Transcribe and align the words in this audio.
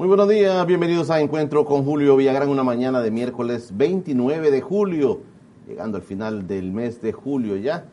Muy 0.00 0.08
buenos 0.08 0.30
días, 0.30 0.66
bienvenidos 0.66 1.10
a 1.10 1.20
Encuentro 1.20 1.66
con 1.66 1.84
Julio 1.84 2.16
Villagrán, 2.16 2.48
una 2.48 2.64
mañana 2.64 3.02
de 3.02 3.10
miércoles 3.10 3.76
29 3.76 4.50
de 4.50 4.62
julio, 4.62 5.20
llegando 5.68 5.98
al 5.98 6.02
final 6.02 6.46
del 6.46 6.72
mes 6.72 7.02
de 7.02 7.12
julio 7.12 7.56
ya. 7.56 7.84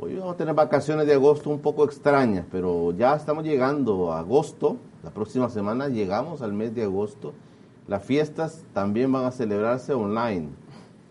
Hoy 0.00 0.14
vamos 0.14 0.32
a 0.32 0.36
tener 0.38 0.54
vacaciones 0.54 1.06
de 1.06 1.12
agosto 1.12 1.50
un 1.50 1.58
poco 1.58 1.84
extrañas, 1.84 2.46
pero 2.50 2.90
ya 2.92 3.14
estamos 3.14 3.44
llegando 3.44 4.14
a 4.14 4.20
agosto, 4.20 4.78
la 5.04 5.10
próxima 5.10 5.50
semana 5.50 5.88
llegamos 5.88 6.40
al 6.40 6.54
mes 6.54 6.74
de 6.74 6.84
agosto. 6.84 7.34
Las 7.86 8.02
fiestas 8.02 8.64
también 8.72 9.12
van 9.12 9.26
a 9.26 9.30
celebrarse 9.30 9.92
online. 9.92 10.48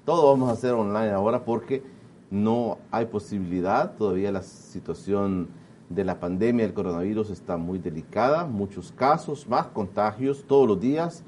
Todo 0.06 0.32
vamos 0.32 0.50
a 0.50 0.54
hacer 0.54 0.74
online 0.74 1.12
ahora 1.12 1.46
porque 1.46 1.84
no 2.32 2.80
hay 2.90 3.06
posibilidad, 3.06 3.92
todavía 3.96 4.32
la 4.32 4.42
situación 4.42 5.50
de 5.90 6.04
la 6.04 6.20
pandemia 6.20 6.66
del 6.66 6.74
coronavirus 6.74 7.30
está 7.30 7.58
muy 7.58 7.78
delicada, 7.78 8.46
muchos 8.46 8.92
casos, 8.92 9.48
más 9.48 9.68
contagios 9.68 10.46
todos 10.48 10.68
los 10.68 10.80
días 10.80 11.24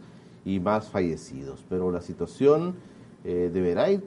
y 0.45 0.59
más 0.59 0.89
fallecidos. 0.89 1.63
Pero 1.69 1.91
la 1.91 2.01
situación 2.01 2.75
eh, 3.23 3.51
deberá 3.53 3.89
ir 3.91 4.03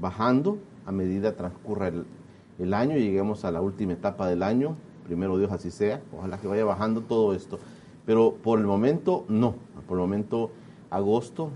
bajando 0.00 0.58
a 0.84 0.92
medida 0.92 1.34
transcurra 1.34 1.88
el, 1.88 2.06
el 2.58 2.74
año 2.74 2.96
y 2.96 3.00
lleguemos 3.00 3.44
a 3.44 3.50
la 3.50 3.60
última 3.60 3.92
etapa 3.92 4.28
del 4.28 4.42
año. 4.42 4.76
Primero 5.04 5.36
Dios 5.38 5.52
así 5.52 5.70
sea, 5.70 6.00
ojalá 6.16 6.38
que 6.38 6.46
vaya 6.46 6.64
bajando 6.64 7.00
todo 7.00 7.34
esto. 7.34 7.58
Pero 8.04 8.34
por 8.34 8.60
el 8.60 8.66
momento 8.66 9.24
no, 9.28 9.56
por 9.88 9.98
el 9.98 10.02
momento 10.02 10.50
agosto, 10.90 11.50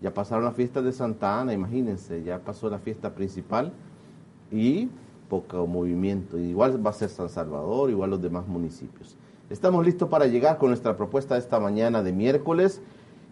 ya 0.00 0.14
pasaron 0.14 0.44
las 0.44 0.54
fiestas 0.54 0.82
de 0.84 0.92
Santa 0.92 1.40
Ana, 1.40 1.52
imagínense, 1.52 2.22
ya 2.22 2.38
pasó 2.38 2.70
la 2.70 2.78
fiesta 2.78 3.14
principal 3.14 3.72
y 4.50 4.88
poco 5.30 5.66
movimiento. 5.66 6.36
Igual 6.38 6.84
va 6.84 6.90
a 6.90 6.92
ser 6.92 7.08
San 7.08 7.30
Salvador, 7.30 7.88
igual 7.88 8.10
los 8.10 8.20
demás 8.20 8.46
municipios. 8.46 9.16
Estamos 9.48 9.86
listos 9.86 10.08
para 10.08 10.26
llegar 10.26 10.58
con 10.58 10.68
nuestra 10.68 10.96
propuesta 10.96 11.34
de 11.34 11.40
esta 11.40 11.58
mañana 11.58 12.02
de 12.02 12.12
miércoles. 12.12 12.82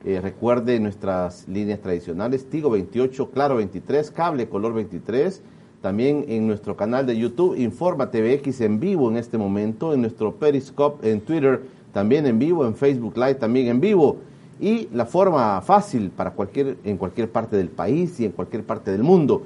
Eh, 0.04 0.20
recuerde 0.22 0.78
nuestras 0.78 1.46
líneas 1.48 1.80
tradicionales, 1.80 2.48
Tigo 2.48 2.70
28, 2.70 3.30
Claro 3.30 3.56
23, 3.56 4.10
Cable 4.12 4.48
Color 4.48 4.74
23. 4.74 5.42
También 5.82 6.24
en 6.28 6.46
nuestro 6.46 6.76
canal 6.76 7.06
de 7.06 7.16
YouTube, 7.16 7.56
Informa 7.56 8.10
TVX 8.10 8.60
en 8.62 8.80
vivo 8.80 9.10
en 9.10 9.16
este 9.16 9.38
momento, 9.38 9.92
en 9.92 10.00
nuestro 10.00 10.34
Periscope 10.34 11.08
en 11.08 11.20
Twitter 11.20 11.62
también 11.92 12.26
en 12.26 12.38
vivo, 12.38 12.66
en 12.66 12.74
Facebook 12.74 13.16
Live 13.16 13.34
también 13.34 13.68
en 13.68 13.80
vivo. 13.80 14.18
Y 14.60 14.88
la 14.92 15.06
forma 15.06 15.60
fácil 15.62 16.10
para 16.10 16.32
cualquier, 16.32 16.78
en 16.84 16.96
cualquier 16.96 17.30
parte 17.30 17.56
del 17.56 17.68
país 17.68 18.18
y 18.18 18.24
en 18.24 18.32
cualquier 18.32 18.64
parte 18.64 18.90
del 18.90 19.04
mundo, 19.04 19.42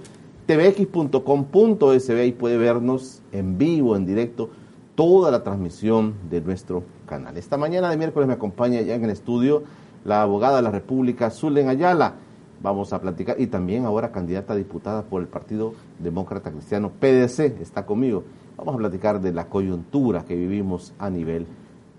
tvx.com.sb, 0.46 2.20
ahí 2.20 2.32
puede 2.32 2.56
vernos 2.56 3.22
en 3.32 3.58
vivo, 3.58 3.96
en 3.96 4.06
directo, 4.06 4.50
toda 4.94 5.30
la 5.30 5.42
transmisión 5.42 6.14
de 6.30 6.40
nuestro 6.40 6.84
canal. 7.06 7.36
Esta 7.36 7.56
mañana 7.56 7.90
de 7.90 7.96
miércoles 7.96 8.26
me 8.26 8.34
acompaña 8.34 8.80
ya 8.80 8.94
en 8.94 9.04
el 9.04 9.10
estudio 9.10 9.62
la 10.04 10.22
abogada 10.22 10.56
de 10.56 10.62
la 10.62 10.70
República, 10.70 11.30
Zulen 11.30 11.68
Ayala. 11.68 12.14
Vamos 12.60 12.92
a 12.92 13.00
platicar, 13.00 13.40
y 13.40 13.46
también 13.46 13.84
ahora 13.84 14.12
candidata 14.12 14.52
a 14.52 14.56
diputada 14.56 15.02
por 15.02 15.20
el 15.20 15.28
Partido 15.28 15.74
Demócrata 15.98 16.50
Cristiano, 16.50 16.90
PDC, 16.90 17.60
está 17.60 17.86
conmigo. 17.86 18.24
Vamos 18.56 18.74
a 18.74 18.78
platicar 18.78 19.20
de 19.20 19.32
la 19.32 19.46
coyuntura 19.46 20.24
que 20.24 20.36
vivimos 20.36 20.92
a 20.98 21.10
nivel 21.10 21.46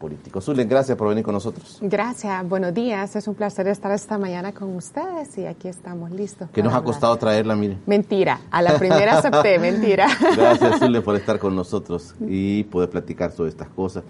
político. 0.03 0.41
Zulen, 0.41 0.67
gracias 0.67 0.97
por 0.97 1.07
venir 1.07 1.23
con 1.23 1.33
nosotros. 1.33 1.77
Gracias, 1.81 2.49
buenos 2.49 2.73
días. 2.73 3.15
Es 3.15 3.25
un 3.25 3.35
placer 3.35 3.69
estar 3.69 3.89
esta 3.93 4.17
mañana 4.17 4.51
con 4.51 4.75
ustedes 4.75 5.37
y 5.37 5.45
aquí 5.45 5.69
estamos 5.69 6.11
listos. 6.11 6.49
Que 6.49 6.61
nos 6.61 6.73
ha 6.73 6.81
costado 6.81 7.15
traerla, 7.15 7.55
mire. 7.55 7.77
Mentira, 7.85 8.41
a 8.51 8.61
la 8.61 8.77
primera 8.77 9.19
acepté, 9.19 9.57
mentira. 9.59 10.09
Gracias, 10.35 10.79
Zulen, 10.79 11.01
por 11.03 11.15
estar 11.15 11.39
con 11.39 11.55
nosotros 11.61 12.15
y 12.19 12.65
poder 12.65 12.89
platicar 12.89 13.31
sobre 13.31 13.51
estas 13.51 13.69
cosas. 13.69 14.03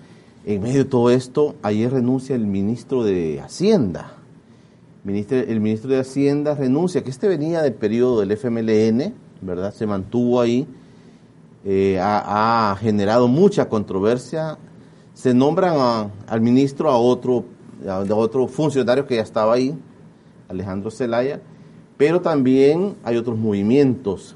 En 0.47 0.63
medio 0.63 0.79
de 0.79 0.89
todo 0.89 1.11
esto, 1.11 1.53
ayer 1.61 1.91
renuncia 1.91 2.35
el 2.35 2.47
ministro 2.47 3.03
de 3.03 3.39
Hacienda. 3.39 4.13
el 5.05 5.59
ministro 5.61 5.91
de 5.91 5.99
Hacienda 5.99 6.55
renuncia, 6.55 7.03
que 7.03 7.11
este 7.11 7.27
venía 7.27 7.61
del 7.61 7.75
periodo 7.75 8.21
del 8.21 8.31
FMLN, 8.31 9.13
¿verdad? 9.41 9.71
Se 9.71 9.85
mantuvo 9.85 10.41
ahí, 10.41 10.67
eh, 11.63 11.99
ha, 11.99 12.71
ha 12.71 12.75
generado 12.77 13.27
mucha 13.27 13.69
controversia 13.69 14.57
se 15.13 15.33
nombran 15.33 16.11
al 16.27 16.41
ministro 16.41 16.89
a 16.89 16.97
otro, 16.97 17.45
a 17.87 17.99
otro 18.15 18.47
funcionario 18.47 19.05
que 19.05 19.15
ya 19.15 19.21
estaba 19.21 19.53
ahí, 19.53 19.77
Alejandro 20.49 20.91
Zelaya, 20.91 21.41
pero 21.97 22.21
también 22.21 22.95
hay 23.03 23.17
otros 23.17 23.37
movimientos. 23.37 24.35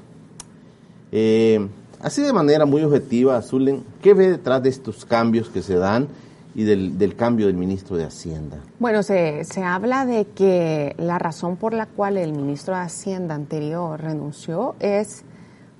Eh, 1.10 1.66
así 2.00 2.22
de 2.22 2.32
manera 2.32 2.66
muy 2.66 2.82
objetiva, 2.82 3.40
Zulen, 3.42 3.84
¿qué 4.02 4.14
ve 4.14 4.30
detrás 4.30 4.62
de 4.62 4.68
estos 4.68 5.04
cambios 5.04 5.48
que 5.48 5.62
se 5.62 5.74
dan 5.74 6.08
y 6.54 6.64
del, 6.64 6.98
del 6.98 7.16
cambio 7.16 7.46
del 7.46 7.56
ministro 7.56 7.96
de 7.96 8.04
Hacienda? 8.04 8.58
Bueno, 8.78 9.02
se, 9.02 9.44
se 9.44 9.62
habla 9.62 10.06
de 10.06 10.26
que 10.26 10.94
la 10.98 11.18
razón 11.18 11.56
por 11.56 11.74
la 11.74 11.86
cual 11.86 12.16
el 12.16 12.32
ministro 12.32 12.74
de 12.74 12.80
Hacienda 12.82 13.34
anterior 13.34 14.00
renunció 14.00 14.74
es 14.80 15.24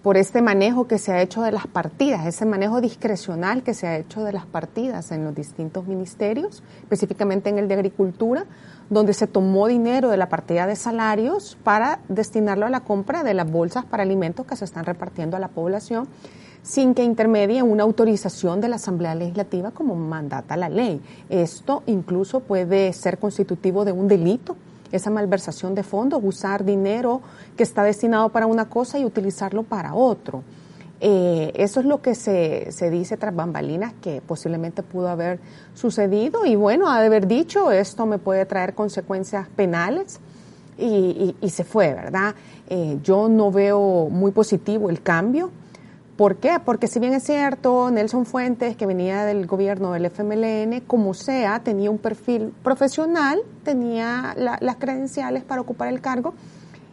por 0.03 0.17
este 0.17 0.43
manejo 0.43 0.87
que 0.87 0.99
se 0.99 1.13
ha 1.13 1.21
hecho 1.21 1.43
de 1.43 1.51
las 1.51 1.67
partidas, 1.67 2.27
ese 2.27 2.47
manejo 2.47 2.81
discrecional 2.81 3.63
que 3.63 3.75
se 3.75 3.87
ha 3.87 3.97
hecho 3.99 4.23
de 4.23 4.33
las 4.33 4.47
partidas 4.47 5.11
en 5.11 5.25
los 5.25 5.35
distintos 5.35 5.87
ministerios, 5.87 6.63
específicamente 6.83 7.51
en 7.51 7.59
el 7.59 7.69
de 7.69 7.75
Agricultura, 7.75 8.47
donde 8.91 9.13
se 9.13 9.27
tomó 9.27 9.67
dinero 9.67 10.09
de 10.09 10.17
la 10.17 10.29
partida 10.29 10.67
de 10.67 10.77
salarios 10.77 11.59
para 11.63 12.01
destinarlo 12.09 12.67
a 12.67 12.71
la 12.71 12.81
compra 12.81 13.25
de 13.25 13.35
las 13.35 13.51
bolsas 13.51 13.85
para 13.85 14.03
alimentos 14.03 14.47
que 14.47 14.57
se 14.57 14.65
están 14.65 14.85
repartiendo 14.85 15.37
a 15.37 15.41
la 15.41 15.49
población 15.49 16.09
sin 16.63 16.95
que 16.95 17.03
intermedie 17.03 17.63
una 17.63 17.83
autorización 17.83 18.61
de 18.61 18.69
la 18.69 18.77
Asamblea 18.77 19.15
Legislativa 19.15 19.71
como 19.71 19.95
mandata 19.95 20.57
la 20.57 20.69
ley. 20.69 21.01
Esto 21.29 21.83
incluso 21.87 22.41
puede 22.41 22.93
ser 22.93 23.19
constitutivo 23.19 23.85
de 23.85 23.93
un 23.93 24.09
delito 24.09 24.57
esa 24.93 25.11
malversación 25.11 25.75
de 25.75 25.83
fondos, 25.83 26.21
usar 26.23 26.65
dinero 26.65 27.21
que 27.57 27.63
está 27.63 27.83
destinado 27.83 28.29
para 28.31 28.47
una 28.47 28.69
cosa 28.69 28.99
y 28.99 29.05
utilizarlo 29.05 29.63
para 29.63 29.95
otro. 29.95 30.43
Eh, 31.01 31.53
eso 31.55 31.79
es 31.79 31.87
lo 31.87 32.03
que 32.03 32.17
se, 32.17 32.73
se, 32.73 32.91
dice 32.91 33.17
tras 33.17 33.35
bambalinas 33.35 33.93
que 34.03 34.21
posiblemente 34.21 34.83
pudo 34.83 35.09
haber 35.09 35.39
sucedido 35.73 36.45
y 36.45 36.57
bueno, 36.57 36.91
ha 36.91 37.01
de 37.01 37.07
haber 37.07 37.29
dicho 37.29 37.71
esto 37.71 38.05
me 38.05 38.19
puede 38.19 38.45
traer 38.47 38.75
consecuencias 38.75 39.47
penales 39.55 40.19
y, 40.77 41.37
y, 41.41 41.51
se 41.51 41.63
fue, 41.63 41.95
¿verdad? 41.95 42.35
Eh, 42.69 42.99
yo 43.03 43.29
no 43.29 43.51
veo 43.51 44.09
muy 44.11 44.31
positivo 44.31 44.91
el 44.91 45.03
cambio. 45.03 45.51
¿Por 46.19 46.39
qué? 46.39 46.59
Porque 46.65 46.89
si 46.89 46.99
bien 46.99 47.15
es 47.15 47.23
cierto, 47.23 47.93
Nelson 47.93 48.27
Fuentes, 48.27 48.77
que 48.77 48.87
venía 48.87 49.25
del 49.25 49.47
gobierno 49.47 49.93
del 49.93 50.07
FMLN, 50.07 50.81
como 50.81 51.15
sea, 51.15 51.61
tenía 51.61 51.93
un 51.93 51.99
perfil 51.99 52.53
profesional, 52.65 53.39
tenía 53.63 54.35
las 54.37 54.77
credenciales 54.79 55.45
para 55.45 55.61
ocupar 55.61 55.87
el 55.87 56.01
cargo 56.01 56.35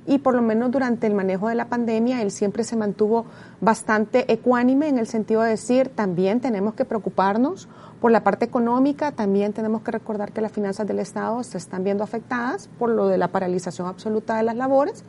y 0.05 0.19
por 0.19 0.35
lo 0.35 0.43
menos 0.43 0.69
durante 0.69 1.07
el 1.07 1.15
manejo 1.15 1.49
de 1.49 1.55
la 1.55 1.65
pandemia 1.65 2.21
él 2.21 2.29
siempre 2.29 2.63
se 2.63 2.75
mantuvo 2.75 3.25
bastante 3.61 4.31
ecuánime 4.31 4.89
en 4.89 4.99
el 4.99 5.07
sentido 5.07 5.41
de 5.41 5.49
decir 5.49 5.89
también 5.89 6.39
tenemos 6.39 6.75
que 6.75 6.85
preocuparnos 6.85 7.67
por 7.99 8.11
la 8.11 8.23
parte 8.23 8.45
económica, 8.45 9.11
también 9.11 9.53
tenemos 9.53 9.81
que 9.81 9.89
recordar 9.89 10.33
que 10.33 10.41
las 10.41 10.51
finanzas 10.51 10.85
del 10.85 10.99
Estado 10.99 11.41
se 11.41 11.57
están 11.57 11.83
viendo 11.83 12.03
afectadas 12.03 12.69
por 12.77 12.91
lo 12.91 13.07
de 13.07 13.17
la 13.17 13.29
paralización 13.29 13.87
absoluta 13.87 14.37
de 14.37 14.43
las 14.43 14.55
labores 14.55 15.03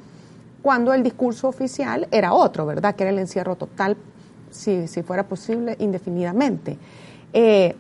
cuando 0.67 0.93
el 0.93 1.05
discurso 1.05 1.47
oficial 1.47 2.09
era 2.11 2.33
otro, 2.33 2.67
¿verdad? 2.67 2.97
Que 2.97 3.05
era 3.05 3.13
el 3.13 3.21
encierro 3.21 3.55
total, 3.55 3.97
si, 4.51 4.89
si 4.89 5.05
fuera 5.05 5.23
posible, 5.23 5.77
indefinidamente. 5.79 6.77
Eh, 7.33 7.77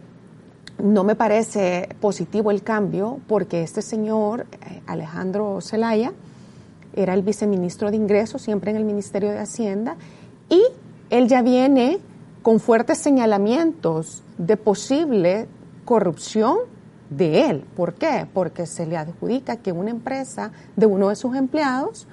no 0.80 1.02
me 1.02 1.16
parece 1.16 1.88
positivo 2.00 2.52
el 2.52 2.62
cambio 2.62 3.18
porque 3.26 3.64
este 3.64 3.82
señor, 3.82 4.46
eh, 4.52 4.82
Alejandro 4.86 5.60
Zelaya, 5.60 6.12
era 6.94 7.14
el 7.14 7.22
viceministro 7.22 7.90
de 7.90 7.96
Ingresos, 7.96 8.42
siempre 8.42 8.70
en 8.70 8.76
el 8.76 8.84
Ministerio 8.84 9.30
de 9.30 9.40
Hacienda, 9.40 9.96
y 10.48 10.62
él 11.10 11.26
ya 11.26 11.42
viene 11.42 11.98
con 12.42 12.60
fuertes 12.60 12.98
señalamientos 12.98 14.22
de 14.38 14.56
posible 14.56 15.48
corrupción 15.84 16.58
de 17.10 17.50
él. 17.50 17.64
¿Por 17.74 17.94
qué? 17.94 18.28
Porque 18.32 18.64
se 18.64 18.86
le 18.86 18.96
adjudica 18.96 19.56
que 19.56 19.72
una 19.72 19.90
empresa 19.90 20.52
de 20.76 20.86
uno 20.86 21.08
de 21.08 21.16
sus 21.16 21.34
empleados 21.34 22.06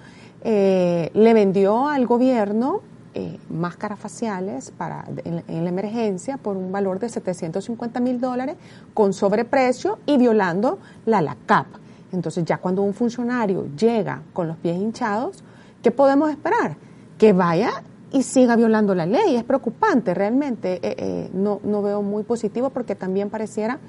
eh, 0.44 1.10
le 1.14 1.34
vendió 1.34 1.88
al 1.88 2.06
gobierno 2.06 2.82
eh, 3.16 3.38
máscaras 3.50 4.00
faciales 4.00 4.72
para, 4.72 5.06
en, 5.24 5.44
en, 5.48 5.64
la 5.64 5.70
emergencia 5.70 6.38
por 6.38 6.58
un 6.58 6.72
valor 6.72 7.00
de 7.00 7.10
750 7.10 8.00
mil 8.00 8.20
dólares 8.20 8.56
con 8.94 9.14
sobreprecio 9.14 10.00
y 10.06 10.18
violando 10.18 10.80
la 11.06 11.22
LACAP. 11.22 11.68
Entonces 12.12 12.44
ya 12.46 12.58
cuando 12.58 12.82
un 12.82 12.94
funcionario 12.94 13.68
llega 13.76 14.22
con 14.34 14.48
los 14.48 14.58
pies 14.58 14.78
hinchados, 14.78 15.44
¿qué 15.82 15.92
podemos 15.92 16.30
esperar? 16.30 16.76
Que 17.18 17.34
vaya 17.34 17.84
y 18.12 18.24
siga 18.24 18.56
violando 18.56 18.96
la 18.96 19.06
ley. 19.06 19.36
Es 19.36 19.44
preocupante 19.44 20.14
realmente. 20.14 20.80
Eh, 20.82 20.96
eh, 20.98 21.30
no, 21.34 21.60
no 21.64 21.82
veo 21.82 22.02
muy 22.02 22.24
positivo 22.24 22.70
porque 22.70 22.96
también 22.96 23.30
pareciera 23.30 23.80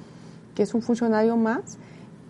que 0.54 0.62
es 0.62 0.74
un 0.74 0.82
funcionario 0.82 1.36
más 1.36 1.78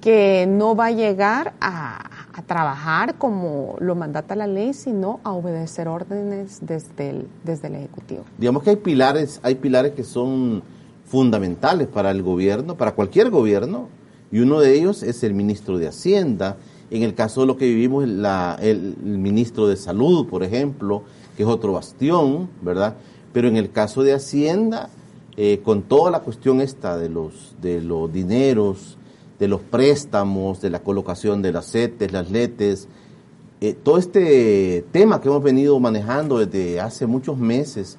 que 0.04 0.44
no 0.46 0.76
va 0.76 0.88
a 0.88 0.90
llegar 0.90 1.54
a, 1.62 2.28
a, 2.34 2.42
trabajar 2.42 3.14
como 3.14 3.76
lo 3.80 3.94
mandata 3.94 4.36
la 4.36 4.46
ley, 4.46 4.74
sino 4.74 5.18
a 5.24 5.32
obedecer 5.32 5.88
órdenes 5.88 6.58
desde 6.60 7.08
el, 7.08 7.26
desde 7.42 7.68
el 7.68 7.76
Ejecutivo. 7.76 8.24
Digamos 8.36 8.62
que 8.62 8.68
hay 8.68 8.76
pilares, 8.76 9.40
hay 9.42 9.54
pilares 9.54 9.92
que 9.94 10.04
son 10.04 10.62
fundamentales 11.06 11.88
para 11.88 12.10
el 12.10 12.22
gobierno, 12.22 12.76
para 12.76 12.92
cualquier 12.92 13.30
gobierno, 13.30 13.88
y 14.30 14.40
uno 14.40 14.60
de 14.60 14.74
ellos 14.74 15.02
es 15.02 15.24
el 15.24 15.32
ministro 15.32 15.78
de 15.78 15.88
Hacienda. 15.88 16.58
En 16.90 17.02
el 17.02 17.14
caso 17.14 17.40
de 17.40 17.46
lo 17.46 17.56
que 17.56 17.64
vivimos, 17.64 18.04
el, 18.04 18.26
el 18.60 18.94
ministro 18.98 19.68
de 19.68 19.76
Salud, 19.76 20.28
por 20.28 20.42
ejemplo, 20.42 21.04
que 21.34 21.44
es 21.44 21.48
otro 21.48 21.72
bastión, 21.72 22.50
¿verdad? 22.60 22.96
Pero 23.32 23.48
en 23.48 23.56
el 23.56 23.70
caso 23.70 24.02
de 24.02 24.12
Hacienda, 24.12 24.90
eh, 25.38 25.62
con 25.64 25.80
toda 25.80 26.10
la 26.10 26.20
cuestión 26.20 26.60
esta 26.60 26.98
de 26.98 27.08
los, 27.08 27.54
de 27.62 27.80
los 27.80 28.12
dineros, 28.12 28.98
de 29.38 29.48
los 29.48 29.60
préstamos, 29.60 30.60
de 30.60 30.70
la 30.70 30.80
colocación 30.80 31.42
de 31.42 31.52
las 31.52 31.70
CETES, 31.70 32.12
las 32.12 32.30
LETES, 32.30 32.88
eh, 33.60 33.72
todo 33.72 33.98
este 33.98 34.84
tema 34.92 35.20
que 35.20 35.28
hemos 35.28 35.42
venido 35.42 35.78
manejando 35.80 36.38
desde 36.38 36.80
hace 36.80 37.06
muchos 37.06 37.38
meses, 37.38 37.98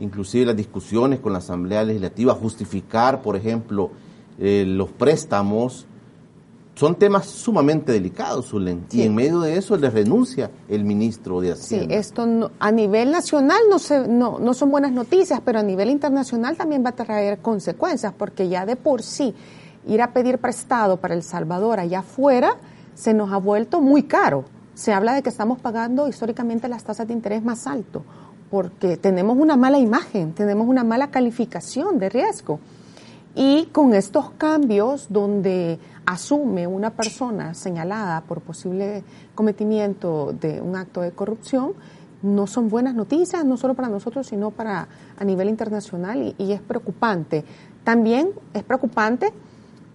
inclusive 0.00 0.46
las 0.46 0.56
discusiones 0.56 1.20
con 1.20 1.32
la 1.32 1.38
Asamblea 1.38 1.84
Legislativa, 1.84 2.34
justificar, 2.34 3.22
por 3.22 3.36
ejemplo, 3.36 3.90
eh, 4.38 4.64
los 4.66 4.90
préstamos, 4.90 5.86
son 6.74 6.94
temas 6.94 7.26
sumamente 7.26 7.90
delicados, 7.90 8.46
Zulen, 8.46 8.84
sí. 8.88 9.00
y 9.00 9.02
en 9.02 9.14
medio 9.14 9.40
de 9.40 9.56
eso 9.56 9.76
le 9.76 9.90
renuncia 9.90 10.50
el 10.68 10.84
ministro 10.84 11.40
de 11.40 11.52
Hacienda. 11.52 11.86
Sí, 11.88 11.92
esto 11.92 12.24
no, 12.24 12.52
a 12.60 12.70
nivel 12.70 13.10
nacional 13.10 13.58
no, 13.68 13.80
se, 13.80 14.06
no, 14.06 14.38
no 14.38 14.54
son 14.54 14.70
buenas 14.70 14.92
noticias, 14.92 15.40
pero 15.44 15.58
a 15.58 15.64
nivel 15.64 15.90
internacional 15.90 16.56
también 16.56 16.84
va 16.84 16.90
a 16.90 16.94
traer 16.94 17.38
consecuencias, 17.38 18.12
porque 18.16 18.48
ya 18.48 18.64
de 18.64 18.76
por 18.76 19.02
sí 19.02 19.34
ir 19.88 20.02
a 20.02 20.12
pedir 20.12 20.38
prestado 20.38 20.98
para 20.98 21.14
El 21.14 21.22
Salvador 21.22 21.80
allá 21.80 22.00
afuera 22.00 22.56
se 22.94 23.14
nos 23.14 23.32
ha 23.32 23.38
vuelto 23.38 23.80
muy 23.80 24.04
caro. 24.04 24.44
Se 24.74 24.92
habla 24.92 25.14
de 25.14 25.22
que 25.22 25.28
estamos 25.28 25.58
pagando 25.60 26.08
históricamente 26.08 26.68
las 26.68 26.84
tasas 26.84 27.08
de 27.08 27.14
interés 27.14 27.42
más 27.42 27.66
alto, 27.66 28.04
porque 28.50 28.96
tenemos 28.96 29.36
una 29.38 29.56
mala 29.56 29.78
imagen, 29.78 30.32
tenemos 30.34 30.68
una 30.68 30.84
mala 30.84 31.08
calificación 31.08 31.98
de 31.98 32.08
riesgo. 32.08 32.60
Y 33.34 33.66
con 33.66 33.94
estos 33.94 34.30
cambios 34.32 35.06
donde 35.10 35.78
asume 36.06 36.66
una 36.66 36.90
persona 36.90 37.54
señalada 37.54 38.20
por 38.22 38.40
posible 38.40 39.04
cometimiento 39.34 40.32
de 40.32 40.60
un 40.60 40.76
acto 40.76 41.02
de 41.02 41.12
corrupción, 41.12 41.72
no 42.22 42.48
son 42.48 42.68
buenas 42.68 42.94
noticias, 42.94 43.44
no 43.44 43.56
solo 43.56 43.74
para 43.74 43.88
nosotros, 43.88 44.26
sino 44.26 44.50
para 44.50 44.88
a 45.16 45.24
nivel 45.24 45.48
internacional 45.48 46.34
y, 46.38 46.42
y 46.42 46.52
es 46.52 46.60
preocupante. 46.60 47.44
También 47.84 48.30
es 48.54 48.64
preocupante 48.64 49.32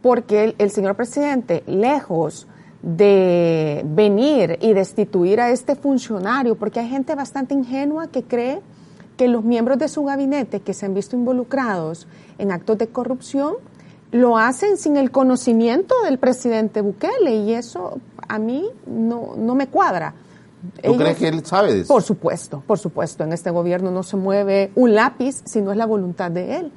porque 0.03 0.44
el, 0.44 0.55
el, 0.59 0.69
señor 0.69 0.95
presidente, 0.95 1.63
lejos 1.65 2.45
de 2.83 3.81
venir 3.85 4.59
y 4.61 4.73
destituir 4.73 5.39
a 5.39 5.50
este 5.50 5.75
funcionario, 5.75 6.55
porque 6.55 6.81
hay 6.81 6.89
gente 6.89 7.15
bastante 7.15 7.55
ingenua 7.55 8.07
que 8.07 8.23
cree 8.23 8.61
que 9.17 9.27
los 9.27 9.44
miembros 9.44 9.79
de 9.79 9.88
su 9.88 10.03
gabinete 10.03 10.59
que 10.59 10.73
se 10.73 10.85
han 10.85 10.94
visto 10.94 11.15
involucrados 11.15 12.07
en 12.38 12.51
actos 12.51 12.77
de 12.77 12.88
corrupción 12.88 13.55
lo 14.11 14.38
hacen 14.38 14.77
sin 14.77 14.97
el 14.97 15.09
conocimiento 15.09 15.95
del 16.03 16.19
presidente 16.19 16.81
Bukele 16.81 17.35
y 17.35 17.53
eso 17.53 18.00
a 18.27 18.38
mí 18.38 18.69
no, 18.85 19.35
no 19.38 19.55
me 19.55 19.67
cuadra. 19.67 20.13
¿Tú 20.81 20.91
Ellos, 20.91 20.97
crees 20.97 21.17
que 21.17 21.27
él 21.29 21.45
sabe 21.45 21.73
de 21.73 21.81
eso? 21.81 21.94
Por 21.94 22.03
supuesto, 22.03 22.63
por 22.65 22.79
supuesto. 22.79 23.23
En 23.23 23.33
este 23.33 23.50
gobierno 23.50 23.91
no 23.91 24.03
se 24.03 24.15
mueve 24.15 24.71
un 24.75 24.94
lápiz 24.94 25.41
si 25.45 25.61
no 25.61 25.71
es 25.71 25.77
la 25.77 25.85
voluntad 25.85 26.31
de 26.31 26.57
él. 26.57 26.71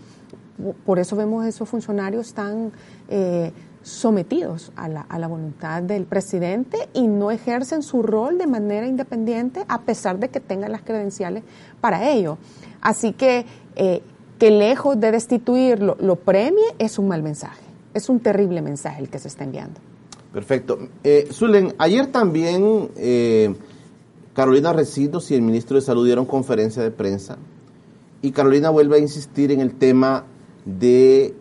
Por 0.84 0.98
eso 0.98 1.16
vemos 1.16 1.44
esos 1.46 1.68
funcionarios 1.68 2.32
tan 2.34 2.72
eh, 3.08 3.52
sometidos 3.82 4.72
a 4.74 4.88
la, 4.88 5.02
a 5.02 5.18
la, 5.18 5.28
voluntad 5.28 5.82
del 5.82 6.04
presidente 6.04 6.88
y 6.92 7.06
no 7.06 7.30
ejercen 7.30 7.82
su 7.82 8.02
rol 8.02 8.36
de 8.36 8.46
manera 8.46 8.86
independiente 8.86 9.64
a 9.68 9.82
pesar 9.82 10.18
de 10.18 10.28
que 10.28 10.40
tengan 10.40 10.72
las 10.72 10.82
credenciales 10.82 11.44
para 11.80 12.10
ello. 12.10 12.38
Así 12.80 13.12
que 13.12 13.46
eh, 13.76 14.02
que 14.38 14.50
lejos 14.50 14.98
de 15.00 15.10
destituirlo 15.12 15.96
lo 16.00 16.16
premie 16.16 16.64
es 16.78 16.98
un 16.98 17.08
mal 17.08 17.22
mensaje, 17.22 17.62
es 17.94 18.08
un 18.08 18.20
terrible 18.20 18.60
mensaje 18.60 19.00
el 19.00 19.08
que 19.08 19.18
se 19.18 19.28
está 19.28 19.44
enviando. 19.44 19.80
Perfecto. 20.32 20.78
Eh, 21.02 21.28
Zulen, 21.32 21.74
ayer 21.78 22.06
también 22.08 22.90
eh, 22.96 23.54
Carolina 24.34 24.72
Recitos 24.72 25.30
y 25.30 25.34
el 25.34 25.42
ministro 25.42 25.76
de 25.76 25.82
Salud 25.82 26.04
dieron 26.04 26.26
conferencia 26.26 26.82
de 26.82 26.90
prensa 26.90 27.38
y 28.20 28.32
Carolina 28.32 28.70
vuelve 28.70 28.96
a 28.96 28.98
insistir 28.98 29.52
en 29.52 29.60
el 29.60 29.74
tema 29.74 30.24
de 30.66 31.34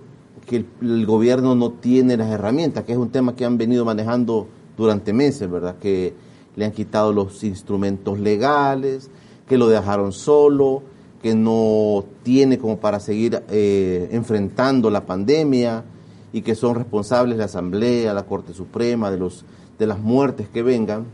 que 0.45 0.63
el, 0.81 1.06
gobierno 1.06 1.56
no 1.56 1.72
tiene 1.72 2.16
las 2.16 2.30
herramientas, 2.30 2.86
que 2.86 2.94
es 2.94 2.98
un 2.98 3.10
tema 3.10 3.36
que 3.36 3.44
han 3.44 3.57
venido 3.57 3.83
manejando 3.83 4.48
durante 4.77 5.12
meses, 5.12 5.50
¿verdad? 5.50 5.77
Que 5.80 6.13
le 6.56 6.66
han 6.66 6.72
quitado 6.72 7.12
los 7.12 7.44
instrumentos 7.44 8.19
legales, 8.19 9.10
que 9.48 9.57
lo 9.57 9.68
dejaron 9.68 10.13
solo, 10.13 10.83
que 11.22 11.33
no 11.33 12.06
tiene 12.24 12.60
como 12.60 12.77
para 12.77 13.00
seguir 13.00 13.42
eh, 13.50 14.10
enfrentando 14.12 14.89
la 14.89 15.06
pandemia 15.06 15.83
y 16.31 16.42
que 16.42 16.54
son 16.54 16.75
responsables 16.75 17.38
la 17.38 17.45
Asamblea, 17.45 18.13
la 18.13 18.25
Corte 18.25 18.54
Suprema, 18.54 19.10
de, 19.10 19.18
los, 19.18 19.44
de 19.80 19.88
las 19.88 20.00
muertes 20.00 20.48
que 20.50 20.62
vengan, 20.62 21.06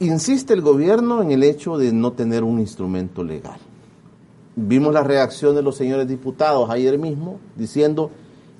insiste 0.00 0.52
el 0.52 0.60
gobierno 0.60 1.22
en 1.22 1.30
el 1.30 1.42
hecho 1.42 1.78
de 1.78 1.92
no 1.92 2.12
tener 2.12 2.44
un 2.44 2.58
instrumento 2.58 3.24
legal. 3.24 3.58
Vimos 4.56 4.92
la 4.92 5.02
reacción 5.02 5.54
de 5.54 5.62
los 5.62 5.76
señores 5.76 6.08
diputados 6.08 6.68
ayer 6.70 6.98
mismo 6.98 7.38
diciendo, 7.56 8.10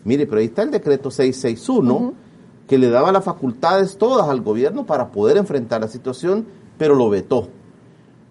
mire, 0.04 0.26
pero 0.26 0.40
ahí 0.40 0.46
está 0.46 0.62
el 0.62 0.70
decreto 0.70 1.10
661, 1.10 1.94
uh 1.94 2.00
-huh. 2.00 2.12
que 2.66 2.78
le 2.78 2.90
daba 2.90 3.12
las 3.12 3.24
facultades 3.24 3.96
todas 3.96 4.28
al 4.28 4.40
gobierno 4.40 4.86
para 4.86 5.10
poder 5.10 5.36
enfrentar 5.36 5.80
la 5.80 5.88
situación, 5.88 6.46
pero 6.78 6.94
lo 6.94 7.10
vetó. 7.10 7.48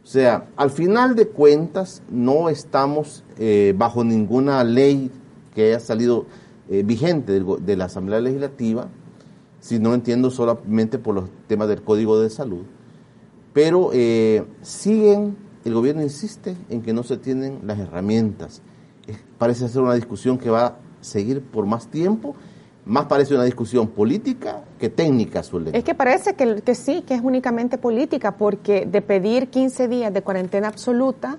O 0.03 0.11
sea, 0.11 0.47
al 0.55 0.71
final 0.71 1.15
de 1.15 1.27
cuentas 1.27 2.01
no 2.09 2.49
estamos 2.49 3.23
eh, 3.37 3.75
bajo 3.77 4.03
ninguna 4.03 4.63
ley 4.63 5.11
que 5.53 5.67
haya 5.67 5.79
salido 5.79 6.25
eh, 6.69 6.83
vigente 6.83 7.33
de, 7.33 7.57
de, 7.59 7.75
la 7.75 7.85
Asamblea 7.85 8.19
Legislativa, 8.19 8.87
si 9.59 9.77
no 9.77 9.93
entiendo 9.93 10.31
solamente 10.31 10.97
por 10.97 11.15
los 11.15 11.25
temas 11.47 11.67
del 11.67 11.83
Código 11.83 12.19
de 12.19 12.29
Salud, 12.29 12.63
pero 13.53 13.89
eh, 13.93 14.45
siguen, 14.61 15.35
el 15.65 15.73
gobierno 15.73 16.01
insiste 16.01 16.55
en 16.69 16.81
que 16.81 16.93
no 16.93 17.03
se 17.03 17.17
tienen 17.17 17.59
las 17.63 17.79
herramientas. 17.79 18.61
parece 19.37 19.67
ser 19.67 19.81
una 19.81 19.95
discusión 19.95 20.37
que 20.37 20.49
va 20.49 20.65
a 20.65 20.75
seguir 21.01 21.41
por 21.41 21.65
más 21.65 21.87
tiempo 21.87 22.35
más 22.89 23.05
parece 23.05 23.35
una 23.35 23.43
discusión 23.43 23.87
política 23.89 24.63
que 24.79 24.89
técnica, 24.89 25.43
suele. 25.43 25.77
Es 25.77 25.83
que 25.83 25.93
parece 25.93 26.33
que, 26.33 26.55
que, 26.61 26.73
sí, 26.73 27.03
que 27.03 27.13
es 27.13 27.21
únicamente 27.21 27.77
política, 27.77 28.35
porque 28.35 28.87
de 28.87 29.03
pedir 29.03 29.49
15 29.49 29.87
días 29.87 30.11
de 30.11 30.23
cuarentena 30.23 30.69
absoluta, 30.69 31.37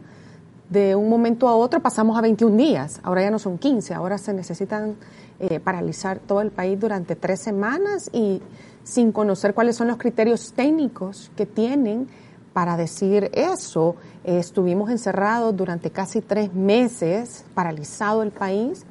de 0.69 0.95
un 0.95 1.09
momento 1.09 1.49
a 1.49 1.57
otro 1.57 1.81
pasamos 1.81 2.17
a 2.17 2.21
21 2.21 2.57
días. 2.57 3.01
Ahora 3.03 3.23
ya 3.23 3.31
no 3.33 3.41
son 3.41 3.59
15, 3.59 3.95
ahora 3.95 4.17
se 4.19 4.33
necesitan 4.33 4.95
eh, 5.41 5.59
paralizar 5.59 6.21
todo 6.21 6.41
el 6.41 6.53
país 6.53 6.79
durante 6.79 7.17
tres 7.17 7.41
semanas 7.41 8.09
y 8.13 8.41
sin 8.85 9.11
conocer 9.11 9.53
cuáles 9.53 9.75
son 9.75 9.89
los 9.89 9.97
criterios 9.97 10.53
técnicos 10.53 11.33
que 11.37 11.47
tienen 11.47 12.07
para 12.53 12.77
decir 12.77 13.31
eso. 13.35 13.97
Estuvimos 14.25 14.91
encerrados 14.91 15.57
durante 15.57 15.91
casi 15.91 16.21
tres 16.21 16.53
meses, 16.53 17.45
paralizado 17.55 18.23
el 18.23 18.31
país, 18.31 18.85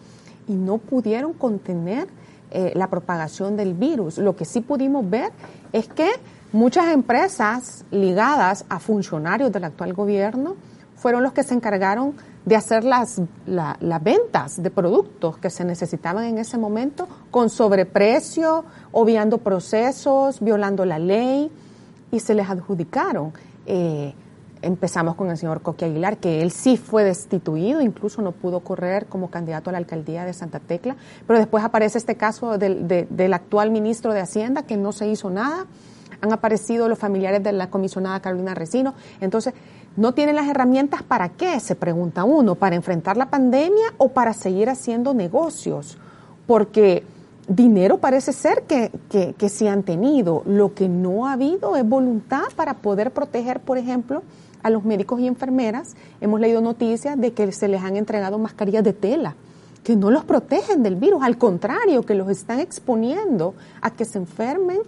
y 0.47 0.53
no 0.53 0.77
pudieron 0.77 1.33
contener 1.33 2.07
eh, 2.51 2.71
la 2.75 2.87
propagación 2.87 3.55
del 3.55 3.73
virus. 3.73 4.17
Lo 4.17 4.35
que 4.35 4.45
sí 4.45 4.61
pudimos 4.61 5.07
ver 5.07 5.31
es 5.71 5.87
que 5.87 6.09
muchas 6.51 6.91
empresas 6.91 7.85
ligadas 7.91 8.65
a 8.69 8.79
funcionarios 8.79 9.51
del 9.51 9.65
actual 9.65 9.93
gobierno 9.93 10.55
fueron 10.95 11.21
los 11.21 11.33
que 11.33 11.43
se 11.43 11.53
encargaron 11.53 12.15
de 12.45 12.55
hacer 12.55 12.83
las, 12.83 13.21
la, 13.45 13.77
las 13.79 14.03
ventas 14.03 14.61
de 14.61 14.71
productos 14.71 15.37
que 15.37 15.51
se 15.51 15.63
necesitaban 15.63 16.25
en 16.25 16.39
ese 16.39 16.57
momento 16.57 17.07
con 17.29 17.49
sobreprecio, 17.49 18.65
obviando 18.91 19.37
procesos, 19.37 20.39
violando 20.39 20.85
la 20.85 20.97
ley 20.97 21.51
y 22.11 22.19
se 22.19 22.33
les 22.33 22.49
adjudicaron. 22.49 23.31
Eh, 23.65 24.13
empezamos 24.61 25.15
con 25.15 25.29
el 25.29 25.37
señor 25.37 25.61
Coque 25.61 25.85
Aguilar, 25.85 26.17
que 26.17 26.41
él 26.41 26.51
sí 26.51 26.77
fue 26.77 27.03
destituido, 27.03 27.81
incluso 27.81 28.21
no 28.21 28.31
pudo 28.31 28.59
correr 28.59 29.05
como 29.05 29.29
candidato 29.29 29.69
a 29.69 29.73
la 29.73 29.77
alcaldía 29.77 30.25
de 30.25 30.33
Santa 30.33 30.59
Tecla, 30.59 30.95
pero 31.25 31.39
después 31.39 31.63
aparece 31.63 31.97
este 31.97 32.15
caso 32.15 32.57
del, 32.57 32.87
de, 32.87 33.07
del 33.09 33.33
actual 33.33 33.71
ministro 33.71 34.13
de 34.13 34.21
Hacienda, 34.21 34.63
que 34.63 34.77
no 34.77 34.91
se 34.91 35.07
hizo 35.07 35.29
nada, 35.29 35.65
han 36.21 36.33
aparecido 36.33 36.89
los 36.89 36.99
familiares 36.99 37.41
de 37.43 37.53
la 37.53 37.69
comisionada 37.69 38.19
Carolina 38.19 38.53
Resino, 38.53 38.93
entonces 39.21 39.53
no 39.95 40.13
tienen 40.13 40.35
las 40.35 40.47
herramientas 40.47 41.03
para 41.03 41.29
qué, 41.29 41.59
se 41.59 41.75
pregunta 41.75 42.23
uno, 42.23 42.55
para 42.55 42.75
enfrentar 42.75 43.17
la 43.17 43.29
pandemia 43.29 43.93
o 43.97 44.09
para 44.09 44.33
seguir 44.33 44.69
haciendo 44.69 45.13
negocios, 45.13 45.97
porque 46.47 47.03
dinero 47.49 47.97
parece 47.97 48.31
ser 48.31 48.63
que, 48.63 48.91
que, 49.09 49.33
que 49.33 49.49
sí 49.49 49.67
han 49.67 49.83
tenido, 49.83 50.43
lo 50.45 50.73
que 50.73 50.87
no 50.87 51.27
ha 51.27 51.33
habido 51.33 51.75
es 51.75 51.87
voluntad 51.87 52.43
para 52.55 52.75
poder 52.75 53.11
proteger, 53.11 53.59
por 53.59 53.77
ejemplo, 53.77 54.23
a 54.63 54.69
los 54.69 54.85
médicos 54.85 55.19
y 55.19 55.27
enfermeras. 55.27 55.95
Hemos 56.21 56.39
leído 56.39 56.61
noticias 56.61 57.19
de 57.19 57.33
que 57.33 57.51
se 57.51 57.67
les 57.67 57.81
han 57.81 57.97
entregado 57.97 58.37
mascarillas 58.39 58.83
de 58.83 58.93
tela 58.93 59.35
que 59.83 59.95
no 59.95 60.11
los 60.11 60.23
protegen 60.25 60.83
del 60.83 60.95
virus, 60.95 61.23
al 61.23 61.37
contrario, 61.37 62.03
que 62.03 62.13
los 62.13 62.29
están 62.29 62.59
exponiendo 62.59 63.55
a 63.81 63.91
que 63.91 64.05
se 64.05 64.17
enfermen 64.17 64.79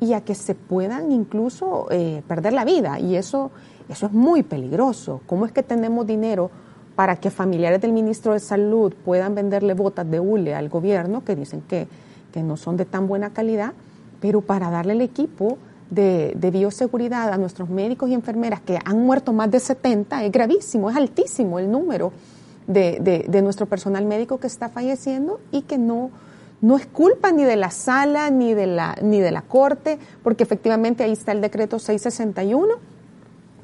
y 0.00 0.12
a 0.12 0.22
que 0.22 0.34
se 0.34 0.54
puedan 0.54 1.12
incluso 1.12 1.86
eh, 1.90 2.22
perder 2.26 2.52
la 2.52 2.64
vida. 2.64 2.98
Y 2.98 3.16
eso, 3.16 3.50
eso 3.88 4.06
es 4.06 4.12
muy 4.12 4.42
peligroso. 4.42 5.20
¿Cómo 5.26 5.46
es 5.46 5.52
que 5.52 5.62
tenemos 5.62 6.06
dinero 6.06 6.50
para 6.96 7.16
que 7.16 7.30
familiares 7.30 7.80
del 7.80 7.92
ministro 7.92 8.32
de 8.32 8.40
Salud 8.40 8.92
puedan 9.04 9.34
venderle 9.34 9.74
botas 9.74 10.10
de 10.10 10.20
hule 10.20 10.54
al 10.54 10.68
gobierno, 10.68 11.24
que 11.24 11.36
dicen 11.36 11.62
que, 11.62 11.86
que 12.32 12.42
no 12.42 12.56
son 12.56 12.76
de 12.76 12.84
tan 12.84 13.06
buena 13.06 13.30
calidad, 13.30 13.72
pero 14.20 14.40
para 14.40 14.70
darle 14.70 14.92
el 14.92 15.00
equipo 15.00 15.58
de, 15.90 16.32
de, 16.36 16.50
bioseguridad 16.50 17.32
a 17.32 17.36
nuestros 17.36 17.68
médicos 17.68 18.08
y 18.10 18.14
enfermeras, 18.14 18.60
que 18.60 18.78
han 18.84 19.00
muerto 19.04 19.32
más 19.32 19.50
de 19.50 19.58
70, 19.58 20.24
es 20.24 20.32
gravísimo, 20.32 20.90
es 20.90 20.96
altísimo 20.96 21.58
el 21.58 21.70
número 21.70 22.12
de, 22.66 23.26
de, 23.28 23.42
nuestro 23.42 23.66
personal 23.66 24.04
médico 24.04 24.38
que 24.38 24.46
está 24.46 24.68
falleciendo 24.68 25.40
y 25.50 25.62
que 25.62 25.78
no, 25.78 26.10
no 26.60 26.76
es 26.76 26.86
culpa 26.86 27.32
ni 27.32 27.42
de 27.44 27.56
la 27.56 27.70
sala 27.70 28.30
ni 28.30 28.54
de 28.54 28.66
la, 28.66 28.96
ni 29.02 29.20
de 29.20 29.32
la 29.32 29.42
corte, 29.42 29.98
porque 30.22 30.44
efectivamente 30.44 31.02
ahí 31.02 31.12
está 31.12 31.32
el 31.32 31.40
decreto 31.40 31.78
661 31.78 32.74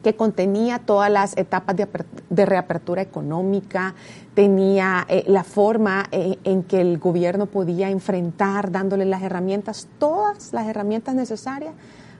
que 0.07 0.15
contenía 0.15 0.79
todas 0.79 1.11
las 1.11 1.37
etapas 1.37 1.75
de, 1.75 2.47
reapertura 2.47 3.03
económica, 3.03 3.93
tenía 4.35 5.05
eh, 5.09 5.25
la 5.27 5.43
forma 5.43 6.07
eh, 6.13 6.39
en 6.45 6.63
que 6.63 6.81
el 6.81 6.99
gobierno 6.99 7.47
podía 7.47 7.91
enfrentar, 7.91 8.71
dándole 8.71 9.05
las 9.05 9.21
herramientas, 9.25 9.89
todas 9.99 10.53
las 10.53 10.69
herramientas 10.69 11.17
necesarias 11.17 11.75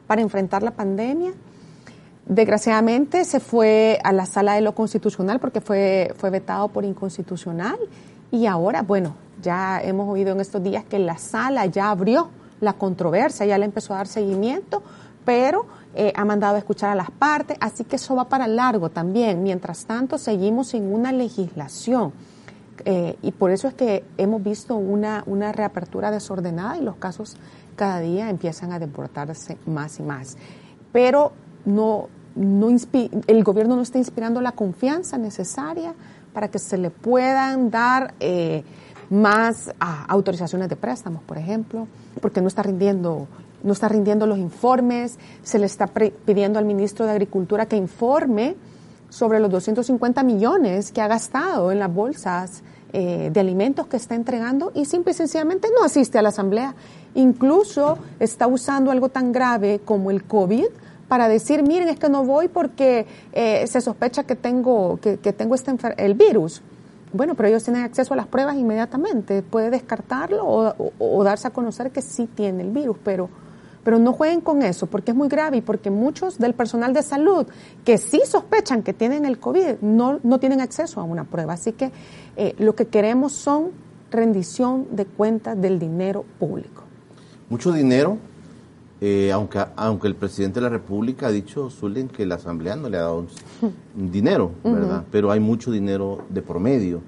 para 0.09 0.21
enfrentar 0.21 0.65
la 0.65 0.73
pandemia. 0.73 1.31
Desgraciadamente 2.25 3.25
se 3.25 3.39
fue 3.39 4.01
a 4.03 4.13
la 4.13 4.27
sala 4.27 4.55
de 4.55 4.63
lo 4.63 4.75
constitucional 4.75 5.39
porque 5.39 5.61
fue, 5.61 6.13
fue 6.17 6.31
vetado 6.31 6.67
por 6.67 6.85
inconstitucional 6.85 7.79
y 8.33 8.47
ahora, 8.47 8.83
bueno, 8.83 9.15
ya 9.41 9.81
hemos 9.81 10.09
oído 10.09 10.33
en 10.33 10.41
estos 10.41 10.61
días 10.61 10.83
que 10.83 10.99
la 10.99 11.19
sala 11.19 11.67
ya 11.67 11.91
abrió 11.91 12.31
la 12.61 12.73
controversia, 12.73 13.47
ya 13.47 13.59
le 13.59 13.65
empezó 13.65 13.95
a 13.95 13.99
dar 13.99 14.09
seguimiento, 14.09 14.83
pero 15.25 15.67
eh, 15.97 16.13
ha 16.15 16.25
mandado 16.25 16.57
a 16.57 16.59
escuchar 16.59 16.91
a 16.91 16.95
las 16.95 17.11
partes, 17.11 17.57
así 17.61 17.85
que 17.85 17.97
eso 17.97 18.15
va 18.15 18.29
para 18.29 18.47
largo 18.47 18.91
también. 18.91 19.43
Mientras 19.43 19.87
tanto, 19.87 20.19
seguimos 20.19 20.69
sin 20.69 20.93
una 20.93 21.11
legislación. 21.11 22.13
Eh, 22.85 23.17
y 23.23 23.33
por 23.33 23.51
eso 23.51 23.69
es 23.69 23.75
que 23.75 24.05
hemos 24.19 24.43
visto 24.43 24.77
una, 24.77 25.25
una 25.27 25.53
reapertura 25.53 26.11
desordenada 26.11 26.77
y 26.77 26.83
los 26.83 26.97
casos 26.97 27.37
cada 27.75 28.01
día 28.01 28.29
empiezan 28.29 28.73
a 28.73 28.79
deportarse 28.79 29.57
más 29.67 29.99
y 29.99 30.03
más. 30.03 30.37
Pero 30.93 31.33
no, 31.65 32.09
no 32.35 32.69
el 33.27 33.45
gobierno 33.45 33.77
no 33.77 33.83
está 33.83 33.99
inspirando 33.99 34.41
la 34.41 34.53
confianza 34.53 35.17
necesaria 35.19 35.95
para 36.33 36.49
que 36.49 36.59
se 36.59 36.77
le 36.77 36.91
puedan 36.91 37.71
dar 37.71 38.15
eh, 38.21 38.63
más 39.09 39.73
ah, 39.81 40.05
autorizaciones 40.09 40.69
de 40.69 40.77
préstamos, 40.77 41.23
por 41.23 41.39
ejemplo, 41.39 41.89
porque 42.21 42.41
no 42.41 42.49
está 42.49 42.63
rindiendo 42.63 43.27
no 43.63 43.73
está 43.73 43.89
rindiendo 43.89 44.27
los 44.27 44.39
informes, 44.39 45.19
se 45.43 45.59
le 45.59 45.67
está 45.67 45.87
pidiendo 45.87 46.59
al 46.59 46.65
ministro 46.65 47.07
de 47.07 47.13
Agricultura 47.13 47.67
que 47.67 47.77
informe 47.77 48.57
sobre 49.09 49.41
los 49.41 49.51
250 49.51 50.23
millones 50.23 50.93
que 50.93 51.01
ha 51.01 51.09
gastado 51.09 51.73
en 51.73 51.79
las 51.79 51.93
bolsas 51.93 52.63
eh, 52.93 53.31
de 53.33 53.41
alimentos 53.41 53.87
que 53.87 53.97
está 53.97 54.15
entregando 54.15 54.73
y 54.75 54.85
simple 54.85 55.13
y 55.13 55.15
sencillamente 55.15 55.69
no 55.77 55.85
asiste 55.85 56.19
a 56.19 56.23
la 56.23 56.31
asamblea. 56.31 56.75
Incluso 57.15 57.99
está 58.21 58.47
usando 58.47 58.91
algo 58.91 59.09
tan 59.09 59.33
grave 59.33 59.81
como 59.85 60.11
el 60.11 60.25
COVID 60.25 60.67
para 61.09 61.29
decir, 61.29 61.63
miren, 61.63 61.89
es 61.89 61.99
que 61.99 62.09
no 62.09 62.25
voy 62.25 62.49
porque 62.49 63.07
eh, 63.33 63.67
se 63.67 63.81
sospecha 63.81 64.25
que 64.25 64.37
tengo, 64.37 64.99
que, 65.01 65.17
tengo 65.17 65.55
este 65.55 65.73
el 65.99 66.15
virus. 66.15 66.63
Bueno, 67.13 67.35
pero 67.35 67.49
ellos 67.49 67.65
tienen 67.65 67.83
acceso 67.83 68.15
a 68.15 68.17
las 68.17 68.27
pruebas 68.27 68.57
inmediatamente. 68.57 69.43
Puede 69.43 69.71
descartarlo 69.71 70.75
o, 70.99 71.25
darse 71.25 71.49
a 71.49 71.51
conocer 71.51 71.91
que 71.91 72.03
sí 72.03 72.29
tiene 72.35 72.63
el 72.63 72.71
virus, 72.71 72.97
pero, 73.05 73.29
pero 73.87 74.01
no 74.01 74.13
jueguen 74.13 74.41
con 74.41 74.63
eso 74.63 74.89
porque 74.89 75.13
es 75.13 75.17
muy 75.17 75.29
grave 75.29 75.59
y 75.59 75.61
porque 75.61 75.91
muchos 75.91 76.39
del 76.39 76.55
personal 76.55 76.93
de 76.93 77.05
salud 77.05 77.47
que 77.85 77.99
sí 77.99 78.21
sospechan 78.27 78.83
que 78.83 78.93
tienen 78.93 79.25
el 79.25 79.39
COVID 79.39 79.77
no, 79.81 80.19
no 80.25 80.41
tienen 80.41 80.61
acceso 80.61 81.01
a 81.01 81.05
una 81.05 81.23
prueba. 81.23 81.53
Así 81.53 81.71
que 81.71 81.93
eh, 82.37 82.57
lo 82.59 82.75
que 82.75 82.89
queremos 82.89 83.31
son 83.31 83.69
rendición 84.11 84.89
de 84.91 85.07
cuentas 85.07 85.61
del 85.63 85.79
dinero 85.79 86.25
público. 86.41 86.83
Mucho 87.49 87.71
dinero, 87.71 88.19
eh, 89.01 89.31
aunque, 89.31 89.65
aunque 89.77 90.09
el 90.09 90.17
presidente 90.17 90.59
de 90.59 90.63
la 90.63 90.71
República 90.71 91.29
ha 91.29 91.31
dicho, 91.31 91.71
Zulen, 91.71 92.09
que 92.09 92.27
la 92.27 92.35
Asamblea 92.35 92.75
no 92.75 92.89
le 92.89 92.97
ha 92.97 93.03
dado 93.03 93.27
dinero, 93.95 94.51
¿verdad? 94.65 95.05
Pero 95.13 95.31
hay 95.31 95.39
mucho 95.39 95.71
dinero 95.71 96.25
de 96.29 96.43
promedio. 96.43 97.03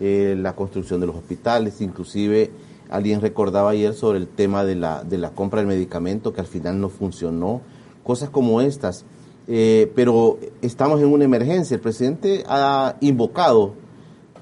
Eh, 0.00 0.34
la 0.36 0.56
construcción 0.56 0.98
de 0.98 1.06
los 1.06 1.14
hospitales, 1.14 1.80
inclusive 1.80 2.50
alguien 2.90 3.20
recordaba 3.20 3.70
ayer 3.70 3.94
sobre 3.94 4.18
el 4.18 4.28
tema 4.28 4.64
de 4.64 4.76
la, 4.76 5.04
de 5.04 5.18
la 5.18 5.30
compra 5.30 5.60
del 5.60 5.68
medicamento 5.68 6.32
que 6.32 6.40
al 6.40 6.46
final 6.46 6.80
no 6.80 6.88
funcionó, 6.88 7.60
cosas 8.04 8.30
como 8.30 8.60
estas. 8.60 9.04
Eh, 9.48 9.92
pero 9.94 10.38
estamos 10.60 11.00
en 11.00 11.06
una 11.06 11.24
emergencia. 11.24 11.76
El 11.76 11.80
presidente 11.80 12.44
ha 12.48 12.96
invocado 13.00 13.74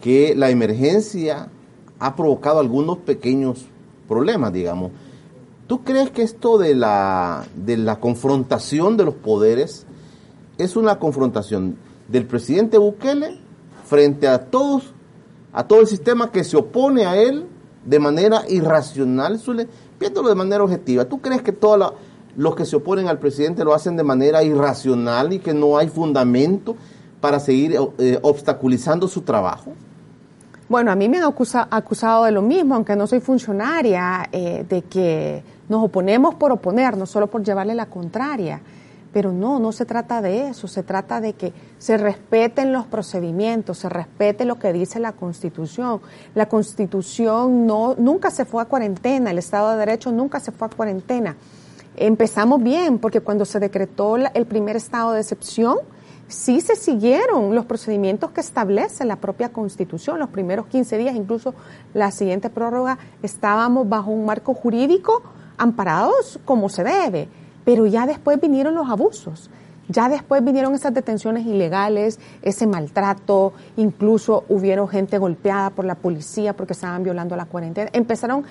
que 0.00 0.34
la 0.34 0.50
emergencia 0.50 1.48
ha 1.98 2.16
provocado 2.16 2.60
algunos 2.60 2.98
pequeños 2.98 3.66
problemas, 4.08 4.52
digamos. 4.52 4.92
¿Tú 5.66 5.82
crees 5.82 6.10
que 6.10 6.22
esto 6.22 6.58
de 6.58 6.74
la, 6.74 7.46
de 7.56 7.76
la 7.76 8.00
confrontación 8.00 8.96
de 8.96 9.04
los 9.04 9.14
poderes 9.14 9.86
es 10.58 10.76
una 10.76 10.98
confrontación 10.98 11.76
del 12.08 12.26
presidente 12.26 12.76
Bukele 12.76 13.38
frente 13.86 14.28
a 14.28 14.50
todos, 14.50 14.92
a 15.52 15.66
todo 15.66 15.80
el 15.80 15.86
sistema 15.86 16.30
que 16.30 16.44
se 16.44 16.56
opone 16.56 17.06
a 17.06 17.16
él 17.16 17.46
de 17.84 17.98
manera 17.98 18.42
irracional, 18.48 19.40
viéndolo 19.98 20.28
de 20.28 20.34
manera 20.34 20.64
objetiva? 20.64 21.04
¿Tú 21.04 21.20
crees 21.20 21.42
que 21.42 21.52
todos 21.52 21.92
los 22.36 22.56
que 22.56 22.64
se 22.64 22.76
oponen 22.76 23.08
al 23.08 23.18
presidente 23.18 23.64
lo 23.64 23.74
hacen 23.74 23.96
de 23.96 24.02
manera 24.02 24.42
irracional 24.42 25.32
y 25.32 25.38
que 25.38 25.54
no 25.54 25.76
hay 25.78 25.88
fundamento 25.88 26.76
para 27.20 27.40
seguir 27.40 27.78
eh, 27.98 28.18
obstaculizando 28.22 29.08
su 29.08 29.22
trabajo? 29.22 29.72
Bueno, 30.68 30.90
a 30.90 30.94
mí 30.94 31.08
me 31.08 31.18
han 31.18 31.24
acusado 31.70 32.24
de 32.24 32.32
lo 32.32 32.40
mismo, 32.40 32.74
aunque 32.74 32.96
no 32.96 33.06
soy 33.06 33.20
funcionaria, 33.20 34.28
eh, 34.32 34.64
de 34.68 34.82
que 34.82 35.42
nos 35.68 35.84
oponemos 35.84 36.34
por 36.34 36.52
oponernos, 36.52 37.10
solo 37.10 37.26
por 37.26 37.42
llevarle 37.42 37.74
la 37.74 37.86
contraria. 37.86 38.60
Pero 39.14 39.32
no, 39.32 39.60
no 39.60 39.70
se 39.70 39.86
trata 39.86 40.20
de 40.20 40.48
eso, 40.48 40.66
se 40.66 40.82
trata 40.82 41.20
de 41.20 41.34
que 41.34 41.52
se 41.78 41.96
respeten 41.96 42.72
los 42.72 42.84
procedimientos, 42.86 43.78
se 43.78 43.88
respete 43.88 44.44
lo 44.44 44.58
que 44.58 44.72
dice 44.72 44.98
la 44.98 45.12
Constitución. 45.12 46.00
La 46.34 46.48
Constitución 46.48 47.64
no, 47.64 47.94
nunca 47.96 48.32
se 48.32 48.44
fue 48.44 48.60
a 48.60 48.64
cuarentena, 48.64 49.30
el 49.30 49.38
Estado 49.38 49.70
de 49.70 49.78
Derecho 49.78 50.10
nunca 50.10 50.40
se 50.40 50.50
fue 50.50 50.66
a 50.66 50.70
cuarentena. 50.70 51.36
Empezamos 51.96 52.60
bien, 52.60 52.98
porque 52.98 53.20
cuando 53.20 53.44
se 53.44 53.60
decretó 53.60 54.16
el 54.16 54.46
primer 54.46 54.74
estado 54.74 55.12
de 55.12 55.20
excepción, 55.20 55.78
sí 56.26 56.60
se 56.60 56.74
siguieron 56.74 57.54
los 57.54 57.66
procedimientos 57.66 58.32
que 58.32 58.40
establece 58.40 59.04
la 59.04 59.16
propia 59.16 59.50
Constitución. 59.50 60.18
Los 60.18 60.30
primeros 60.30 60.66
15 60.66 60.98
días, 60.98 61.14
incluso 61.14 61.54
la 61.92 62.10
siguiente 62.10 62.50
prórroga, 62.50 62.98
estábamos 63.22 63.88
bajo 63.88 64.10
un 64.10 64.26
marco 64.26 64.54
jurídico 64.54 65.22
amparados 65.56 66.40
como 66.44 66.68
se 66.68 66.82
debe, 66.82 67.28
pero 67.64 67.86
ya 67.86 68.06
después 68.06 68.40
vinieron 68.40 68.74
los 68.74 68.88
abusos. 68.88 69.50
Ya 69.88 70.08
después 70.08 70.42
vinieron 70.42 70.74
esas 70.74 70.94
detenciones 70.94 71.44
ilegales, 71.46 72.18
ese 72.40 72.66
maltrato, 72.66 73.52
incluso 73.76 74.44
hubieron 74.48 74.88
gente 74.88 75.18
golpeada 75.18 75.70
por 75.70 75.84
la 75.84 75.94
policía 75.94 76.54
porque 76.56 76.72
estaban 76.72 77.02
violando 77.02 77.36
la 77.36 77.44
cuarentena. 77.44 77.90
Empezaron, 77.92 78.44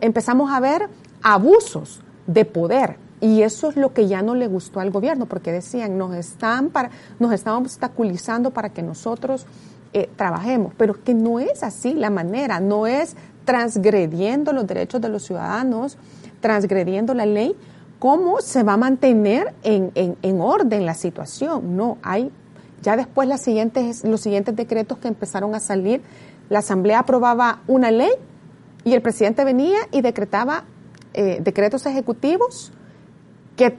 empezamos 0.00 0.50
a 0.50 0.60
ver 0.60 0.88
abusos 1.22 2.00
de 2.26 2.44
poder 2.46 2.96
y 3.20 3.42
eso 3.42 3.70
es 3.70 3.76
lo 3.76 3.92
que 3.92 4.08
ya 4.08 4.22
no 4.22 4.34
le 4.34 4.46
gustó 4.46 4.80
al 4.80 4.90
gobierno 4.90 5.26
porque 5.26 5.52
decían 5.52 5.96
nos 5.96 6.14
están 6.14 6.70
para, 6.70 6.90
nos 7.18 7.32
están 7.32 7.54
obstaculizando 7.54 8.50
para 8.50 8.70
que 8.70 8.82
nosotros 8.82 9.46
eh, 9.92 10.10
trabajemos, 10.16 10.72
pero 10.76 11.02
que 11.02 11.14
no 11.14 11.40
es 11.40 11.62
así 11.62 11.94
la 11.94 12.10
manera, 12.10 12.60
no 12.60 12.86
es 12.86 13.16
transgrediendo 13.44 14.52
los 14.52 14.66
derechos 14.66 15.00
de 15.00 15.08
los 15.08 15.22
ciudadanos, 15.22 15.96
transgrediendo 16.40 17.14
la 17.14 17.24
ley, 17.24 17.56
¿cómo 17.98 18.40
se 18.40 18.62
va 18.62 18.74
a 18.74 18.76
mantener 18.76 19.54
en, 19.62 19.90
en, 19.94 20.40
orden 20.40 20.86
la 20.86 20.94
situación? 20.94 21.76
No, 21.76 21.98
hay 22.02 22.30
ya 22.82 22.96
después 22.96 23.28
las 23.28 23.40
siguientes, 23.40 24.04
los 24.04 24.20
siguientes 24.20 24.54
decretos 24.54 24.98
que 24.98 25.08
empezaron 25.08 25.54
a 25.54 25.60
salir, 25.60 26.02
la 26.48 26.60
Asamblea 26.60 27.00
aprobaba 27.00 27.62
una 27.66 27.90
ley 27.90 28.12
y 28.84 28.92
el 28.92 29.02
presidente 29.02 29.44
venía 29.44 29.78
y 29.90 30.02
decretaba 30.02 30.64
eh, 31.14 31.38
decretos 31.42 31.86
ejecutivos 31.86 32.72
que 33.56 33.76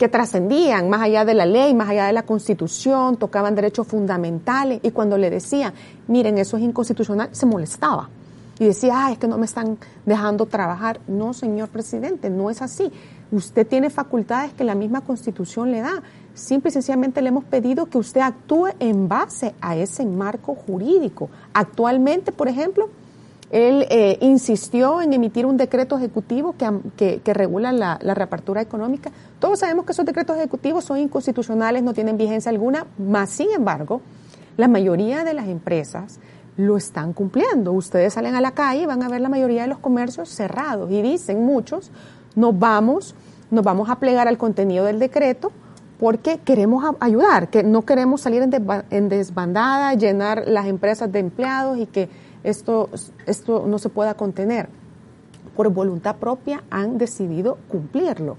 que 0.00 0.08
trascendían 0.08 0.88
más 0.88 1.02
allá 1.02 1.26
de 1.26 1.34
la 1.34 1.44
ley, 1.44 1.74
más 1.74 1.90
allá 1.90 2.06
de 2.06 2.14
la 2.14 2.22
constitución, 2.22 3.18
tocaban 3.18 3.54
derechos 3.54 3.86
fundamentales 3.86 4.80
y 4.82 4.92
cuando 4.92 5.18
le 5.18 5.28
decían, 5.28 5.74
miren, 6.08 6.38
eso 6.38 6.56
es 6.56 6.62
inconstitucional, 6.62 7.28
se 7.32 7.44
molestaba 7.44 8.08
y 8.58 8.64
decía, 8.64 8.94
ah, 8.94 9.12
es 9.12 9.18
que 9.18 9.28
no 9.28 9.36
me 9.36 9.44
están 9.44 9.76
dejando 10.06 10.46
trabajar. 10.46 11.00
No, 11.06 11.34
señor 11.34 11.68
presidente, 11.68 12.30
no 12.30 12.48
es 12.48 12.62
así. 12.62 12.90
Usted 13.32 13.66
tiene 13.66 13.90
facultades 13.90 14.52
que 14.52 14.64
la 14.64 14.74
misma 14.74 15.02
constitución 15.02 15.70
le 15.70 15.80
da. 15.80 16.02
Simple 16.34 16.70
y 16.70 16.72
sencillamente 16.72 17.22
le 17.22 17.28
hemos 17.28 17.44
pedido 17.44 17.86
que 17.86 17.98
usted 17.98 18.20
actúe 18.20 18.68
en 18.78 19.08
base 19.08 19.54
a 19.60 19.76
ese 19.76 20.04
marco 20.04 20.54
jurídico. 20.54 21.30
Actualmente, 21.52 22.32
por 22.32 22.48
ejemplo, 22.48 22.88
él 23.50 23.86
eh, 23.90 24.16
insistió 24.20 25.02
en 25.02 25.12
emitir 25.12 25.44
un 25.44 25.56
decreto 25.56 25.96
ejecutivo 25.96 26.54
que, 26.96 27.20
que, 27.22 27.34
regula 27.34 27.72
la, 27.72 27.98
la, 28.00 28.14
reapertura 28.14 28.60
económica. 28.60 29.10
Todos 29.40 29.60
sabemos 29.60 29.84
que 29.84 29.92
esos 29.92 30.06
decretos 30.06 30.36
ejecutivos 30.36 30.84
son 30.84 30.98
inconstitucionales, 30.98 31.82
no 31.82 31.92
tienen 31.92 32.16
vigencia 32.16 32.50
alguna, 32.50 32.86
más 32.98 33.30
sin 33.30 33.50
embargo, 33.50 34.00
la 34.56 34.68
mayoría 34.68 35.24
de 35.24 35.34
las 35.34 35.48
empresas 35.48 36.20
lo 36.56 36.76
están 36.76 37.12
cumpliendo. 37.12 37.72
Ustedes 37.72 38.12
salen 38.12 38.34
a 38.34 38.40
la 38.40 38.52
calle 38.52 38.82
y 38.82 38.86
van 38.86 39.02
a 39.02 39.08
ver 39.08 39.20
la 39.20 39.28
mayoría 39.28 39.62
de 39.62 39.68
los 39.68 39.78
comercios 39.78 40.28
cerrados 40.28 40.90
y 40.90 41.02
dicen 41.02 41.44
muchos, 41.44 41.90
nos 42.34 42.58
vamos, 42.58 43.14
nos 43.50 43.64
vamos 43.64 43.90
a 43.90 43.98
plegar 43.98 44.28
al 44.28 44.38
contenido 44.38 44.84
del 44.84 44.98
decreto 44.98 45.52
porque 46.00 46.38
queremos 46.38 46.82
ayudar, 46.98 47.50
que 47.50 47.62
no 47.62 47.82
queremos 47.82 48.22
salir 48.22 48.42
en 48.42 49.08
desbandada, 49.10 49.92
llenar 49.92 50.44
las 50.46 50.66
empresas 50.66 51.12
de 51.12 51.18
empleados 51.18 51.78
y 51.78 51.84
que 51.84 52.08
esto, 52.42 52.88
esto 53.26 53.66
no 53.66 53.78
se 53.78 53.90
pueda 53.90 54.14
contener. 54.14 54.70
Por 55.54 55.68
voluntad 55.68 56.16
propia 56.16 56.64
han 56.70 56.96
decidido 56.96 57.58
cumplirlo. 57.68 58.38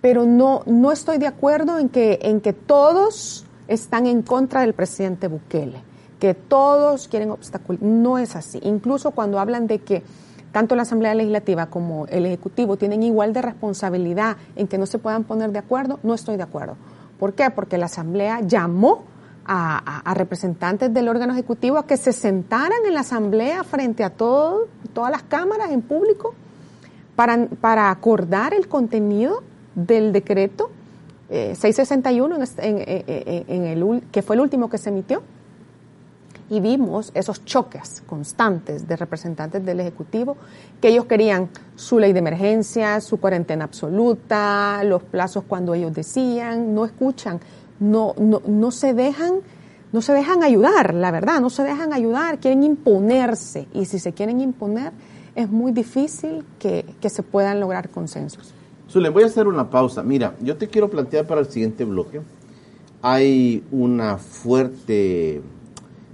Pero 0.00 0.24
no, 0.24 0.62
no 0.64 0.90
estoy 0.90 1.18
de 1.18 1.26
acuerdo 1.26 1.78
en 1.78 1.90
que, 1.90 2.20
en 2.22 2.40
que 2.40 2.54
todos 2.54 3.44
están 3.66 4.06
en 4.06 4.22
contra 4.22 4.62
del 4.62 4.72
presidente 4.72 5.28
Bukele, 5.28 5.82
que 6.18 6.32
todos 6.32 7.06
quieren 7.08 7.30
obstaculizar. 7.32 7.86
No 7.86 8.16
es 8.16 8.34
así. 8.34 8.60
Incluso 8.62 9.10
cuando 9.10 9.38
hablan 9.38 9.66
de 9.66 9.80
que 9.80 10.02
tanto 10.52 10.74
la 10.74 10.82
Asamblea 10.82 11.14
Legislativa 11.14 11.66
como 11.66 12.06
el 12.06 12.26
Ejecutivo 12.26 12.76
tienen 12.76 13.02
igual 13.02 13.32
de 13.32 13.42
responsabilidad 13.42 14.36
en 14.56 14.66
que 14.68 14.78
no 14.78 14.86
se 14.86 14.98
puedan 14.98 15.24
poner 15.24 15.52
de 15.52 15.58
acuerdo, 15.58 15.98
no 16.02 16.14
estoy 16.14 16.36
de 16.36 16.42
acuerdo. 16.42 16.76
¿Por 17.18 17.34
qué? 17.34 17.50
Porque 17.50 17.78
la 17.78 17.86
Asamblea 17.86 18.40
llamó 18.40 19.04
a, 19.48 20.14
representantes 20.14 20.92
del 20.92 21.08
órgano 21.08 21.32
ejecutivo 21.32 21.78
a 21.78 21.86
que 21.86 21.96
se 21.96 22.12
sentaran 22.12 22.78
en 22.86 22.92
la 22.92 23.00
asamblea 23.00 23.64
frente 23.64 24.04
a 24.04 24.10
todo, 24.10 24.68
todas 24.92 25.10
las 25.10 25.22
cámaras 25.22 25.70
en 25.70 25.80
público 25.80 26.34
para, 27.16 27.90
acordar 27.90 28.52
el 28.52 28.68
contenido 28.68 29.42
del 29.74 30.12
decreto 30.12 30.70
661 31.30 32.36
eh, 32.36 33.04
en, 33.06 33.44
en, 33.48 33.64
el, 33.64 34.02
que 34.12 34.22
fue 34.22 34.36
el 34.36 34.40
último 34.40 34.68
que 34.68 34.76
se 34.76 34.90
emitió 34.90 35.22
y 36.50 36.60
vimos 36.60 37.10
esos 37.14 37.44
choques 37.44 38.02
constantes 38.06 38.88
de 38.88 38.96
representantes 38.96 39.64
del 39.64 39.80
Ejecutivo, 39.80 40.36
que 40.80 40.88
ellos 40.88 41.04
querían 41.04 41.48
su 41.76 41.98
ley 41.98 42.12
de 42.12 42.20
emergencia, 42.20 43.00
su 43.00 43.18
cuarentena 43.18 43.64
absoluta, 43.64 44.82
los 44.84 45.02
plazos 45.02 45.44
cuando 45.46 45.74
ellos 45.74 45.92
decían, 45.92 46.74
no 46.74 46.84
escuchan 46.84 47.40
no, 47.80 48.14
no, 48.18 48.42
no 48.46 48.70
se 48.70 48.94
dejan 48.94 49.40
no 49.90 50.02
se 50.02 50.12
dejan 50.12 50.42
ayudar, 50.42 50.92
la 50.92 51.10
verdad, 51.10 51.40
no 51.40 51.48
se 51.48 51.62
dejan 51.62 51.94
ayudar, 51.94 52.40
quieren 52.40 52.62
imponerse 52.62 53.68
y 53.72 53.86
si 53.86 53.98
se 53.98 54.12
quieren 54.12 54.42
imponer 54.42 54.92
es 55.34 55.48
muy 55.48 55.72
difícil 55.72 56.44
que, 56.58 56.84
se 57.08 57.22
puedan 57.22 57.58
lograr 57.58 57.88
consensos. 57.88 58.52
Zulen, 58.90 59.14
voy 59.14 59.22
a 59.22 59.26
hacer 59.26 59.46
una 59.46 59.70
pausa. 59.70 60.02
Mira, 60.02 60.34
yo 60.42 60.56
te 60.56 60.68
quiero 60.68 60.90
plantear 60.90 61.26
para 61.26 61.40
el 61.40 61.46
siguiente 61.46 61.84
bloque. 61.84 62.20
Hay 63.00 63.64
una 63.70 64.18
fuerte 64.18 65.40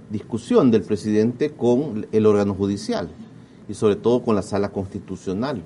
discusión 0.09 0.71
del 0.71 0.83
presidente 0.83 1.51
con 1.51 2.07
el 2.11 2.25
órgano 2.25 2.53
judicial 2.53 3.09
y 3.67 3.73
sobre 3.73 3.95
todo 3.95 4.23
con 4.23 4.35
la 4.35 4.41
sala 4.41 4.69
constitucional. 4.69 5.63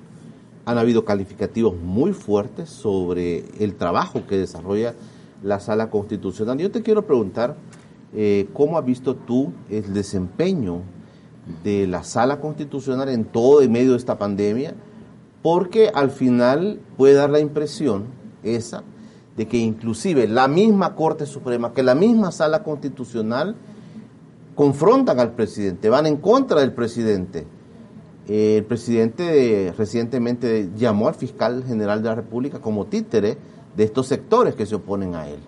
Han 0.66 0.78
habido 0.78 1.04
calificativos 1.06 1.76
muy 1.76 2.14
fuertes 2.14 2.70
sobre 2.70 3.46
el 3.60 3.76
trabajo 3.76 4.26
que 4.28 4.38
desarrolla 4.38 4.94
la 5.44 5.60
sala 5.60 5.90
constitucional. 5.90 6.58
Yo 6.58 6.72
te 6.72 6.82
quiero 6.82 7.06
preguntar, 7.06 7.56
eh, 8.14 8.48
¿cómo 8.54 8.78
has 8.78 8.86
visto 8.86 9.16
tú 9.16 9.52
el 9.70 9.94
desempeño 9.94 10.82
de 11.64 11.88
la 11.88 12.04
sala 12.04 12.40
constitucional 12.40 13.10
en 13.10 13.26
todo 13.26 13.62
el 13.62 13.70
medio 13.70 13.92
de 13.92 13.98
esta 13.98 14.18
pandemia? 14.18 14.76
Porque 15.42 15.90
al 15.94 16.12
final 16.12 16.80
puede 16.98 17.14
dar 17.14 17.30
la 17.30 17.40
impresión 17.40 18.06
esa 18.44 18.84
de 19.38 19.48
que 19.48 19.58
inclusive 19.58 20.28
la 20.28 20.50
misma 20.50 20.96
Corte 20.96 21.26
Suprema, 21.26 21.74
que 21.74 21.82
la 21.82 21.96
misma 21.96 22.32
sala 22.32 22.62
constitucional 22.62 23.56
confrontan 24.60 25.22
al 25.22 25.32
presidente, 25.36 25.88
van 25.88 26.06
en 26.06 26.18
contra 26.18 26.60
del 26.60 26.74
presidente. 26.74 27.48
el 28.28 28.66
presidente 28.66 29.74
recientemente 29.78 30.70
llamó 30.76 31.08
al 31.08 31.16
fiscal 31.16 31.64
general 31.66 32.04
de 32.04 32.10
la 32.10 32.16
República 32.16 32.60
como 32.60 32.86
títere 32.86 33.38
de 33.78 33.84
estos 33.86 34.08
sectores 34.08 34.56
que 34.56 34.66
se 34.66 34.76
oponen 34.76 35.16
a 35.16 35.30
él, 35.30 35.40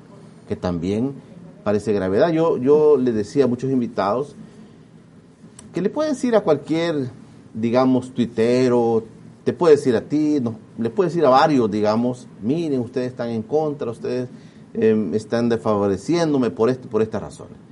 que 0.47 0.55
también 0.55 1.11
parece 1.65 1.91
gravedad. 1.91 2.29
Yo, 2.29 2.55
yo 2.55 2.95
le 2.95 3.11
decía 3.11 3.43
a 3.43 3.47
muchos 3.47 3.69
invitados 3.69 4.37
que 5.73 5.81
le 5.81 5.89
puede 5.89 6.11
decir 6.11 6.33
a 6.37 6.39
cualquier, 6.39 7.09
digamos, 7.53 8.13
tuitero, 8.13 9.03
te 9.43 9.51
puede 9.51 9.75
decir 9.75 9.93
a 9.97 10.03
ti, 10.03 10.39
no, 10.41 10.55
le 10.77 10.89
puede 10.89 11.09
decir 11.09 11.25
a 11.25 11.29
varios, 11.29 11.69
digamos, 11.69 12.29
miren, 12.41 12.79
ustedes 12.79 13.07
están 13.07 13.27
en 13.27 13.41
contra, 13.41 13.91
ustedes 13.91 14.29
em, 14.73 15.13
están 15.13 15.49
desfavoreciéndome 15.49 16.49
por 16.49 16.69
esto 16.69 16.87
por 16.87 17.01
estas 17.01 17.21
razones. 17.21 17.70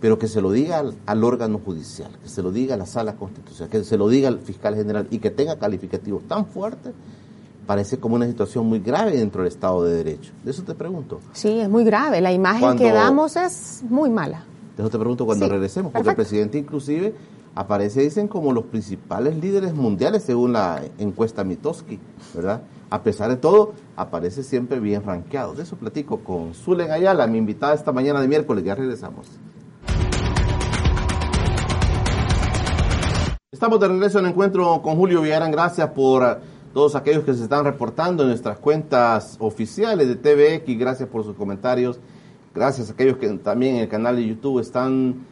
Pero 0.00 0.18
que 0.18 0.28
se 0.28 0.40
lo 0.40 0.50
diga 0.50 0.78
al, 0.78 0.94
al, 1.06 1.24
órgano 1.24 1.60
judicial, 1.62 2.10
que 2.22 2.28
se 2.28 2.42
lo 2.42 2.50
diga 2.50 2.74
a 2.74 2.78
la 2.78 2.86
sala 2.86 3.16
constitucional, 3.16 3.70
que 3.70 3.84
se 3.84 3.98
lo 3.98 4.08
diga 4.08 4.28
al 4.28 4.40
fiscal 4.40 4.74
general 4.74 5.06
y 5.10 5.18
que 5.18 5.30
tenga 5.30 5.58
calificativos 5.58 6.22
tan 6.26 6.46
fuertes 6.46 6.94
parece 7.70 8.00
como 8.00 8.16
una 8.16 8.26
situación 8.26 8.66
muy 8.66 8.80
grave 8.80 9.12
dentro 9.16 9.42
del 9.44 9.52
Estado 9.52 9.84
de 9.84 9.94
Derecho. 9.94 10.32
De 10.42 10.50
eso 10.50 10.64
te 10.64 10.74
pregunto. 10.74 11.20
Sí, 11.32 11.60
es 11.60 11.68
muy 11.68 11.84
grave. 11.84 12.20
La 12.20 12.32
imagen 12.32 12.76
que 12.76 12.90
damos 12.90 13.36
es 13.36 13.84
muy 13.88 14.10
mala. 14.10 14.42
De 14.76 14.82
eso 14.82 14.90
te 14.90 14.98
pregunto 14.98 15.24
cuando 15.24 15.48
regresemos, 15.48 15.92
porque 15.92 16.08
el 16.08 16.16
presidente 16.16 16.58
inclusive 16.58 17.14
aparece, 17.54 18.00
dicen, 18.00 18.26
como 18.26 18.52
los 18.52 18.64
principales 18.64 19.36
líderes 19.36 19.72
mundiales 19.72 20.24
según 20.24 20.52
la 20.52 20.82
encuesta 20.98 21.44
Mitoski, 21.44 22.00
¿verdad? 22.34 22.62
A 22.90 23.04
pesar 23.04 23.30
de 23.30 23.36
todo, 23.36 23.72
aparece 23.94 24.42
siempre 24.42 24.80
bien 24.80 25.04
rankeado. 25.04 25.54
De 25.54 25.62
eso 25.62 25.76
platico 25.76 26.18
con 26.24 26.54
Zulen 26.54 26.90
Ayala, 26.90 27.28
mi 27.28 27.38
invitada 27.38 27.74
esta 27.74 27.92
mañana 27.92 28.20
de 28.20 28.26
miércoles. 28.26 28.64
Ya 28.64 28.74
regresamos. 28.74 29.28
Estamos 33.60 33.78
de 33.78 33.88
regreso 33.88 34.18
en 34.18 34.24
encuentro 34.24 34.80
con 34.80 34.96
Julio 34.96 35.20
Villarán. 35.20 35.52
Gracias 35.52 35.90
por 35.90 36.40
todos 36.72 36.94
aquellos 36.94 37.24
que 37.24 37.34
se 37.34 37.42
están 37.42 37.62
reportando 37.62 38.22
en 38.22 38.30
nuestras 38.30 38.58
cuentas 38.58 39.36
oficiales 39.38 40.08
de 40.08 40.16
TVX, 40.16 40.78
gracias 40.78 41.06
por 41.10 41.24
sus 41.24 41.36
comentarios, 41.36 42.00
gracias 42.54 42.88
a 42.88 42.94
aquellos 42.94 43.18
que 43.18 43.28
también 43.34 43.76
en 43.76 43.82
el 43.82 43.88
canal 43.90 44.16
de 44.16 44.26
YouTube 44.26 44.60
están 44.60 45.26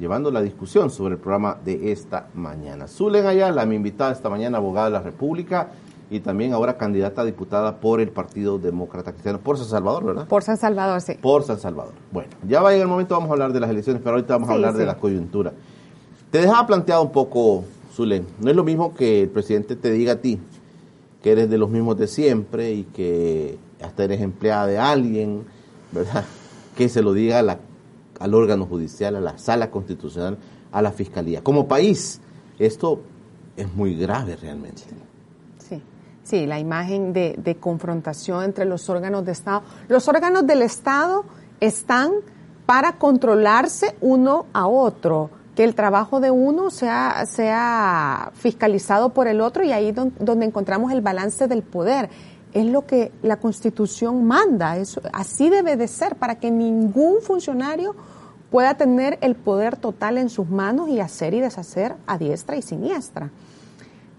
llevando 0.00 0.30
la 0.30 0.40
discusión 0.40 0.88
sobre 0.88 1.16
el 1.16 1.20
programa 1.20 1.58
de 1.62 1.92
esta 1.92 2.28
mañana. 2.32 2.88
Zulen 2.88 3.26
Ayala, 3.26 3.66
mi 3.66 3.76
invitada 3.76 4.12
esta 4.12 4.30
mañana, 4.30 4.56
abogada 4.56 4.86
de 4.86 4.92
la 4.92 5.02
República 5.02 5.68
y 6.08 6.20
también 6.20 6.54
ahora 6.54 6.78
candidata 6.78 7.20
a 7.20 7.24
diputada 7.26 7.80
por 7.80 8.00
el 8.00 8.08
Partido 8.08 8.58
Demócrata 8.58 9.12
Cristiano, 9.12 9.40
por 9.40 9.58
San 9.58 9.66
Salvador, 9.66 10.06
¿verdad? 10.06 10.26
Por 10.26 10.42
San 10.42 10.56
Salvador, 10.56 11.02
sí. 11.02 11.18
Por 11.20 11.42
San 11.42 11.58
Salvador. 11.58 11.92
Bueno, 12.12 12.30
ya 12.48 12.62
va 12.62 12.70
a 12.70 12.72
llegar 12.72 12.86
el 12.86 12.90
momento, 12.90 13.14
vamos 13.14 13.28
a 13.28 13.34
hablar 13.34 13.52
de 13.52 13.60
las 13.60 13.68
elecciones, 13.68 14.00
pero 14.02 14.14
ahorita 14.16 14.32
vamos 14.32 14.48
a 14.48 14.54
hablar 14.54 14.72
de 14.72 14.86
la 14.86 14.96
coyuntura. 14.96 15.52
Te 16.30 16.42
dejaba 16.42 16.66
planteado 16.66 17.02
un 17.02 17.12
poco, 17.12 17.64
Zulen, 17.94 18.26
no 18.38 18.50
es 18.50 18.56
lo 18.56 18.62
mismo 18.62 18.92
que 18.92 19.22
el 19.22 19.30
presidente 19.30 19.76
te 19.76 19.90
diga 19.90 20.12
a 20.12 20.16
ti, 20.16 20.38
que 21.22 21.32
eres 21.32 21.48
de 21.48 21.56
los 21.56 21.70
mismos 21.70 21.96
de 21.96 22.06
siempre 22.06 22.72
y 22.72 22.84
que 22.84 23.58
hasta 23.82 24.04
eres 24.04 24.20
empleada 24.20 24.66
de 24.66 24.78
alguien, 24.78 25.44
¿verdad? 25.92 26.24
Que 26.76 26.88
se 26.88 27.02
lo 27.02 27.12
diga 27.12 27.40
al 28.20 28.34
órgano 28.34 28.66
judicial, 28.66 29.16
a 29.16 29.20
la 29.20 29.36
sala 29.36 29.68
constitucional, 29.68 30.38
a 30.70 30.80
la 30.80 30.92
fiscalía. 30.92 31.42
Como 31.42 31.66
país, 31.66 32.20
esto 32.56 33.00
es 33.56 33.74
muy 33.74 33.96
grave 33.96 34.36
realmente. 34.36 34.82
Sí, 35.58 35.82
sí, 36.22 36.46
la 36.46 36.60
imagen 36.60 37.12
de 37.12 37.56
confrontación 37.58 38.44
entre 38.44 38.64
los 38.64 38.88
órganos 38.88 39.24
de 39.24 39.32
Estado. 39.32 39.62
Los 39.88 40.06
órganos 40.06 40.46
del 40.46 40.62
Estado 40.62 41.24
están 41.58 42.12
para 42.64 42.92
controlarse 42.92 43.96
uno 44.00 44.46
a 44.52 44.68
otro 44.68 45.30
que 45.58 45.64
el 45.64 45.74
trabajo 45.74 46.20
de 46.20 46.30
uno 46.30 46.70
sea, 46.70 47.26
sea 47.26 48.30
fiscalizado 48.34 49.08
por 49.08 49.26
el 49.26 49.40
otro 49.40 49.64
y 49.64 49.72
ahí 49.72 49.90
donde 49.90 50.46
encontramos 50.46 50.92
el 50.92 51.00
balance 51.00 51.48
del 51.48 51.64
poder. 51.64 52.10
Es 52.52 52.64
lo 52.64 52.86
que 52.86 53.10
la 53.22 53.38
Constitución 53.38 54.24
manda, 54.24 54.76
eso, 54.76 55.00
así 55.12 55.50
debe 55.50 55.76
de 55.76 55.88
ser 55.88 56.14
para 56.14 56.36
que 56.36 56.52
ningún 56.52 57.22
funcionario 57.22 57.96
pueda 58.52 58.74
tener 58.74 59.18
el 59.20 59.34
poder 59.34 59.76
total 59.76 60.18
en 60.18 60.28
sus 60.28 60.48
manos 60.48 60.90
y 60.90 61.00
hacer 61.00 61.34
y 61.34 61.40
deshacer 61.40 61.96
a 62.06 62.18
diestra 62.18 62.54
y 62.54 62.62
siniestra. 62.62 63.32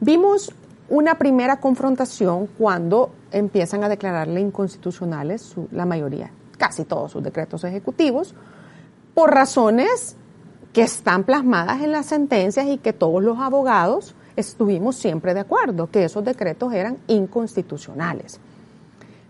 Vimos 0.01 0.51
una 0.89 1.17
primera 1.17 1.61
confrontación 1.61 2.47
cuando 2.57 3.11
empiezan 3.31 3.85
a 3.85 3.87
declararle 3.87 4.41
inconstitucionales 4.41 5.55
la 5.71 5.85
mayoría, 5.85 6.31
casi 6.57 6.83
todos 6.83 7.13
sus 7.13 7.23
decretos 7.23 7.63
ejecutivos, 7.63 8.35
por 9.13 9.33
razones 9.33 10.17
que 10.73 10.81
están 10.81 11.23
plasmadas 11.23 11.81
en 11.81 11.91
las 11.91 12.05
sentencias 12.05 12.67
y 12.67 12.77
que 12.77 12.93
todos 12.93 13.23
los 13.23 13.39
abogados 13.39 14.15
estuvimos 14.35 14.95
siempre 14.95 15.33
de 15.33 15.41
acuerdo, 15.41 15.89
que 15.89 16.05
esos 16.05 16.23
decretos 16.23 16.73
eran 16.73 16.97
inconstitucionales. 17.07 18.39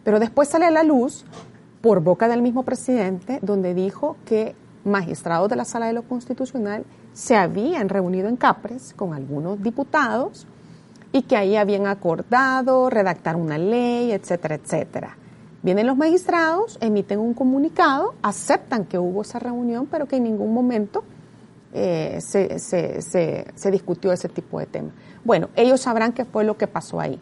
Pero 0.03 0.19
después 0.19 0.49
sale 0.49 0.65
a 0.65 0.71
la 0.71 0.83
luz, 0.83 1.25
por 1.81 2.01
boca 2.01 2.27
del 2.27 2.41
mismo 2.41 2.63
presidente, 2.63 3.39
donde 3.41 3.73
dijo 3.73 4.17
que 4.25 4.55
magistrados 4.83 5.49
de 5.49 5.55
la 5.55 5.65
Sala 5.65 5.87
de 5.87 5.93
lo 5.93 6.03
Constitucional 6.03 6.83
se 7.13 7.35
habían 7.35 7.89
reunido 7.89 8.27
en 8.27 8.35
Capres 8.35 8.93
con 8.95 9.13
algunos 9.13 9.61
diputados 9.61 10.45
y 11.11 11.23
que 11.23 11.37
ahí 11.37 11.55
habían 11.55 11.87
acordado 11.87 12.89
redactar 12.89 13.35
una 13.35 13.57
ley, 13.57 14.11
etcétera, 14.11 14.55
etcétera. 14.55 15.17
Vienen 15.61 15.87
los 15.87 15.97
magistrados, 15.97 16.77
emiten 16.81 17.19
un 17.19 17.33
comunicado, 17.33 18.13
aceptan 18.21 18.85
que 18.85 18.97
hubo 18.97 19.23
esa 19.23 19.39
reunión, 19.39 19.87
pero 19.87 20.05
que 20.05 20.17
en 20.17 20.23
ningún 20.23 20.53
momento 20.53 21.03
eh, 21.73 22.19
se, 22.21 22.59
se- 22.59 23.01
se- 23.01 23.45
se 23.55 23.71
discutió 23.71 24.11
ese 24.11 24.29
tipo 24.29 24.59
de 24.59 24.65
tema. 24.65 24.91
Bueno, 25.23 25.49
ellos 25.55 25.81
sabrán 25.81 26.13
qué 26.13 26.25
fue 26.25 26.43
lo 26.43 26.57
que 26.57 26.67
pasó 26.67 26.99
ahí. 26.99 27.19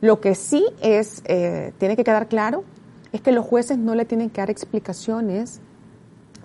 Lo 0.00 0.20
que 0.20 0.34
sí 0.34 0.64
es, 0.82 1.22
eh, 1.26 1.72
tiene 1.78 1.96
que 1.96 2.04
quedar 2.04 2.28
claro, 2.28 2.64
es 3.12 3.20
que 3.20 3.32
los 3.32 3.46
jueces 3.46 3.78
no 3.78 3.94
le 3.94 4.04
tienen 4.04 4.30
que 4.30 4.40
dar 4.40 4.50
explicaciones 4.50 5.60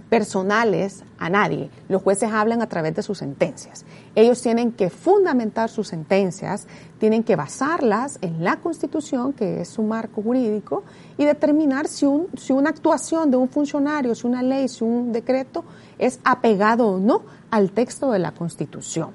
personales 0.09 1.03
a 1.19 1.29
nadie. 1.29 1.69
Los 1.87 2.01
jueces 2.01 2.31
hablan 2.31 2.61
a 2.61 2.67
través 2.67 2.95
de 2.95 3.03
sus 3.03 3.19
sentencias. 3.19 3.85
Ellos 4.15 4.41
tienen 4.41 4.71
que 4.71 4.89
fundamentar 4.89 5.69
sus 5.69 5.87
sentencias, 5.87 6.67
tienen 6.97 7.23
que 7.23 7.35
basarlas 7.35 8.17
en 8.21 8.43
la 8.43 8.57
Constitución, 8.57 9.33
que 9.33 9.61
es 9.61 9.69
su 9.69 9.83
marco 9.83 10.21
jurídico, 10.21 10.83
y 11.17 11.25
determinar 11.25 11.87
si, 11.87 12.05
un, 12.05 12.27
si 12.35 12.51
una 12.53 12.71
actuación 12.71 13.29
de 13.29 13.37
un 13.37 13.49
funcionario, 13.49 14.15
si 14.15 14.25
una 14.25 14.41
ley, 14.41 14.67
si 14.67 14.83
un 14.83 15.11
decreto 15.11 15.63
es 15.97 16.19
apegado 16.23 16.87
o 16.87 16.99
no 16.99 17.21
al 17.51 17.71
texto 17.71 18.11
de 18.11 18.19
la 18.19 18.31
Constitución. 18.31 19.11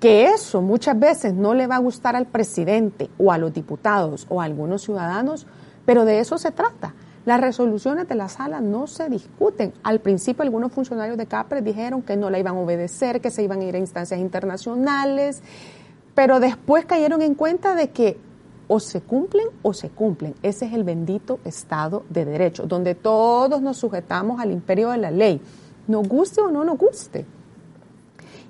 Que 0.00 0.26
eso 0.26 0.60
muchas 0.60 0.98
veces 0.98 1.32
no 1.32 1.54
le 1.54 1.66
va 1.66 1.76
a 1.76 1.80
gustar 1.80 2.16
al 2.16 2.26
presidente 2.26 3.08
o 3.16 3.32
a 3.32 3.38
los 3.38 3.54
diputados 3.54 4.26
o 4.28 4.40
a 4.40 4.44
algunos 4.44 4.82
ciudadanos, 4.82 5.46
pero 5.86 6.04
de 6.04 6.18
eso 6.18 6.36
se 6.36 6.50
trata. 6.50 6.94
Las 7.26 7.40
resoluciones 7.40 8.06
de 8.06 8.14
la 8.14 8.28
sala 8.28 8.60
no 8.60 8.86
se 8.86 9.08
discuten. 9.08 9.72
Al 9.82 9.98
principio 9.98 10.44
algunos 10.44 10.70
funcionarios 10.70 11.18
de 11.18 11.26
CAPRES 11.26 11.64
dijeron 11.64 12.02
que 12.02 12.16
no 12.16 12.30
la 12.30 12.38
iban 12.38 12.54
a 12.54 12.60
obedecer, 12.60 13.20
que 13.20 13.32
se 13.32 13.42
iban 13.42 13.60
a 13.60 13.64
ir 13.64 13.74
a 13.74 13.78
instancias 13.78 14.20
internacionales, 14.20 15.42
pero 16.14 16.38
después 16.38 16.84
cayeron 16.84 17.22
en 17.22 17.34
cuenta 17.34 17.74
de 17.74 17.90
que 17.90 18.16
o 18.68 18.78
se 18.78 19.00
cumplen 19.00 19.48
o 19.62 19.74
se 19.74 19.90
cumplen. 19.90 20.36
Ese 20.44 20.66
es 20.66 20.72
el 20.72 20.84
bendito 20.84 21.40
Estado 21.44 22.04
de 22.10 22.24
Derecho, 22.24 22.64
donde 22.64 22.94
todos 22.94 23.60
nos 23.60 23.76
sujetamos 23.76 24.40
al 24.40 24.52
imperio 24.52 24.90
de 24.90 24.98
la 24.98 25.10
ley, 25.10 25.40
nos 25.88 26.06
guste 26.08 26.40
o 26.40 26.50
no 26.52 26.62
nos 26.62 26.78
guste. 26.78 27.26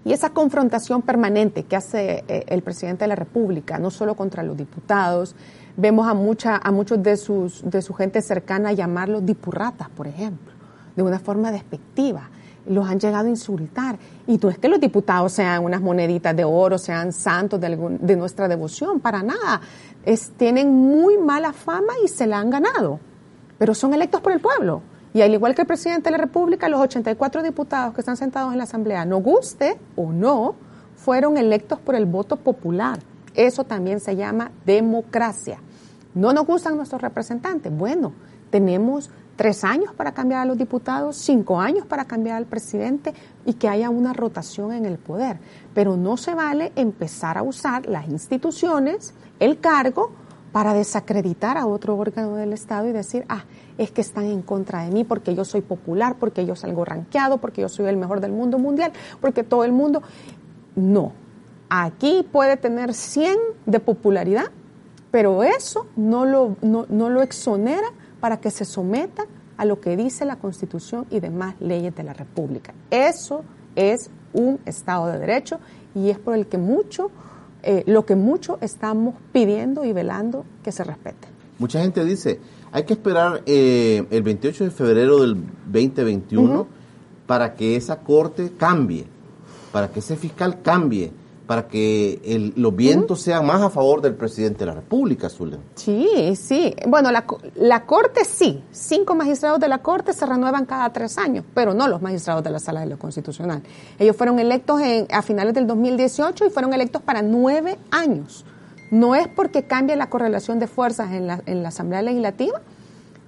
Y 0.04 0.12
esa 0.12 0.30
confrontación 0.30 1.00
permanente 1.00 1.64
que 1.64 1.76
hace 1.76 2.24
eh, 2.28 2.44
el 2.48 2.62
presidente 2.62 3.04
de 3.04 3.08
la 3.08 3.16
República, 3.16 3.78
no 3.78 3.90
solo 3.90 4.14
contra 4.14 4.42
los 4.42 4.56
diputados, 4.56 5.34
vemos 5.76 6.08
a, 6.08 6.14
mucha, 6.14 6.56
a 6.56 6.70
muchos 6.70 7.02
de, 7.02 7.16
sus, 7.16 7.62
de 7.68 7.82
su 7.82 7.94
gente 7.94 8.22
cercana 8.22 8.72
llamarlos 8.72 9.24
dipurratas, 9.24 9.88
por 9.90 10.06
ejemplo, 10.06 10.52
de 10.94 11.02
una 11.02 11.18
forma 11.18 11.50
despectiva. 11.52 12.30
Los 12.68 12.88
han 12.88 12.98
llegado 12.98 13.26
a 13.26 13.30
insultar. 13.30 13.96
Y 14.26 14.38
no 14.38 14.48
es 14.48 14.58
que 14.58 14.68
los 14.68 14.80
diputados 14.80 15.32
sean 15.32 15.62
unas 15.64 15.80
moneditas 15.80 16.34
de 16.34 16.44
oro, 16.44 16.78
sean 16.78 17.12
santos 17.12 17.60
de, 17.60 17.68
algún- 17.68 17.98
de 18.04 18.16
nuestra 18.16 18.48
devoción, 18.48 18.98
para 19.00 19.22
nada. 19.22 19.60
Es, 20.04 20.30
tienen 20.36 20.72
muy 20.74 21.16
mala 21.18 21.52
fama 21.52 21.92
y 22.04 22.08
se 22.08 22.26
la 22.26 22.38
han 22.40 22.50
ganado, 22.50 22.98
pero 23.58 23.72
son 23.74 23.94
electos 23.94 24.20
por 24.20 24.32
el 24.32 24.40
pueblo. 24.40 24.82
Y 25.14 25.22
al 25.22 25.32
igual 25.32 25.54
que 25.54 25.62
el 25.62 25.66
presidente 25.68 26.10
de 26.10 26.18
la 26.18 26.18
República, 26.24 26.68
los 26.68 26.80
84 26.80 27.42
diputados 27.42 27.94
que 27.94 28.00
están 28.00 28.16
sentados 28.16 28.52
en 28.52 28.58
la 28.58 28.64
Asamblea, 28.64 29.04
no 29.04 29.18
guste 29.18 29.78
o 29.94 30.10
no, 30.12 30.56
fueron 30.96 31.36
electos 31.38 31.78
por 31.78 31.94
el 31.94 32.04
voto 32.04 32.36
popular. 32.36 32.98
Eso 33.34 33.64
también 33.64 34.00
se 34.00 34.16
llama 34.16 34.50
democracia. 34.64 35.58
No 36.16 36.32
nos 36.32 36.46
gustan 36.46 36.76
nuestros 36.76 37.02
representantes. 37.02 37.70
Bueno, 37.76 38.14
tenemos 38.48 39.10
tres 39.36 39.64
años 39.64 39.92
para 39.92 40.12
cambiar 40.12 40.40
a 40.40 40.44
los 40.46 40.56
diputados, 40.56 41.16
cinco 41.16 41.60
años 41.60 41.84
para 41.84 42.06
cambiar 42.06 42.38
al 42.38 42.46
presidente 42.46 43.12
y 43.44 43.52
que 43.52 43.68
haya 43.68 43.90
una 43.90 44.14
rotación 44.14 44.72
en 44.72 44.86
el 44.86 44.96
poder. 44.96 45.38
Pero 45.74 45.98
no 45.98 46.16
se 46.16 46.34
vale 46.34 46.72
empezar 46.74 47.36
a 47.36 47.42
usar 47.42 47.86
las 47.86 48.08
instituciones, 48.08 49.12
el 49.40 49.60
cargo, 49.60 50.10
para 50.52 50.72
desacreditar 50.72 51.58
a 51.58 51.66
otro 51.66 51.98
órgano 51.98 52.36
del 52.36 52.54
Estado 52.54 52.88
y 52.88 52.92
decir, 52.92 53.26
ah, 53.28 53.44
es 53.76 53.90
que 53.90 54.00
están 54.00 54.24
en 54.24 54.40
contra 54.40 54.84
de 54.84 54.90
mí 54.90 55.04
porque 55.04 55.34
yo 55.34 55.44
soy 55.44 55.60
popular, 55.60 56.16
porque 56.18 56.46
yo 56.46 56.56
salgo 56.56 56.82
ranqueado, 56.86 57.36
porque 57.36 57.60
yo 57.60 57.68
soy 57.68 57.84
el 57.88 57.98
mejor 57.98 58.20
del 58.22 58.32
mundo 58.32 58.58
mundial, 58.58 58.90
porque 59.20 59.42
todo 59.42 59.64
el 59.64 59.72
mundo... 59.72 60.02
No, 60.76 61.12
aquí 61.68 62.26
puede 62.32 62.56
tener 62.56 62.94
100 62.94 63.36
de 63.66 63.80
popularidad, 63.80 64.46
pero 65.16 65.42
eso 65.42 65.86
no 65.96 66.26
lo, 66.26 66.58
no, 66.60 66.84
no 66.90 67.08
lo 67.08 67.22
exonera 67.22 67.90
para 68.20 68.38
que 68.38 68.50
se 68.50 68.66
someta 68.66 69.24
a 69.56 69.64
lo 69.64 69.80
que 69.80 69.96
dice 69.96 70.26
la 70.26 70.36
Constitución 70.36 71.06
y 71.08 71.20
demás 71.20 71.54
leyes 71.58 71.96
de 71.96 72.02
la 72.02 72.12
República. 72.12 72.74
Eso 72.90 73.42
es 73.76 74.10
un 74.34 74.60
Estado 74.66 75.06
de 75.06 75.18
Derecho 75.18 75.58
y 75.94 76.10
es 76.10 76.18
por 76.18 76.34
el 76.34 76.48
que 76.48 76.58
mucho, 76.58 77.10
eh, 77.62 77.82
lo 77.86 78.04
que 78.04 78.14
mucho 78.14 78.58
estamos 78.60 79.14
pidiendo 79.32 79.86
y 79.86 79.94
velando 79.94 80.44
que 80.62 80.70
se 80.70 80.84
respete. 80.84 81.28
Mucha 81.58 81.80
gente 81.80 82.04
dice, 82.04 82.38
hay 82.70 82.84
que 82.84 82.92
esperar 82.92 83.40
eh, 83.46 84.06
el 84.10 84.22
28 84.22 84.64
de 84.64 84.70
febrero 84.70 85.22
del 85.22 85.36
2021 85.64 86.66
para 87.26 87.54
que 87.54 87.74
esa 87.76 88.00
corte 88.00 88.52
cambie, 88.58 89.06
para 89.72 89.88
que 89.88 90.00
ese 90.00 90.14
fiscal 90.16 90.60
cambie, 90.60 91.10
para 91.46 91.68
que 91.68 92.20
el- 92.24 92.52
los 92.56 92.74
vientos 92.74 93.20
sean 93.20 93.46
más 93.46 93.62
a 93.62 93.70
favor 93.70 94.00
del 94.02 94.14
presidente 94.14 94.60
de 94.60 94.66
la 94.66 94.74
República, 94.74 95.28
Zulen. 95.28 95.60
Sí, 95.76 96.34
sí. 96.36 96.74
Bueno, 96.88 97.10
la, 97.12 97.24
la 97.54 97.86
Corte 97.86 98.24
sí. 98.24 98.62
Cinco 98.72 99.14
magistrados 99.14 99.60
de 99.60 99.68
la 99.68 99.78
Corte 99.78 100.12
se 100.12 100.26
renuevan 100.26 100.66
cada 100.66 100.92
tres 100.92 101.18
años, 101.18 101.44
pero 101.54 101.72
no 101.72 101.86
los 101.88 102.02
magistrados 102.02 102.42
de 102.42 102.50
la 102.50 102.58
Sala 102.58 102.80
de 102.80 102.86
lo 102.86 102.98
Constitucional. 102.98 103.62
Ellos 103.98 104.16
fueron 104.16 104.38
electos 104.40 104.80
en- 104.80 105.06
a 105.12 105.22
finales 105.22 105.54
del 105.54 105.66
2018 105.66 106.46
y 106.46 106.50
fueron 106.50 106.72
electos 106.74 107.00
para 107.02 107.22
nueve 107.22 107.78
años. 107.90 108.44
No 108.90 109.14
es 109.14 109.26
porque 109.28 109.64
cambie 109.66 109.96
la 109.96 110.08
correlación 110.10 110.58
de 110.58 110.66
fuerzas 110.66 111.12
en 111.12 111.26
la, 111.26 111.42
en 111.46 111.62
la 111.62 111.68
Asamblea 111.70 112.02
Legislativa 112.02 112.60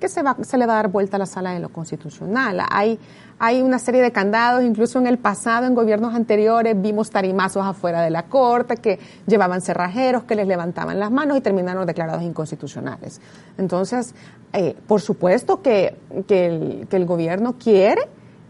que 0.00 0.08
se, 0.08 0.22
va, 0.22 0.36
se 0.42 0.58
le 0.58 0.66
va 0.66 0.74
a 0.74 0.76
dar 0.76 0.88
vuelta 0.88 1.16
a 1.16 1.18
la 1.18 1.26
sala 1.26 1.52
de 1.52 1.60
lo 1.60 1.70
constitucional. 1.70 2.60
Hay, 2.70 2.98
hay 3.38 3.62
una 3.62 3.78
serie 3.78 4.02
de 4.02 4.12
candados, 4.12 4.62
incluso 4.62 4.98
en 4.98 5.06
el 5.06 5.18
pasado, 5.18 5.66
en 5.66 5.74
gobiernos 5.74 6.14
anteriores, 6.14 6.80
vimos 6.80 7.10
tarimazos 7.10 7.66
afuera 7.66 8.02
de 8.02 8.10
la 8.10 8.24
corte 8.24 8.76
que 8.76 8.98
llevaban 9.26 9.60
cerrajeros, 9.60 10.24
que 10.24 10.34
les 10.34 10.46
levantaban 10.46 10.98
las 10.98 11.10
manos 11.10 11.38
y 11.38 11.40
terminaron 11.40 11.86
declarados 11.86 12.22
inconstitucionales. 12.22 13.20
Entonces, 13.58 14.14
eh, 14.52 14.76
por 14.86 15.00
supuesto 15.00 15.62
que, 15.62 15.96
que, 16.26 16.46
el, 16.46 16.86
que 16.88 16.96
el 16.96 17.06
gobierno 17.06 17.56
quiere 17.58 18.02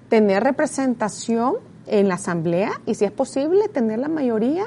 tener 0.08 0.42
representación 0.44 1.56
en 1.87 2.08
la 2.08 2.14
asamblea 2.14 2.72
y, 2.87 2.94
si 2.94 3.04
es 3.04 3.12
posible, 3.12 3.68
tener 3.68 3.98
la 3.98 4.08
mayoría 4.08 4.66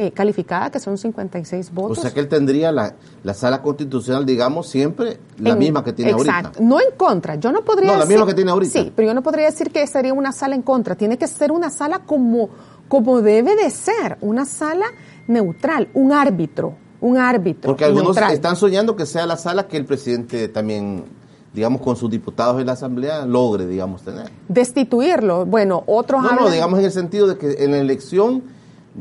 eh, 0.00 0.12
calificada, 0.12 0.70
que 0.70 0.78
son 0.78 0.96
56 0.96 1.70
O 1.70 1.74
votos. 1.74 1.98
sea 1.98 2.12
que 2.14 2.20
él 2.20 2.28
tendría 2.28 2.70
la, 2.70 2.94
la 3.24 3.34
sala 3.34 3.60
constitucional, 3.62 4.24
digamos, 4.24 4.68
siempre 4.68 5.18
la 5.38 5.50
En- 5.50 5.58
misma 5.58 5.82
que 5.82 5.92
tiene 5.92 6.12
exacto. 6.12 6.32
ahorita. 6.60 6.60
No 6.62 6.80
en 6.80 6.96
contra. 6.96 7.34
Yo 7.34 7.50
no 7.50 7.62
podría 7.64 7.88
No, 7.92 7.98
la 7.98 8.04
decir- 8.04 8.08
misma 8.16 8.26
que 8.26 8.34
tiene 8.34 8.50
ahorita. 8.52 8.72
Sí, 8.80 8.92
pero 8.94 9.08
yo 9.08 9.14
no 9.14 9.22
podría 9.22 9.46
decir 9.46 9.70
que 9.72 9.84
sería 9.86 10.14
una 10.14 10.30
sala 10.32 10.54
en 10.54 10.62
contra. 10.62 10.94
Tiene 10.94 11.18
que 11.18 11.26
ser 11.26 11.50
una 11.52 11.68
sala 11.68 11.98
como, 12.06 12.48
como 12.86 13.20
debe 13.20 13.56
de 13.56 13.68
ser. 13.70 14.16
Una 14.20 14.44
sala 14.44 14.86
neutral, 15.26 15.88
un 15.94 16.12
árbitro. 16.12 16.74
Un 17.00 17.16
árbitro. 17.16 17.68
Porque 17.70 17.84
algunos 17.84 18.06
neutral. 18.16 18.32
están 18.32 18.56
soñando 18.56 18.96
que 18.96 19.04
sea 19.06 19.26
la 19.26 19.36
sala 19.36 19.66
que 19.68 19.76
el 19.76 19.84
presidente 19.84 20.48
también, 20.48 21.04
digamos, 21.54 21.80
con 21.80 21.96
sus 21.96 22.10
diputados 22.10 22.60
en 22.60 22.66
la 22.66 22.72
Asamblea 22.74 23.24
logre, 23.26 23.66
digamos, 23.66 24.02
tener. 24.02 24.30
Destituirlo. 24.48 25.44
Bueno, 25.46 25.82
otros 25.86 26.22
No, 26.22 26.32
no, 26.32 26.50
digamos 26.50 26.78
en 26.80 26.84
el 26.86 26.92
sentido 26.92 27.26
de 27.26 27.36
que 27.38 27.64
en 27.64 27.70
la 27.72 27.78
elección 27.78 28.42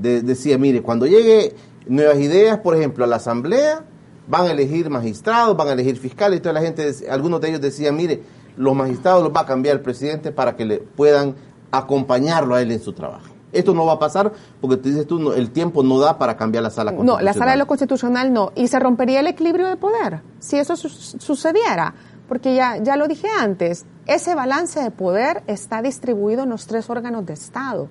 de- 0.01 0.21
decía, 0.21 0.57
mire, 0.57 0.81
cuando 0.81 1.05
llegue 1.05 1.55
nuevas 1.87 2.17
ideas, 2.19 2.59
por 2.59 2.75
ejemplo, 2.75 3.03
a 3.03 3.07
la 3.07 3.17
asamblea, 3.17 3.83
van 4.27 4.45
a 4.47 4.51
elegir 4.51 4.89
magistrados, 4.89 5.55
van 5.55 5.69
a 5.69 5.71
elegir 5.73 5.97
fiscales, 5.97 6.39
y 6.39 6.41
toda 6.41 6.53
la 6.53 6.61
gente, 6.61 6.91
algunos 7.09 7.39
de 7.41 7.49
ellos 7.49 7.61
decían, 7.61 7.95
mire, 7.95 8.21
los 8.57 8.75
magistrados 8.75 9.23
los 9.23 9.31
va 9.33 9.41
a 9.41 9.45
cambiar 9.45 9.75
el 9.77 9.81
presidente 9.81 10.31
para 10.31 10.55
que 10.55 10.65
le 10.65 10.77
puedan 10.79 11.35
acompañarlo 11.71 12.55
a 12.55 12.61
él 12.61 12.71
en 12.71 12.81
su 12.81 12.93
trabajo. 12.93 13.27
Esto 13.53 13.73
no 13.73 13.85
va 13.85 13.93
a 13.93 13.99
pasar 13.99 14.31
porque 14.59 14.77
tú 14.77 14.89
dices 14.89 15.07
tú, 15.07 15.19
no, 15.19 15.33
el 15.33 15.51
tiempo 15.51 15.81
no 15.81 15.99
da 15.99 16.17
para 16.17 16.35
cambiar 16.35 16.63
la 16.63 16.69
sala 16.69 16.91
No, 16.91 17.19
la 17.21 17.33
sala 17.33 17.51
de 17.51 17.57
lo 17.57 17.65
constitucional. 17.65 18.27
constitucional 18.27 18.33
no. 18.33 18.51
Y 18.61 18.67
se 18.67 18.77
rompería 18.79 19.21
el 19.21 19.27
equilibrio 19.27 19.67
de 19.67 19.77
poder 19.77 20.21
si 20.39 20.57
eso 20.57 20.75
su- 20.75 20.89
sucediera. 20.89 21.93
Porque 22.27 22.55
ya, 22.55 22.75
ya 22.83 22.97
lo 22.97 23.07
dije 23.07 23.27
antes, 23.39 23.85
ese 24.05 24.35
balance 24.35 24.81
de 24.81 24.91
poder 24.91 25.43
está 25.47 25.81
distribuido 25.81 26.43
en 26.43 26.49
los 26.49 26.67
tres 26.67 26.89
órganos 26.89 27.25
de 27.25 27.33
Estado. 27.33 27.87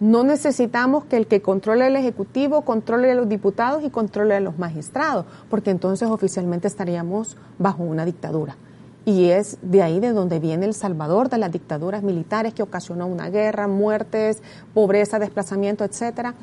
No 0.00 0.22
necesitamos 0.22 1.04
que 1.04 1.16
el 1.16 1.26
que 1.26 1.42
controle 1.42 1.88
el 1.88 1.96
Ejecutivo 1.96 2.62
controle 2.62 3.10
a 3.10 3.14
los 3.14 3.28
diputados 3.28 3.82
y 3.82 3.90
controle 3.90 4.36
a 4.36 4.40
los 4.40 4.58
magistrados, 4.58 5.26
porque 5.50 5.70
entonces 5.70 6.08
oficialmente 6.08 6.68
estaríamos 6.68 7.36
bajo 7.58 7.82
una 7.82 8.04
dictadura. 8.04 8.56
Y 9.04 9.30
es 9.30 9.58
de 9.62 9.82
ahí 9.82 9.98
de 9.98 10.12
donde 10.12 10.38
viene 10.38 10.66
el 10.66 10.74
salvador 10.74 11.30
de 11.30 11.38
las 11.38 11.50
dictaduras 11.50 12.02
militares 12.02 12.54
que 12.54 12.62
ocasionó 12.62 13.06
una 13.06 13.30
guerra, 13.30 13.66
muertes, 13.66 14.42
pobreza, 14.72 15.18
desplazamiento, 15.18 15.82
etcétera. 15.82 16.34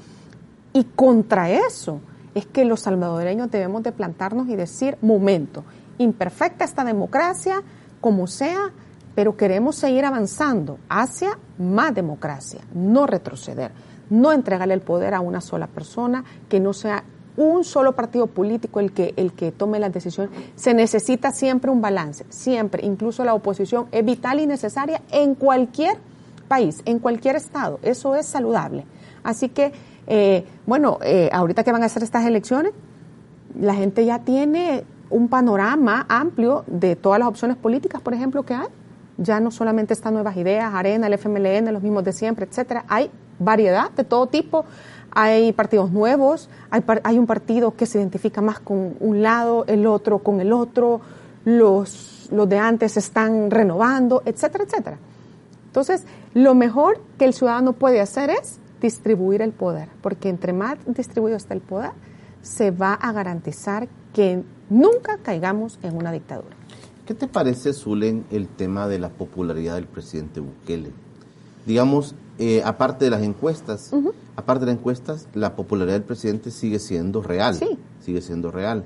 Y 0.73 0.83
contra 0.83 1.49
eso 1.49 2.01
es 2.33 2.45
que 2.45 2.65
los 2.65 2.81
salvadoreños 2.81 3.49
debemos 3.51 3.83
de 3.83 3.93
plantarnos 3.93 4.49
y 4.49 4.57
decir, 4.57 4.97
momento, 5.01 5.63
imperfecta 5.97 6.65
esta 6.65 6.83
democracia, 6.83 7.61
como 8.01 8.27
sea, 8.27 8.71
pero 9.15 9.37
queremos 9.37 9.77
seguir 9.77 10.05
avanzando 10.05 10.77
hacia 10.89 11.39
más 11.57 11.95
democracia, 11.95 12.59
no 12.73 13.07
retroceder, 13.07 13.71
no 14.09 14.31
entregarle 14.31 14.73
el 14.73 14.81
poder 14.81 15.13
a 15.13 15.21
una 15.21 15.41
sola 15.41 15.67
persona, 15.67 16.23
que 16.49 16.59
no 16.59 16.73
sea 16.73 17.03
un 17.37 17.63
solo 17.63 17.93
partido 17.95 18.27
político 18.27 18.79
el 18.79 18.91
que, 18.91 19.13
el 19.17 19.33
que 19.33 19.51
tome 19.51 19.79
la 19.79 19.89
decisión. 19.89 20.29
Se 20.55 20.73
necesita 20.73 21.31
siempre 21.31 21.71
un 21.71 21.81
balance, 21.81 22.25
siempre, 22.29 22.85
incluso 22.85 23.23
la 23.23 23.33
oposición 23.33 23.87
es 23.91 24.05
vital 24.05 24.39
y 24.39 24.47
necesaria 24.47 25.01
en 25.11 25.35
cualquier 25.35 25.97
país, 26.47 26.81
en 26.85 26.99
cualquier 26.99 27.35
estado, 27.37 27.79
eso 27.81 28.15
es 28.15 28.25
saludable. 28.25 28.85
Así 29.23 29.49
que, 29.49 29.71
eh, 30.07 30.45
bueno, 30.65 30.99
eh, 31.01 31.29
ahorita 31.33 31.63
que 31.63 31.71
van 31.71 31.83
a 31.83 31.87
hacer 31.87 32.03
estas 32.03 32.25
elecciones, 32.25 32.73
la 33.59 33.73
gente 33.73 34.05
ya 34.05 34.19
tiene 34.19 34.83
un 35.09 35.29
panorama 35.29 36.05
amplio 36.09 36.63
de 36.67 36.95
todas 36.95 37.19
las 37.19 37.27
opciones 37.27 37.57
políticas, 37.57 38.01
por 38.01 38.13
ejemplo, 38.13 38.43
que 38.43 38.53
hay. 38.53 38.67
Ya 39.17 39.39
no 39.39 39.51
solamente 39.51 39.93
están 39.93 40.13
nuevas 40.13 40.35
ideas, 40.37 40.73
Arena, 40.73 41.07
el 41.07 41.13
FMLN, 41.13 41.71
los 41.71 41.81
mismos 41.83 42.03
de 42.03 42.13
siempre, 42.13 42.45
etcétera. 42.45 42.85
Hay 42.87 43.09
variedad 43.39 43.91
de 43.91 44.03
todo 44.03 44.27
tipo. 44.27 44.65
Hay 45.17 45.53
partidos 45.53 45.91
nuevos, 45.91 46.49
hay, 46.69 46.83
hay 47.03 47.17
un 47.17 47.25
partido 47.25 47.73
que 47.73 47.85
se 47.85 47.99
identifica 47.99 48.41
más 48.41 48.59
con 48.59 48.97
un 48.99 49.21
lado, 49.21 49.63
el 49.67 49.87
otro 49.87 50.19
con 50.19 50.41
el 50.41 50.51
otro, 50.51 50.99
los, 51.45 52.27
los 52.33 52.49
de 52.49 52.57
antes 52.59 52.91
se 52.91 52.99
están 52.99 53.49
renovando, 53.49 54.23
etcétera, 54.25 54.65
etcétera. 54.65 54.97
Entonces, 55.67 56.03
lo 56.33 56.53
mejor 56.53 56.99
que 57.17 57.23
el 57.23 57.33
ciudadano 57.33 57.71
puede 57.71 58.01
hacer 58.01 58.29
es 58.29 58.59
distribuir 58.81 59.41
el 59.41 59.53
poder, 59.53 59.87
porque 60.01 60.27
entre 60.27 60.51
más 60.51 60.77
distribuido 60.85 61.37
está 61.37 61.53
el 61.53 61.61
poder, 61.61 61.91
se 62.41 62.71
va 62.71 62.93
a 62.93 63.11
garantizar 63.13 63.87
que 64.13 64.43
nunca 64.69 65.17
caigamos 65.23 65.79
en 65.81 65.95
una 65.95 66.11
dictadura. 66.11 66.55
¿Qué 67.05 67.13
te 67.13 67.27
parece, 67.27 67.73
Zulen, 67.73 68.25
el 68.31 68.47
tema 68.47 68.87
de 68.87 68.97
la 68.97 69.09
popularidad 69.09 69.75
del 69.75 69.85
presidente 69.85 70.39
Bukele? 70.39 70.89
Digamos, 71.67 72.15
eh, 72.39 72.63
aparte 72.65 73.05
de 73.05 73.11
las 73.11 73.21
encuestas, 73.21 73.91
aparte 74.35 74.65
de 74.65 74.71
las 74.71 74.79
encuestas, 74.79 75.27
la 75.35 75.55
popularidad 75.55 75.97
del 75.97 76.03
presidente 76.03 76.49
sigue 76.49 76.79
siendo 76.79 77.21
real. 77.21 77.53
Sí. 77.53 77.77
Sigue 78.01 78.21
siendo 78.21 78.49
real. 78.49 78.85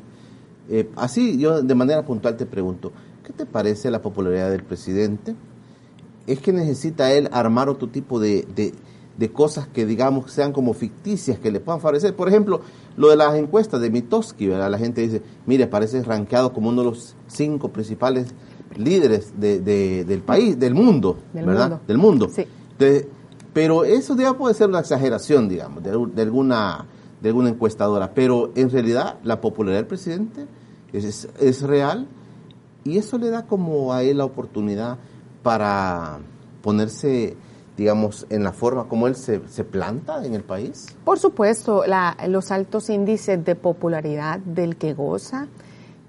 Eh, 0.70 0.90
así, 0.98 1.38
yo 1.38 1.62
de 1.62 1.76
manera 1.76 2.06
puntual 2.06 2.36
te 2.36 2.46
pregunto, 2.46 2.92
¿qué 3.24 3.32
te 3.32 3.46
parece 3.46 3.90
la 3.90 4.02
popularidad 4.02 4.52
del 4.52 4.64
presidente? 4.64 5.34
¿Es 6.28 6.40
que 6.40 6.52
necesita 6.52 7.14
él 7.14 7.30
armar 7.32 7.70
otro 7.70 7.88
tipo 7.88 8.20
de, 8.20 8.46
de, 8.54 8.74
de 9.18 9.32
cosas 9.32 9.70
que, 9.70 9.86
digamos, 9.86 10.30
sean 10.30 10.52
como 10.52 10.74
ficticias, 10.74 11.40
que 11.40 11.52
le 11.52 11.62
puedan 11.62 11.80
favorecer? 11.80 12.16
Por 12.18 12.28
ejemplo, 12.28 12.62
lo 13.00 13.08
de 13.10 13.16
las 13.16 13.34
encuestas 13.36 13.80
de 13.80 13.90
Mitoski, 13.90 14.48
¿verdad? 14.48 14.70
La 14.70 14.78
gente 14.78 15.00
dice, 15.00 15.22
mire, 15.46 15.68
parece 15.68 16.04
rankeado 16.04 16.52
como 16.52 16.68
uno 16.68 16.82
de 16.84 16.90
los 16.90 17.16
cinco 17.28 17.70
principales 17.70 18.28
líderes 18.76 19.40
de, 19.40 19.62
de, 19.62 20.04
del 20.04 20.22
país, 20.22 20.60
del 20.60 20.76
mundo, 20.76 21.18
Del 21.34 21.46
¿verdad? 21.46 21.70
mundo. 21.70 21.84
Del 21.88 21.98
mundo. 21.98 22.30
Sí. 22.30 22.46
De- 22.78 23.08
pero 23.54 23.86
eso 23.86 24.18
ya 24.18 24.34
puede 24.34 24.54
ser 24.54 24.68
una 24.68 24.80
exageración, 24.82 25.48
digamos, 25.48 25.82
de, 25.82 25.92
alguna, 26.22 26.86
de 27.22 27.30
alguna 27.30 27.50
encuestadora. 27.50 28.14
Pero 28.14 28.52
en 28.56 28.70
realidad 28.70 29.18
la 29.24 29.40
popularidad 29.40 29.80
del 29.80 29.88
presidente 29.88 30.46
es, 30.92 31.06
es, 31.06 31.30
es 31.40 31.62
real 31.62 32.06
y 32.84 32.98
eso 32.98 33.18
le 33.18 33.30
da 33.30 33.46
como 33.48 33.94
a 33.94 34.04
él 34.04 34.18
la 34.18 34.26
oportunidad 34.26 34.98
para 35.42 36.20
ponerse, 36.62 37.38
digamos, 37.80 38.28
en 38.30 38.44
la 38.44 38.52
forma 38.52 38.84
como 38.90 39.08
él 39.08 39.16
se, 39.16 39.40
planta 39.64 40.24
en 40.26 40.34
el 40.36 40.44
país. 40.44 40.86
Por 41.06 41.18
supuesto, 41.18 41.86
la- 41.88 42.16
los 42.28 42.52
altos 42.52 42.90
índices 42.90 43.44
de 43.44 43.56
popularidad 43.56 44.40
del 44.40 44.76
que 44.76 44.94
goza 44.94 45.48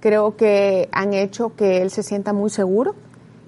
creo 0.00 0.36
que 0.36 0.88
han 0.92 1.14
hecho 1.14 1.54
que 1.56 1.80
él 1.80 1.90
se 1.90 2.02
sienta 2.02 2.32
muy 2.32 2.50
seguro 2.50 2.94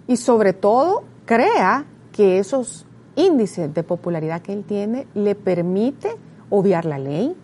y 0.07 0.17
sobre 0.17 0.53
todo 0.53 1.03
crea 1.27 1.85
que 2.13 2.39
esos 2.39 2.87
índices 3.17 3.75
de 3.75 3.83
popularidad 3.83 4.41
que 4.41 4.53
él 4.53 4.65
tiene 4.65 5.07
le 5.15 5.35
permite 5.35 6.15
obviar 6.49 6.85
la 6.85 6.99
ley, 6.99 7.35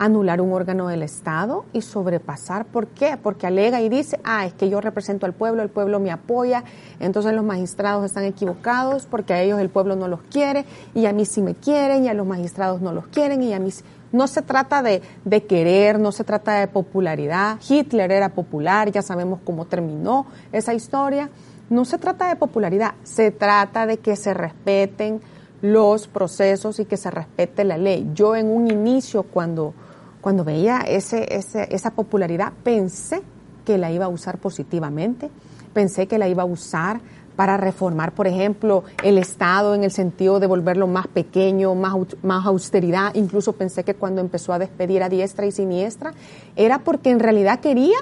anular 0.00 0.40
un 0.40 0.54
órgano 0.54 0.88
del 0.88 1.02
Estado 1.02 1.66
y 1.74 1.82
sobrepasar. 1.82 2.64
¿Por 2.64 2.86
qué? 2.86 3.18
Porque 3.22 3.46
alega 3.46 3.82
y 3.82 3.90
dice, 3.90 4.18
ah, 4.24 4.46
es 4.46 4.54
que 4.54 4.70
yo 4.70 4.80
represento 4.80 5.26
al 5.26 5.34
pueblo, 5.34 5.62
el 5.62 5.68
pueblo 5.68 6.00
me 6.00 6.10
apoya, 6.10 6.64
entonces 7.00 7.34
los 7.34 7.44
magistrados 7.44 8.06
están 8.06 8.24
equivocados 8.24 9.04
porque 9.04 9.34
a 9.34 9.42
ellos 9.42 9.60
el 9.60 9.68
pueblo 9.68 9.96
no 9.96 10.08
los 10.08 10.22
quiere 10.22 10.64
y 10.94 11.04
a 11.04 11.12
mí 11.12 11.26
sí 11.26 11.42
me 11.42 11.54
quieren 11.54 12.06
y 12.06 12.08
a 12.08 12.14
los 12.14 12.26
magistrados 12.26 12.80
no 12.80 12.94
los 12.94 13.08
quieren 13.08 13.42
y 13.42 13.52
a 13.52 13.60
mí 13.60 13.70
sí. 13.70 13.84
No 14.10 14.26
se 14.26 14.40
trata 14.40 14.82
de, 14.82 15.02
de 15.24 15.44
querer, 15.44 16.00
no 16.00 16.12
se 16.12 16.24
trata 16.24 16.54
de 16.54 16.66
popularidad. 16.66 17.58
Hitler 17.68 18.10
era 18.10 18.30
popular, 18.30 18.90
ya 18.90 19.02
sabemos 19.02 19.40
cómo 19.44 19.66
terminó 19.66 20.26
esa 20.50 20.72
historia. 20.72 21.28
No 21.68 21.84
se 21.84 21.98
trata 21.98 22.28
de 22.28 22.36
popularidad, 22.36 22.94
se 23.04 23.30
trata 23.30 23.86
de 23.86 23.98
que 23.98 24.16
se 24.16 24.34
respeten 24.34 25.20
los 25.62 26.08
procesos 26.08 26.80
y 26.80 26.86
que 26.86 26.96
se 26.96 27.10
respete 27.10 27.64
la 27.64 27.76
ley. 27.76 28.10
Yo 28.14 28.34
en 28.34 28.48
un 28.48 28.68
inicio, 28.68 29.22
cuando, 29.24 29.74
cuando 30.20 30.44
veía 30.44 30.80
ese, 30.80 31.34
ese, 31.34 31.68
esa 31.74 31.92
popularidad, 31.92 32.52
pensé 32.62 33.22
que 33.64 33.78
la 33.78 33.90
iba 33.90 34.06
a 34.06 34.08
usar 34.08 34.38
positivamente, 34.38 35.30
pensé 35.72 36.06
que 36.06 36.18
la 36.18 36.28
iba 36.28 36.42
a 36.42 36.46
usar 36.46 37.00
para 37.36 37.56
reformar, 37.56 38.12
por 38.12 38.26
ejemplo, 38.26 38.84
el 39.02 39.16
Estado 39.16 39.74
en 39.74 39.82
el 39.82 39.90
sentido 39.90 40.40
de 40.40 40.46
volverlo 40.46 40.86
más 40.86 41.06
pequeño, 41.06 41.74
más, 41.74 41.94
más 42.22 42.44
austeridad. 42.44 43.14
Incluso 43.14 43.54
pensé 43.54 43.82
que 43.82 43.94
cuando 43.94 44.20
empezó 44.20 44.52
a 44.52 44.58
despedir 44.58 45.02
a 45.02 45.08
diestra 45.08 45.46
y 45.46 45.52
siniestra 45.52 46.12
era 46.54 46.80
porque 46.80 47.08
en 47.08 47.18
realidad 47.18 47.60
quería 47.60 47.96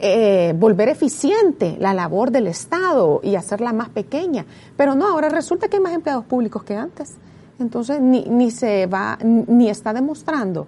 eh, 0.00 0.52
volver 0.58 0.88
eficiente 0.88 1.76
la 1.78 1.94
labor 1.94 2.32
del 2.32 2.48
Estado 2.48 3.20
y 3.22 3.36
hacerla 3.36 3.72
más 3.72 3.88
pequeña. 3.88 4.46
Pero 4.76 4.96
no, 4.96 5.06
ahora 5.06 5.28
resulta 5.28 5.68
que 5.68 5.76
hay 5.76 5.82
más 5.82 5.94
empleados 5.94 6.24
públicos 6.24 6.64
que 6.64 6.74
antes. 6.74 7.14
Entonces, 7.60 8.00
ni, 8.00 8.24
ni 8.24 8.50
se 8.50 8.86
va, 8.86 9.16
ni 9.22 9.68
está 9.68 9.92
demostrando 9.92 10.66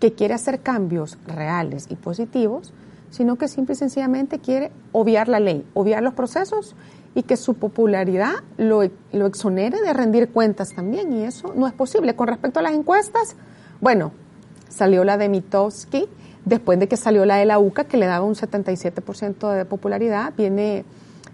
que 0.00 0.12
quiere 0.12 0.34
hacer 0.34 0.60
cambios 0.60 1.18
reales 1.26 1.86
y 1.90 1.96
positivos, 1.96 2.72
sino 3.10 3.36
que 3.36 3.48
simple 3.48 3.74
y 3.74 3.76
sencillamente 3.76 4.38
quiere 4.40 4.70
obviar 4.92 5.28
la 5.28 5.40
ley, 5.40 5.64
obviar 5.74 6.02
los 6.02 6.14
procesos 6.14 6.74
y 7.14 7.22
que 7.22 7.36
su 7.36 7.54
popularidad 7.54 8.32
lo, 8.56 8.82
lo 9.12 9.26
exonere 9.26 9.80
de 9.80 9.92
rendir 9.92 10.30
cuentas 10.30 10.74
también, 10.74 11.12
y 11.12 11.22
eso 11.22 11.52
no 11.56 11.68
es 11.68 11.72
posible. 11.72 12.16
Con 12.16 12.26
respecto 12.26 12.58
a 12.58 12.62
las 12.62 12.72
encuestas, 12.72 13.36
bueno, 13.80 14.10
salió 14.68 15.04
la 15.04 15.16
de 15.16 15.28
Mitowski, 15.28 16.06
después 16.44 16.78
de 16.80 16.88
que 16.88 16.96
salió 16.96 17.24
la 17.24 17.36
de 17.36 17.44
la 17.44 17.60
UCA, 17.60 17.84
que 17.84 17.96
le 17.96 18.06
daba 18.06 18.24
un 18.24 18.34
77% 18.34 19.52
de 19.52 19.64
popularidad, 19.64 20.32
viene, 20.36 20.84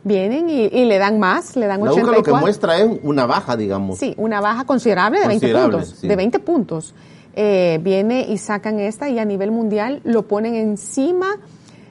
vienen 0.05 0.51
y, 0.51 0.65
y 0.67 0.85
le 0.85 0.99
dan 0.99 1.19
más, 1.19 1.57
le 1.57 1.67
dan 1.67 1.83
La 1.83 1.93
84. 1.93 2.11
UCA 2.11 2.19
lo 2.19 2.37
que 2.37 2.41
muestra 2.43 2.77
es 2.79 3.01
una 3.03 3.25
baja, 3.25 3.57
digamos. 3.57 3.99
Sí, 3.99 4.15
una 4.19 4.43
baja 4.43 4.65
considerable 4.67 5.19
de 5.21 5.29
20 5.29 5.47
Considerable, 5.47 5.79
puntos. 5.79 5.99
sí. 5.99 6.09
De 6.09 6.17
20 6.17 6.39
puntos. 6.41 6.95
Eh, 7.43 7.81
viene 7.83 8.27
y 8.29 8.37
sacan 8.37 8.79
esta 8.81 9.09
y 9.09 9.19
a 9.19 9.25
nivel 9.25 9.51
mundial 9.51 10.03
lo 10.05 10.29
ponen 10.29 10.57
encima 10.57 11.39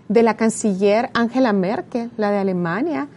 de 0.07 0.21
la 0.21 0.37
canciller 0.37 1.09
Angela 1.15 1.53
Merkel, 1.53 2.11
la 2.17 2.29
de 2.29 2.37
Alemania, 2.37 3.07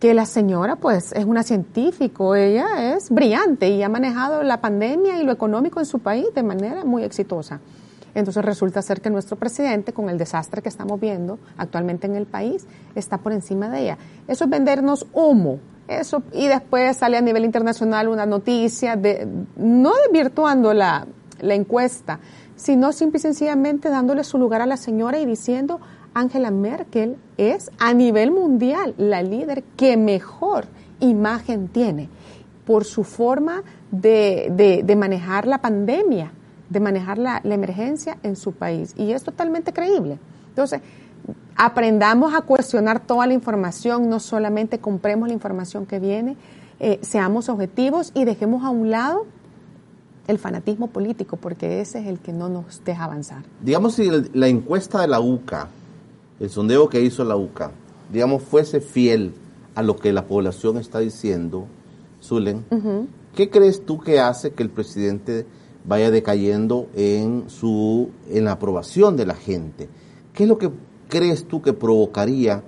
que 0.00 0.12
la 0.12 0.26
señora 0.26 0.74
pues 0.74 1.12
es 1.12 1.24
una 1.24 1.44
científico, 1.44 2.34
ella 2.34 2.96
es 2.96 3.08
brillante 3.10 3.68
y 3.68 3.84
ha 3.84 3.88
manejado 3.88 4.42
la 4.42 4.60
pandemia 4.60 5.22
y 5.22 5.24
lo 5.24 5.30
económico 5.30 5.78
en 5.78 5.86
su 5.86 6.00
país 6.00 6.26
de 6.34 6.42
manera 6.42 6.84
muy 6.84 7.04
exitosa. 7.04 7.60
Entonces 8.16 8.44
resulta 8.44 8.82
ser 8.82 9.00
que 9.00 9.08
nuestro 9.08 9.36
presidente, 9.36 9.92
con 9.92 10.10
el 10.10 10.18
desastre 10.18 10.62
que 10.62 10.68
estamos 10.68 10.98
viendo 10.98 11.38
actualmente 11.56 12.08
en 12.08 12.16
el 12.16 12.26
país, 12.26 12.66
está 12.96 13.18
por 13.18 13.32
encima 13.32 13.70
de 13.70 13.82
ella. 13.82 13.98
Eso 14.26 14.42
es 14.42 14.50
vendernos 14.50 15.06
humo. 15.12 15.60
Eso, 15.86 16.24
y 16.32 16.48
después 16.48 16.96
sale 16.96 17.16
a 17.16 17.20
nivel 17.20 17.44
internacional 17.44 18.08
una 18.08 18.26
noticia 18.26 18.96
de, 18.96 19.28
no 19.56 19.92
desvirtuando 20.06 20.72
la, 20.72 21.06
la 21.40 21.54
encuesta, 21.54 22.20
sino 22.56 22.92
simple 22.92 23.18
y 23.18 23.22
sencillamente 23.22 23.88
dándole 23.88 24.24
su 24.24 24.38
lugar 24.38 24.62
a 24.62 24.66
la 24.66 24.76
señora 24.76 25.20
y 25.20 25.26
diciendo, 25.26 25.80
Angela 26.14 26.50
Merkel 26.50 27.16
es 27.36 27.70
a 27.78 27.94
nivel 27.94 28.30
mundial 28.30 28.94
la 28.98 29.22
líder 29.22 29.62
que 29.76 29.96
mejor 29.96 30.66
imagen 31.00 31.68
tiene 31.68 32.08
por 32.66 32.84
su 32.84 33.04
forma 33.04 33.62
de, 33.90 34.82
de, 34.84 34.96
manejar 34.96 35.46
la 35.46 35.58
pandemia, 35.58 36.32
de 36.68 36.80
manejar 36.80 37.18
la, 37.18 37.40
la 37.42 37.54
emergencia 37.54 38.18
en 38.22 38.36
su 38.36 38.52
país. 38.52 38.94
Y 38.96 39.12
es 39.12 39.24
totalmente 39.24 39.72
creíble. 39.72 40.18
Entonces, 40.48 40.80
aprendamos 41.56 42.34
a 42.34 42.42
cuestionar 42.42 43.00
toda 43.00 43.26
la 43.26 43.34
información, 43.34 44.08
no 44.08 44.20
solamente 44.20 44.78
compremos 44.78 45.28
la 45.28 45.34
información 45.34 45.86
que 45.86 45.98
viene, 45.98 46.36
eh, 46.78 46.98
seamos 47.02 47.48
objetivos 47.48 48.10
y 48.14 48.24
dejemos 48.24 48.64
a 48.64 48.70
un 48.70 48.90
lado 48.90 49.26
el 50.26 50.38
fanatismo 50.38 50.88
político, 50.88 51.36
porque 51.36 51.80
ese 51.80 52.00
es 52.00 52.06
el 52.06 52.18
que 52.18 52.32
no 52.32 52.48
nos 52.48 52.82
deja 52.84 53.04
avanzar. 53.04 53.42
Digamos, 53.62 53.94
si 53.94 54.10
la 54.32 54.48
encuesta 54.48 55.00
de 55.00 55.08
la 55.08 55.20
UCA, 55.20 55.68
el 56.38 56.50
sondeo 56.50 56.88
que 56.88 57.00
hizo 57.00 57.24
la 57.24 57.36
UCA, 57.36 57.72
digamos, 58.12 58.42
fuese 58.42 58.80
fiel 58.80 59.32
a 59.74 59.82
lo 59.82 59.96
que 59.96 60.12
la 60.12 60.26
población 60.26 60.78
está 60.78 60.98
diciendo, 60.98 61.66
Zulen, 62.22 62.64
¿qué 63.34 63.50
crees 63.50 63.84
tú 63.84 63.98
que 63.98 64.20
hace 64.20 64.52
que 64.52 64.62
el 64.62 64.70
presidente 64.70 65.46
vaya 65.84 66.10
decayendo 66.10 66.88
en 66.94 67.48
su 67.48 68.10
en 68.28 68.44
la 68.44 68.52
aprobación 68.52 69.16
de 69.16 69.26
la 69.26 69.34
gente? 69.34 69.88
¿Qué 70.34 70.44
es 70.44 70.48
lo 70.48 70.58
que 70.58 70.70
crees 71.08 71.46
tú 71.46 71.62
que 71.62 71.72
provocaría 71.72 72.62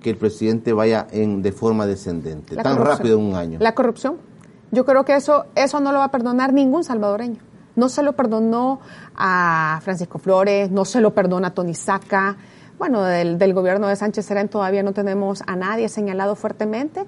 que 0.00 0.10
el 0.10 0.16
presidente 0.16 0.72
vaya 0.72 1.06
en 1.10 1.42
de 1.42 1.52
forma 1.52 1.86
descendente 1.86 2.54
La 2.54 2.62
tan 2.62 2.76
corrupción. 2.76 2.98
rápido 2.98 3.18
en 3.18 3.24
un 3.24 3.34
año? 3.34 3.58
La 3.60 3.74
corrupción. 3.74 4.16
Yo 4.70 4.84
creo 4.84 5.04
que 5.04 5.14
eso, 5.16 5.46
eso 5.54 5.80
no 5.80 5.92
lo 5.92 5.98
va 5.98 6.04
a 6.04 6.10
perdonar 6.10 6.52
ningún 6.52 6.84
salvadoreño. 6.84 7.40
No 7.76 7.88
se 7.88 8.02
lo 8.02 8.14
perdonó 8.14 8.80
a 9.16 9.80
Francisco 9.82 10.18
Flores, 10.18 10.70
no 10.70 10.84
se 10.84 11.00
lo 11.00 11.14
perdona 11.14 11.48
a 11.48 11.54
Tony 11.54 11.74
Saca. 11.74 12.36
Bueno, 12.78 13.02
del, 13.02 13.38
del 13.38 13.54
gobierno 13.54 13.86
de 13.88 13.96
Sánchez 13.96 14.26
Serén 14.26 14.48
todavía 14.48 14.82
no 14.82 14.92
tenemos 14.92 15.42
a 15.46 15.56
nadie 15.56 15.88
señalado 15.88 16.34
fuertemente, 16.36 17.04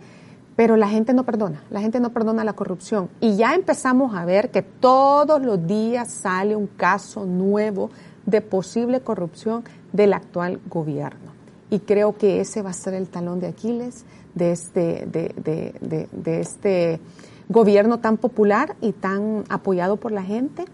pero 0.56 0.76
la 0.76 0.88
gente 0.88 1.12
no 1.12 1.24
perdona, 1.24 1.62
la 1.70 1.80
gente 1.80 2.00
no 2.00 2.10
perdona 2.10 2.44
la 2.44 2.52
corrupción. 2.54 3.08
Y 3.20 3.36
ya 3.36 3.54
empezamos 3.54 4.14
a 4.14 4.24
ver 4.24 4.50
que 4.50 4.62
todos 4.62 5.40
los 5.42 5.66
días 5.66 6.10
sale 6.12 6.54
un 6.56 6.66
caso 6.66 7.24
nuevo 7.26 7.90
de 8.26 8.40
posible 8.40 9.00
corrupción 9.00 9.64
del 9.92 10.12
actual 10.12 10.60
gobierno. 10.68 11.30
Y 11.70 11.80
creo 11.80 12.16
que 12.16 12.40
ese 12.40 12.62
va 12.62 12.70
a 12.70 12.74
ser 12.74 12.94
el 12.94 13.08
talón 13.08 13.40
de 13.40 13.48
Aquiles 13.48 14.04
de 14.34 14.52
este, 14.52 15.06
de, 15.10 15.34
de- 15.36 15.74
de- 15.80 16.08
de 16.12 16.40
este 16.40 17.00
gobierno 17.50 17.98
tan 17.98 18.16
popular 18.16 18.76
y 18.80 18.92
tan 18.92 19.44
apoyado 19.50 19.98
por 19.98 20.12
la 20.12 20.22
gente, 20.22 20.64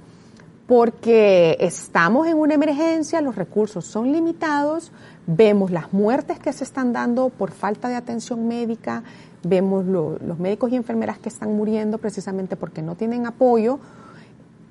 porque 0.66 1.56
estamos 1.60 2.26
en 2.26 2.36
una 2.38 2.54
emergencia, 2.54 3.20
los 3.20 3.34
recursos 3.36 3.84
son 3.84 4.12
limitados, 4.12 4.92
vemos 5.26 5.70
las 5.70 5.92
muertes 5.92 6.38
que 6.38 6.52
se 6.52 6.64
están 6.64 6.92
dando 6.92 7.28
por 7.30 7.50
falta 7.50 7.88
de 7.88 7.94
atención 7.94 8.46
médica, 8.46 9.02
vemos 9.42 9.84
lo- 9.86 10.18
los 10.18 10.38
médicos 10.38 10.70
y 10.72 10.76
enfermeras 10.76 11.18
que 11.18 11.28
están 11.28 11.54
muriendo 11.56 11.98
precisamente 11.98 12.56
porque 12.56 12.82
no 12.82 12.94
tienen 12.96 13.26
apoyo 13.26 13.78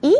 y 0.01 0.15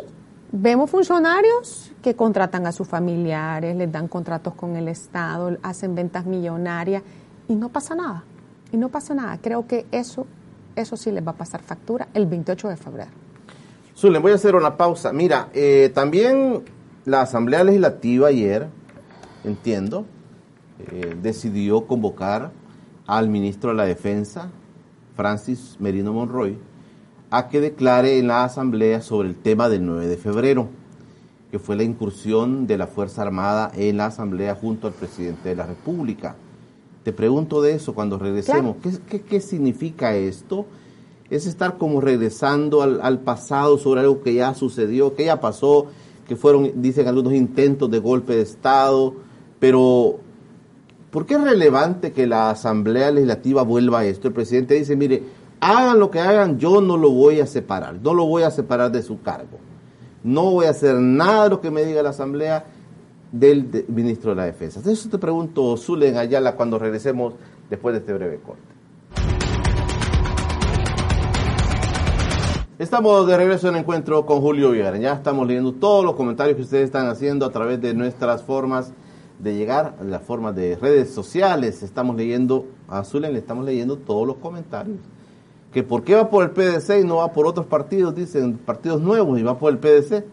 vemos 0.52 0.90
funcionarios 0.90 1.92
que 2.02 2.16
contratan 2.16 2.66
a 2.66 2.72
sus 2.72 2.88
familiares, 2.88 3.76
les 3.76 3.92
dan 3.92 4.08
contratos 4.08 4.54
con 4.56 4.76
el 4.78 4.88
Estado, 4.88 5.58
hacen 5.62 5.94
ventas 5.96 6.26
millonarias 6.26 7.04
y 7.50 7.56
no 7.56 7.70
pasa 7.70 7.96
nada. 7.96 8.24
Y 8.72 8.78
no 8.78 8.90
pasa 8.90 9.14
nada. 9.14 9.38
Creo 9.42 9.68
que 9.68 9.86
eso, 9.92 10.26
eso 10.76 10.98
sí 10.98 11.12
les 11.12 11.26
va 11.26 11.32
a 11.32 11.38
pasar 11.38 11.62
factura 11.62 12.08
el 12.14 12.26
28 12.26 12.70
de 12.70 12.78
febrero. 12.78 13.12
Zulen, 13.96 14.22
voy 14.22 14.34
a 14.34 14.36
hacer 14.36 14.56
una 14.56 14.76
pausa. 14.76 15.14
Mira, 15.14 15.50
eh, 15.54 15.90
también 15.94 16.64
la 17.06 17.22
Asamblea 17.22 17.64
Legislativa 17.64 18.28
ayer, 18.28 18.68
entiendo, 19.44 20.06
eh, 20.92 21.16
decidió 21.22 21.88
convocar 21.88 22.52
al 23.08 23.30
ministro 23.30 23.70
de 23.70 23.78
la 23.78 23.86
Defensa, 23.86 24.50
Francis 25.16 25.78
Merino 25.80 26.12
Monroy, 26.12 26.58
a 27.30 27.48
que 27.48 27.62
declare 27.62 28.20
en 28.20 28.28
la 28.28 28.44
Asamblea 28.44 29.02
sobre 29.02 29.30
el 29.30 29.36
tema 29.36 29.70
del 29.70 29.86
9 29.86 30.08
de 30.08 30.18
febrero, 30.18 30.68
que 31.52 31.60
fue 31.60 31.76
la 31.76 31.84
incursión 31.84 32.68
de 32.68 32.78
la 32.78 32.88
Fuerza 32.88 33.22
Armada 33.22 33.72
en 33.76 33.98
la 33.98 34.08
Asamblea 34.08 34.56
junto 34.56 34.88
al 34.88 34.94
presidente 34.94 35.50
de 35.50 35.56
la 35.56 35.66
República. 35.66 36.36
Te 37.06 37.14
pregunto 37.14 37.62
de 37.62 37.74
eso 37.74 37.94
cuando 37.94 38.18
regresemos. 38.18 38.78
¿Qué, 38.82 38.90
qué, 39.08 39.22
qué 39.22 39.40
significa 39.40 40.16
esto? 40.16 40.66
Es 41.30 41.46
estar 41.46 41.78
como 41.78 42.02
regresando 42.02 42.82
al, 42.82 43.00
al 43.00 43.20
pasado 43.20 43.78
sobre 43.78 44.02
algo 44.02 44.24
que 44.24 44.34
ya 44.34 44.56
sucedió, 44.56 45.14
que 45.14 45.26
ya 45.26 45.40
pasó, 45.40 45.86
que 46.28 46.36
fueron, 46.36 46.72
dicen 46.82 47.08
algunos, 47.08 47.34
intentos 47.34 47.92
de 47.92 48.00
golpe 48.00 48.36
de 48.36 48.42
Estado, 48.42 49.14
pero 49.60 50.18
¿por 51.12 51.28
qué 51.28 51.36
es 51.36 51.42
relevante 51.42 52.12
que 52.12 52.26
la 52.26 52.50
Asamblea 52.50 53.12
Legislativa 53.12 53.62
vuelva 53.62 54.00
a 54.00 54.06
esto? 54.06 54.28
El 54.28 54.34
presidente 54.34 54.74
dice, 54.74 54.96
mire, 54.96 55.22
hagan 55.60 56.00
lo 56.00 56.10
que 56.10 56.20
hagan, 56.20 56.58
yo 56.58 56.82
no 56.82 56.98
lo 56.98 57.12
voy 57.12 57.40
a 57.40 57.46
separar, 57.46 58.00
no 58.02 58.16
lo 58.16 58.26
voy 58.26 58.42
a 58.42 58.50
separar 58.50 58.92
de 58.92 59.04
su 59.04 59.22
cargo. 59.22 59.60
No 60.24 60.50
voy 60.50 60.66
a 60.66 60.72
hacer 60.72 60.96
nada 60.96 61.44
de 61.44 61.50
lo 61.52 61.62
que 61.62 61.70
me 61.70 61.86
diga 61.86 62.02
la 62.02 62.10
Asamblea 62.10 62.66
del 63.40 63.70
de- 63.70 63.86
ministro 63.90 64.30
de 64.32 64.36
la 64.38 64.46
Defensa. 64.46 64.80
Eso 64.90 65.10
te 65.10 65.18
pregunto, 65.18 65.76
Zulen 65.78 66.16
Ayala, 66.18 66.56
cuando 66.56 66.80
regresemos 66.80 67.34
después 67.70 67.94
de 67.94 68.00
este 68.00 68.14
breve 68.14 68.40
corte. 68.40 68.62
Estamos 72.78 73.26
de 73.28 73.38
regreso 73.38 73.70
en 73.70 73.76
encuentro 73.78 74.26
con 74.26 74.42
Julio 74.42 74.72
Villar. 74.72 74.98
Ya 75.00 75.14
estamos 75.14 75.48
leyendo 75.48 75.74
todos 75.74 76.04
los 76.04 76.16
comentarios 76.16 76.56
que 76.58 76.64
ustedes 76.64 76.86
están 76.86 77.08
haciendo 77.08 77.46
a 77.46 77.52
través 77.52 77.80
de 77.82 77.94
nuestras 77.94 78.44
formas 78.44 78.92
de 79.40 79.56
llegar, 79.56 79.96
las 80.02 80.22
formas 80.24 80.56
de 80.56 80.76
redes 80.76 81.14
sociales. 81.14 81.84
Estamos 81.84 82.16
leyendo, 82.16 82.66
a 82.88 83.04
Zulen 83.04 83.34
le 83.34 83.40
estamos 83.40 83.66
leyendo 83.66 83.98
todos 83.98 84.28
los 84.28 84.38
comentarios. 84.38 84.98
Que 85.74 85.84
por 85.84 86.04
qué 86.04 86.16
va 86.16 86.30
por 86.30 86.44
el 86.44 86.52
PDC 86.52 87.02
y 87.02 87.06
no 87.06 87.18
va 87.18 87.32
por 87.34 87.48
otros 87.48 87.66
partidos, 87.66 88.16
dicen 88.16 88.58
partidos 88.58 89.02
nuevos 89.02 89.40
y 89.40 89.44
va 89.44 89.58
por 89.58 89.72
el 89.72 89.78
PDC. 89.80 90.26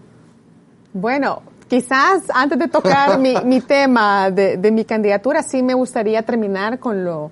Bueno, 0.93 1.43
quizás 1.73 2.25
antes 2.35 2.59
de 2.59 2.69
tocar 2.69 3.19
mi, 3.19 3.35
mi 3.47 3.63
tema 3.63 4.31
de, 4.31 4.59
de 4.59 4.71
mi 4.71 4.85
candidatura, 4.85 5.43
sí 5.43 5.63
me 5.63 5.73
gustaría 5.73 6.23
terminar 6.23 6.79
con 6.79 7.03
lo, 7.03 7.31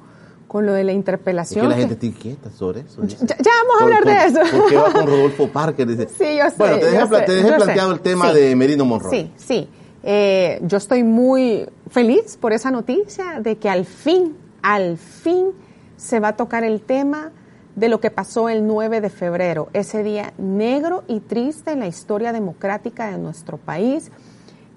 con 0.48 0.64
lo 0.64 0.72
de 0.72 0.82
la 0.82 0.92
Es 0.92 0.96
interpelación. 0.96 1.64
que 1.66 1.68
la 1.68 1.76
gente 1.76 1.92
está 1.94 2.06
inquieta 2.06 2.50
sobre 2.50 2.80
eso. 2.80 3.02
Ya- 3.04 3.18
ya 3.36 3.50
vamos 3.68 3.80
a 3.80 3.84
hablar 3.84 4.04
de 4.06 4.24
eso. 4.40 4.56
Porque 4.56 4.76
va 4.76 4.92
con 4.92 5.06
Rodolfo 5.12 5.48
Parker. 5.48 5.86
Dice. 5.86 6.08
Sí, 6.08 6.38
yo 6.38 6.48
sé. 6.48 6.54
Bueno, 6.56 6.78
te 6.78 6.86
dejé, 6.86 7.06
sé, 7.06 7.20
te 7.26 7.32
dejé 7.34 7.48
sé. 7.50 7.54
planteado 7.56 7.92
el 7.92 8.00
tema 8.00 8.30
Sí. 8.32 8.38
de 8.38 8.56
Merino 8.56 8.84
Monroy. 8.86 9.10
Sí, 9.10 9.32
sí. 9.36 9.68
Eh, 10.02 10.58
yo 10.62 10.78
estoy 10.78 11.04
muy 11.04 11.68
feliz 11.90 12.38
por 12.40 12.54
esa 12.54 12.70
noticia 12.70 13.40
de 13.40 13.58
que 13.58 13.68
al 13.68 13.84
fin, 13.84 14.34
al 14.62 14.96
fin 14.96 15.48
se 15.98 16.18
va 16.18 16.28
a 16.28 16.36
tocar 16.36 16.64
el 16.64 16.80
tema 16.80 17.32
de 17.76 17.88
lo 17.90 18.00
que 18.00 18.10
pasó 18.10 18.48
el 18.48 18.66
9 18.66 19.00
de 19.02 19.10
febrero, 19.10 19.68
ese 19.74 20.02
día 20.02 20.32
negro 20.38 21.04
y 21.06 21.20
triste 21.20 21.70
en 21.72 21.80
la 21.80 21.86
historia 21.86 22.32
democrática 22.32 23.10
de 23.10 23.18
nuestro 23.18 23.58
país, 23.58 24.10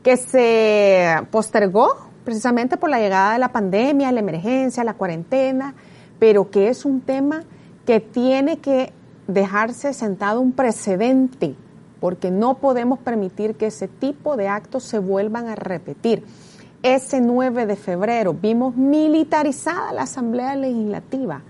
que 0.04 0.18
se 0.18 1.26
postergó 1.32 1.96
precisamente 2.24 2.78
por 2.78 2.90
la 2.90 3.00
llegada 3.00 3.34
de 3.34 3.40
la 3.40 3.52
pandemia, 3.52 4.12
la 4.12 4.20
emergencia, 4.20 4.84
la 4.84 4.94
cuarentena, 4.94 5.74
pero 6.20 6.50
que 6.52 6.70
es 6.70 6.86
un 6.86 7.02
tema 7.02 7.44
que 7.86 8.00
tiene 8.00 8.60
que 8.60 8.94
dejarse 9.28 9.94
sentado 9.94 10.42
un 10.42 10.52
precedente, 10.52 11.56
porque 12.00 12.32
no 12.32 12.56
podemos 12.56 13.00
permitir 13.00 13.56
que 13.56 13.68
ese 13.68 13.88
tipo 13.88 14.36
de 14.38 14.48
actos 14.48 14.84
se 14.84 15.00
vuelvan 15.00 15.48
a 15.48 15.56
repetir. 15.56 16.24
Ese 16.82 17.22
9 17.22 17.66
de 17.66 17.78
febrero 17.78 18.34
vimos 18.34 18.76
militarizada 18.76 19.94
la 19.94 20.04
Asamblea 20.04 20.56
Legislativa, 20.56 21.42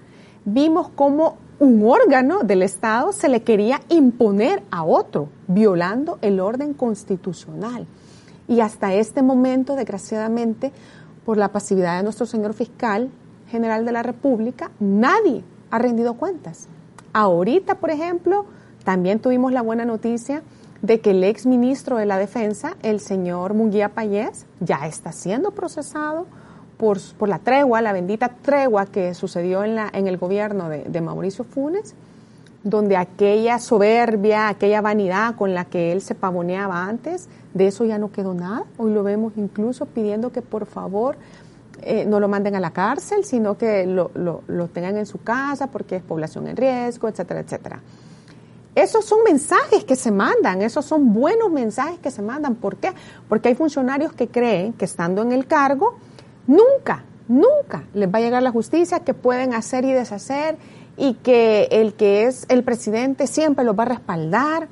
vimos 0.46 0.90
cómo 0.90 1.38
un 1.60 1.84
órgano 1.88 2.40
del 2.40 2.62
Estado 2.62 3.12
se 3.14 3.30
le 3.30 3.42
quería 3.42 3.82
imponer 3.90 4.62
a 4.70 4.84
otro, 4.84 5.30
violando 5.48 6.20
el 6.22 6.40
orden 6.40 6.74
constitucional. 6.74 7.88
Y 8.48 8.60
hasta 8.60 8.94
este 8.94 9.22
momento, 9.22 9.76
desgraciadamente, 9.76 10.72
por 11.26 11.38
la 11.38 11.52
pasividad 11.52 11.98
de 11.98 12.04
nuestro 12.04 12.26
señor 12.26 12.54
fiscal 12.54 13.10
general 13.50 13.86
de 13.86 13.92
la 13.92 14.04
República, 14.04 14.72
nadie 14.80 15.44
ha 15.72 15.80
rendido 15.80 16.16
cuentas. 16.16 16.68
Ahorita, 17.14 17.76
por 17.76 17.92
ejemplo, 17.92 18.46
también 18.84 19.20
tuvimos 19.20 19.52
la 19.52 19.62
buena 19.62 19.86
noticia 19.86 20.44
de 20.82 21.00
que 21.00 21.12
el 21.12 21.24
ex 21.24 21.46
ministro 21.46 21.98
de 21.98 22.06
la 22.06 22.18
Defensa, 22.18 22.76
el 22.84 23.00
señor 23.00 23.54
Munguía 23.54 23.90
Payés, 23.90 24.46
ya 24.60 24.86
está 24.86 25.14
siendo 25.14 25.52
procesado 25.52 26.26
por, 26.78 27.00
por 27.18 27.30
la 27.30 27.40
tregua, 27.40 27.82
la 27.82 27.94
bendita 27.94 28.30
tregua 28.42 28.86
que 28.88 29.14
sucedió 29.14 29.64
en, 29.64 29.76
la, 29.76 29.90
en 29.94 30.08
el 30.08 30.18
gobierno 30.18 30.68
de, 30.68 30.84
de 30.84 31.02
Mauricio 31.02 31.46
Funes, 31.46 31.96
donde 32.64 32.98
aquella 32.98 33.60
soberbia, 33.60 34.50
aquella 34.50 34.82
vanidad 34.82 35.36
con 35.36 35.54
la 35.54 35.66
que 35.66 35.92
él 35.94 36.02
se 36.02 36.16
pavoneaba 36.16 36.84
antes, 36.84 37.30
de 37.54 37.68
eso 37.68 37.86
ya 37.86 37.98
no 37.98 38.12
quedó 38.12 38.34
nada. 38.34 38.66
Hoy 38.78 38.94
lo 38.94 39.04
vemos 39.04 39.34
incluso 39.38 39.86
pidiendo 39.86 40.32
que 40.32 40.42
por 40.42 40.66
favor 40.66 41.18
eh, 41.82 42.06
no 42.06 42.20
lo 42.20 42.28
manden 42.28 42.56
a 42.56 42.60
la 42.60 42.72
cárcel, 42.72 43.26
sino 43.26 43.58
que 43.58 43.86
lo, 43.86 44.12
lo, 44.14 44.44
lo 44.48 44.68
tengan 44.68 44.98
en 44.98 45.06
su 45.06 45.22
casa 45.22 45.68
porque 45.68 45.98
es 45.98 46.04
población 46.04 46.48
en 46.48 46.58
riesgo, 46.58 47.08
etcétera, 47.08 47.42
etcétera. 47.42 47.82
Esos 48.76 49.06
son 49.06 49.20
mensajes 49.24 49.84
que 49.84 49.96
se 49.96 50.12
mandan, 50.12 50.64
esos 50.64 50.86
son 50.86 51.14
buenos 51.14 51.52
mensajes 51.52 52.00
que 52.00 52.10
se 52.10 52.24
mandan. 52.24 52.56
¿Por 52.56 52.78
qué? 52.78 52.92
Porque 53.30 53.50
hay 53.50 53.56
funcionarios 53.56 54.14
que 54.14 54.28
creen 54.28 54.74
que 54.74 54.86
estando 54.86 55.22
en 55.22 55.32
el 55.32 55.46
cargo, 55.46 55.98
nunca, 56.48 57.04
nunca 57.28 57.84
les 57.94 58.12
va 58.12 58.18
a 58.18 58.22
llegar 58.22 58.42
la 58.42 58.52
justicia, 58.52 59.02
que 59.02 59.14
pueden 59.14 59.54
hacer 59.54 59.86
y 59.86 59.92
deshacer 59.92 60.58
y 60.98 61.16
que 61.16 61.68
el 61.72 61.94
que 61.94 62.26
es 62.26 62.46
el 62.50 62.64
presidente 62.64 63.28
siempre 63.28 63.64
los 63.64 63.78
va 63.78 63.84
a 63.84 63.88
respaldar. 63.88 64.68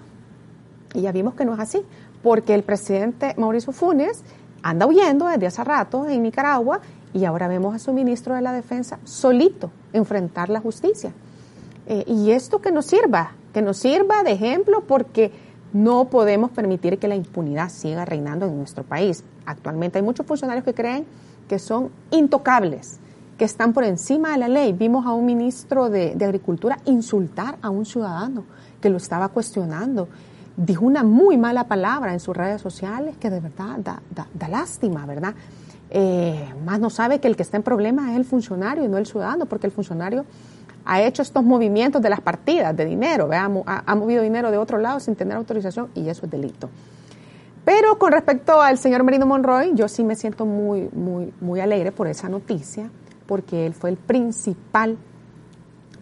Y 0.93 1.01
ya 1.01 1.11
vimos 1.11 1.35
que 1.35 1.45
no 1.45 1.53
es 1.53 1.59
así, 1.59 1.83
porque 2.23 2.53
el 2.53 2.63
presidente 2.63 3.33
Mauricio 3.37 3.73
Funes 3.73 4.23
anda 4.63 4.85
huyendo 4.85 5.27
desde 5.27 5.47
hace 5.47 5.63
rato 5.63 6.07
en 6.07 6.23
Nicaragua 6.23 6.81
y 7.13 7.25
ahora 7.25 7.47
vemos 7.47 7.75
a 7.75 7.79
su 7.79 7.93
ministro 7.93 8.35
de 8.35 8.41
la 8.41 8.53
Defensa 8.53 8.99
solito 9.03 9.71
enfrentar 9.93 10.49
la 10.49 10.61
justicia. 10.61 11.11
Eh, 11.87 12.03
y 12.07 12.31
esto 12.31 12.59
que 12.59 12.71
nos 12.71 12.85
sirva, 12.85 13.31
que 13.53 13.61
nos 13.61 13.77
sirva 13.77 14.23
de 14.23 14.31
ejemplo 14.31 14.83
porque 14.87 15.31
No 15.73 16.09
podemos 16.09 16.51
permitir 16.51 16.99
que 16.99 17.07
la 17.07 17.15
impunidad 17.15 17.69
siga 17.69 18.03
reinando 18.03 18.45
en 18.45 18.57
nuestro 18.57 18.83
país. 18.83 19.23
Actualmente 19.45 19.99
hay 19.99 20.03
muchos 20.03 20.25
funcionarios 20.25 20.65
que 20.65 20.73
creen 20.73 21.05
que 21.47 21.59
son 21.59 21.91
intocables, 22.11 22.99
que 23.37 23.45
están 23.45 23.71
por 23.71 23.85
encima 23.85 24.31
de 24.31 24.37
la 24.37 24.47
ley. 24.49 24.73
Vimos 24.73 25.05
a 25.05 25.13
un 25.13 25.25
ministro 25.25 25.89
de, 25.89 26.13
de 26.13 26.25
Agricultura 26.25 26.77
insultar 26.83 27.57
a 27.61 27.69
un 27.69 27.85
ciudadano 27.85 28.43
que 28.81 28.89
lo 28.89 28.97
estaba 28.97 29.29
cuestionando. 29.29 30.09
Dijo 30.63 30.85
una 30.85 31.03
muy 31.03 31.37
mala 31.37 31.63
palabra 31.67 32.13
en 32.13 32.19
sus 32.19 32.37
redes 32.37 32.61
sociales 32.61 33.15
que 33.19 33.31
de 33.31 33.39
verdad 33.39 33.77
da, 33.79 34.01
da, 34.13 34.27
da 34.31 34.47
lástima, 34.47 35.07
¿verdad? 35.07 35.33
Eh, 35.89 36.53
más 36.63 36.79
no 36.79 36.91
sabe 36.91 37.19
que 37.19 37.27
el 37.27 37.35
que 37.35 37.41
está 37.41 37.57
en 37.57 37.63
problemas 37.63 38.11
es 38.11 38.17
el 38.17 38.25
funcionario 38.25 38.85
y 38.85 38.87
no 38.87 38.97
el 38.97 39.07
ciudadano, 39.07 39.47
porque 39.47 39.65
el 39.65 39.73
funcionario 39.73 40.23
ha 40.85 41.01
hecho 41.01 41.23
estos 41.23 41.43
movimientos 41.43 41.99
de 42.01 42.09
las 42.09 42.21
partidas 42.21 42.77
de 42.77 42.85
dinero, 42.85 43.27
ha, 43.33 43.83
ha, 43.85 43.95
movido 43.95 44.21
dinero 44.21 44.51
de 44.51 44.59
otro 44.59 44.77
lado 44.77 44.99
sin 44.99 45.15
tener 45.15 45.35
autorización 45.35 45.89
y 45.95 46.07
eso 46.09 46.25
es 46.25 46.31
delito. 46.31 46.69
Pero 47.65 47.97
con 47.97 48.11
respecto 48.11 48.61
al 48.61 48.77
señor 48.77 49.03
Merino 49.03 49.25
Monroy, 49.25 49.71
yo 49.73 49.87
sí 49.87 50.03
me 50.03 50.15
siento 50.15 50.45
muy, 50.45 50.89
muy, 50.93 51.33
muy 51.41 51.59
alegre 51.59 51.91
por 51.91 52.07
esa 52.07 52.29
noticia, 52.29 52.91
porque 53.25 53.65
él 53.65 53.73
fue 53.73 53.89
el 53.89 53.97
principal 53.97 54.95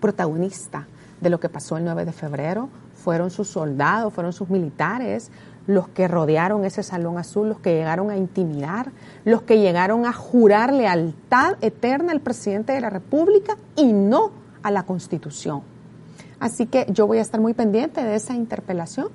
protagonista 0.01 0.85
de 1.21 1.29
lo 1.29 1.39
que 1.39 1.49
pasó 1.49 1.77
el 1.77 1.85
9 1.85 2.05
de 2.05 2.11
febrero. 2.11 2.69
Fueron 3.03 3.31
sus 3.31 3.47
soldados, 3.47 4.13
fueron 4.13 4.33
sus 4.33 4.49
militares 4.49 5.31
los 5.69 5.87
que 5.87 6.07
rodearon 6.07 6.65
ese 6.65 6.81
salón 6.81 7.19
azul, 7.19 7.49
los 7.49 7.59
que 7.59 7.75
llegaron 7.75 8.09
a 8.09 8.17
intimidar, 8.17 8.91
los 9.23 9.43
que 9.43 9.59
llegaron 9.59 10.07
a 10.07 10.13
jurar 10.13 10.73
lealtad 10.73 11.57
eterna 11.61 12.11
al 12.11 12.21
presidente 12.21 12.73
de 12.73 12.81
la 12.81 12.89
República 12.89 13.55
y 13.75 13.93
no 13.93 14.31
a 14.63 14.71
la 14.71 14.83
Constitución. 14.83 15.61
Así 16.39 16.65
que 16.65 16.87
yo 16.89 17.05
voy 17.05 17.19
a 17.19 17.21
estar 17.21 17.39
muy 17.39 17.53
pendiente 17.53 18.03
de 18.03 18.15
esa 18.15 18.33
interpelación 18.33 19.09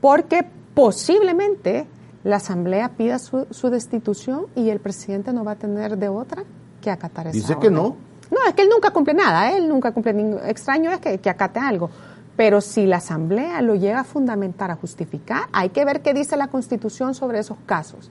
porque 0.00 0.44
posiblemente 0.74 1.86
la 2.24 2.36
Asamblea 2.36 2.88
pida 2.96 3.20
su, 3.20 3.46
su 3.50 3.70
destitución 3.70 4.46
y 4.56 4.70
el 4.70 4.80
presidente 4.80 5.32
no 5.32 5.44
va 5.44 5.52
a 5.52 5.56
tener 5.56 5.98
de 5.98 6.08
otra 6.08 6.42
que 6.80 6.90
acatar 6.90 7.28
esa 7.28 7.34
Dice 7.34 7.56
que 7.60 7.70
no. 7.70 7.96
No, 8.30 8.38
es 8.48 8.54
que 8.54 8.62
él 8.62 8.68
nunca 8.70 8.90
cumple 8.90 9.14
nada, 9.14 9.52
él 9.52 9.68
nunca 9.68 9.92
cumple 9.92 10.14
ningún 10.14 10.40
extraño 10.44 10.90
es 10.90 10.98
que, 10.98 11.18
que 11.18 11.30
acate 11.30 11.60
algo. 11.60 11.90
Pero 12.36 12.60
si 12.60 12.86
la 12.86 12.96
Asamblea 12.96 13.60
lo 13.62 13.74
llega 13.74 14.00
a 14.00 14.04
fundamentar, 14.04 14.70
a 14.70 14.76
justificar, 14.76 15.48
hay 15.52 15.68
que 15.70 15.84
ver 15.84 16.00
qué 16.00 16.14
dice 16.14 16.36
la 16.36 16.48
Constitución 16.48 17.14
sobre 17.14 17.38
esos 17.38 17.58
casos. 17.66 18.10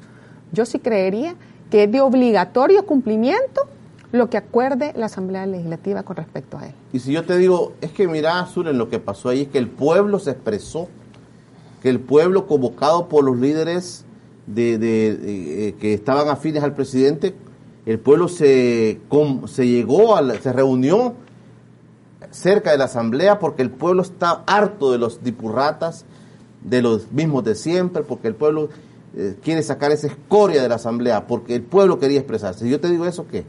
Yo 0.51 0.65
sí 0.65 0.79
creería 0.79 1.35
que 1.69 1.85
es 1.85 1.91
de 1.91 2.01
obligatorio 2.01 2.85
cumplimiento 2.85 3.61
lo 4.11 4.29
que 4.29 4.37
acuerde 4.37 4.93
la 4.95 5.05
Asamblea 5.05 5.45
Legislativa 5.45 6.03
con 6.03 6.17
respecto 6.17 6.57
a 6.57 6.67
él. 6.67 6.73
Y 6.91 6.99
si 6.99 7.13
yo 7.13 7.23
te 7.23 7.37
digo, 7.37 7.73
es 7.81 7.91
que 7.91 8.07
mira, 8.07 8.39
Azul, 8.39 8.67
en 8.67 8.77
lo 8.77 8.89
que 8.89 8.99
pasó 8.99 9.29
ahí 9.29 9.43
es 9.43 9.47
que 9.47 9.57
el 9.57 9.67
pueblo 9.67 10.19
se 10.19 10.31
expresó, 10.31 10.89
que 11.81 11.89
el 11.89 11.99
pueblo 11.99 12.45
convocado 12.45 13.07
por 13.07 13.23
los 13.23 13.37
líderes 13.37 14.05
de, 14.47 14.77
de, 14.77 15.67
eh, 15.69 15.75
que 15.79 15.93
estaban 15.93 16.27
afines 16.27 16.61
al 16.61 16.73
presidente, 16.73 17.33
el 17.85 17.99
pueblo 17.99 18.27
se, 18.27 18.99
se 19.47 19.67
llegó, 19.67 20.15
a 20.15 20.21
la, 20.21 20.35
se 20.35 20.51
reunió 20.53 21.13
cerca 22.31 22.71
de 22.71 22.77
la 22.77 22.85
asamblea 22.85 23.39
porque 23.39 23.61
el 23.61 23.69
pueblo 23.69 24.01
está 24.01 24.43
harto 24.47 24.91
de 24.91 24.97
los 24.97 25.23
dipurratas, 25.23 26.05
de 26.63 26.81
los 26.81 27.11
mismos 27.11 27.43
de 27.43 27.55
siempre, 27.55 28.03
porque 28.03 28.27
el 28.27 28.35
pueblo 28.35 28.69
eh, 29.15 29.37
quiere 29.43 29.61
sacar 29.61 29.91
esa 29.91 30.07
escoria 30.07 30.61
de 30.61 30.69
la 30.69 30.75
asamblea, 30.75 31.27
porque 31.27 31.55
el 31.55 31.63
pueblo 31.63 31.99
quería 31.99 32.19
expresarse. 32.19 32.67
Yo 32.69 32.79
te 32.79 32.89
digo 32.89 33.05
eso, 33.05 33.27
¿qué? 33.27 33.45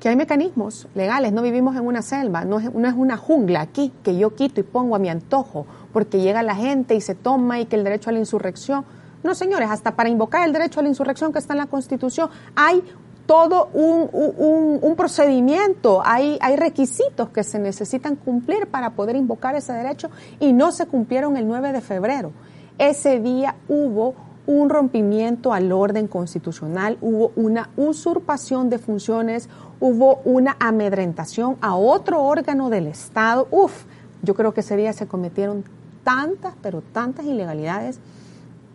Que 0.00 0.08
hay 0.08 0.16
mecanismos 0.16 0.88
legales, 0.94 1.32
no 1.32 1.42
vivimos 1.42 1.76
en 1.76 1.86
una 1.86 2.02
selva, 2.02 2.44
no 2.44 2.58
es, 2.58 2.72
no 2.72 2.88
es 2.88 2.94
una 2.94 3.16
jungla 3.16 3.60
aquí 3.60 3.92
que 4.02 4.16
yo 4.16 4.34
quito 4.34 4.60
y 4.60 4.64
pongo 4.64 4.96
a 4.96 4.98
mi 4.98 5.08
antojo, 5.08 5.66
porque 5.92 6.20
llega 6.20 6.42
la 6.42 6.54
gente 6.54 6.94
y 6.94 7.00
se 7.00 7.14
toma 7.14 7.60
y 7.60 7.66
que 7.66 7.76
el 7.76 7.84
derecho 7.84 8.10
a 8.10 8.12
la 8.12 8.18
insurrección. 8.18 8.84
No, 9.22 9.34
señores, 9.34 9.70
hasta 9.70 9.96
para 9.96 10.10
invocar 10.10 10.46
el 10.46 10.52
derecho 10.52 10.80
a 10.80 10.82
la 10.82 10.90
insurrección 10.90 11.32
que 11.32 11.38
está 11.38 11.54
en 11.54 11.58
la 11.58 11.66
Constitución 11.66 12.28
hay 12.54 12.82
todo 13.26 13.70
un, 13.72 14.08
un, 14.12 14.78
un, 14.82 14.96
procedimiento, 14.96 16.02
hay, 16.04 16.38
hay 16.40 16.56
requisitos 16.56 17.30
que 17.30 17.42
se 17.42 17.58
necesitan 17.58 18.16
cumplir 18.16 18.66
para 18.66 18.90
poder 18.90 19.16
invocar 19.16 19.54
ese 19.54 19.72
derecho 19.72 20.10
y 20.40 20.52
no 20.52 20.72
se 20.72 20.86
cumplieron 20.86 21.36
el 21.36 21.48
9 21.48 21.72
de 21.72 21.80
febrero. 21.80 22.32
Ese 22.78 23.20
día 23.20 23.56
hubo 23.68 24.14
un 24.46 24.68
rompimiento 24.68 25.54
al 25.54 25.72
orden 25.72 26.06
constitucional, 26.06 26.98
hubo 27.00 27.32
una 27.36 27.70
usurpación 27.76 28.68
de 28.68 28.78
funciones, 28.78 29.48
hubo 29.80 30.20
una 30.24 30.56
amedrentación 30.60 31.56
a 31.60 31.76
otro 31.76 32.22
órgano 32.22 32.68
del 32.68 32.86
Estado. 32.86 33.48
Uf, 33.50 33.84
yo 34.22 34.34
creo 34.34 34.52
que 34.52 34.60
ese 34.60 34.76
día 34.76 34.92
se 34.92 35.06
cometieron 35.06 35.64
tantas, 36.02 36.54
pero 36.60 36.82
tantas 36.82 37.24
ilegalidades 37.24 37.98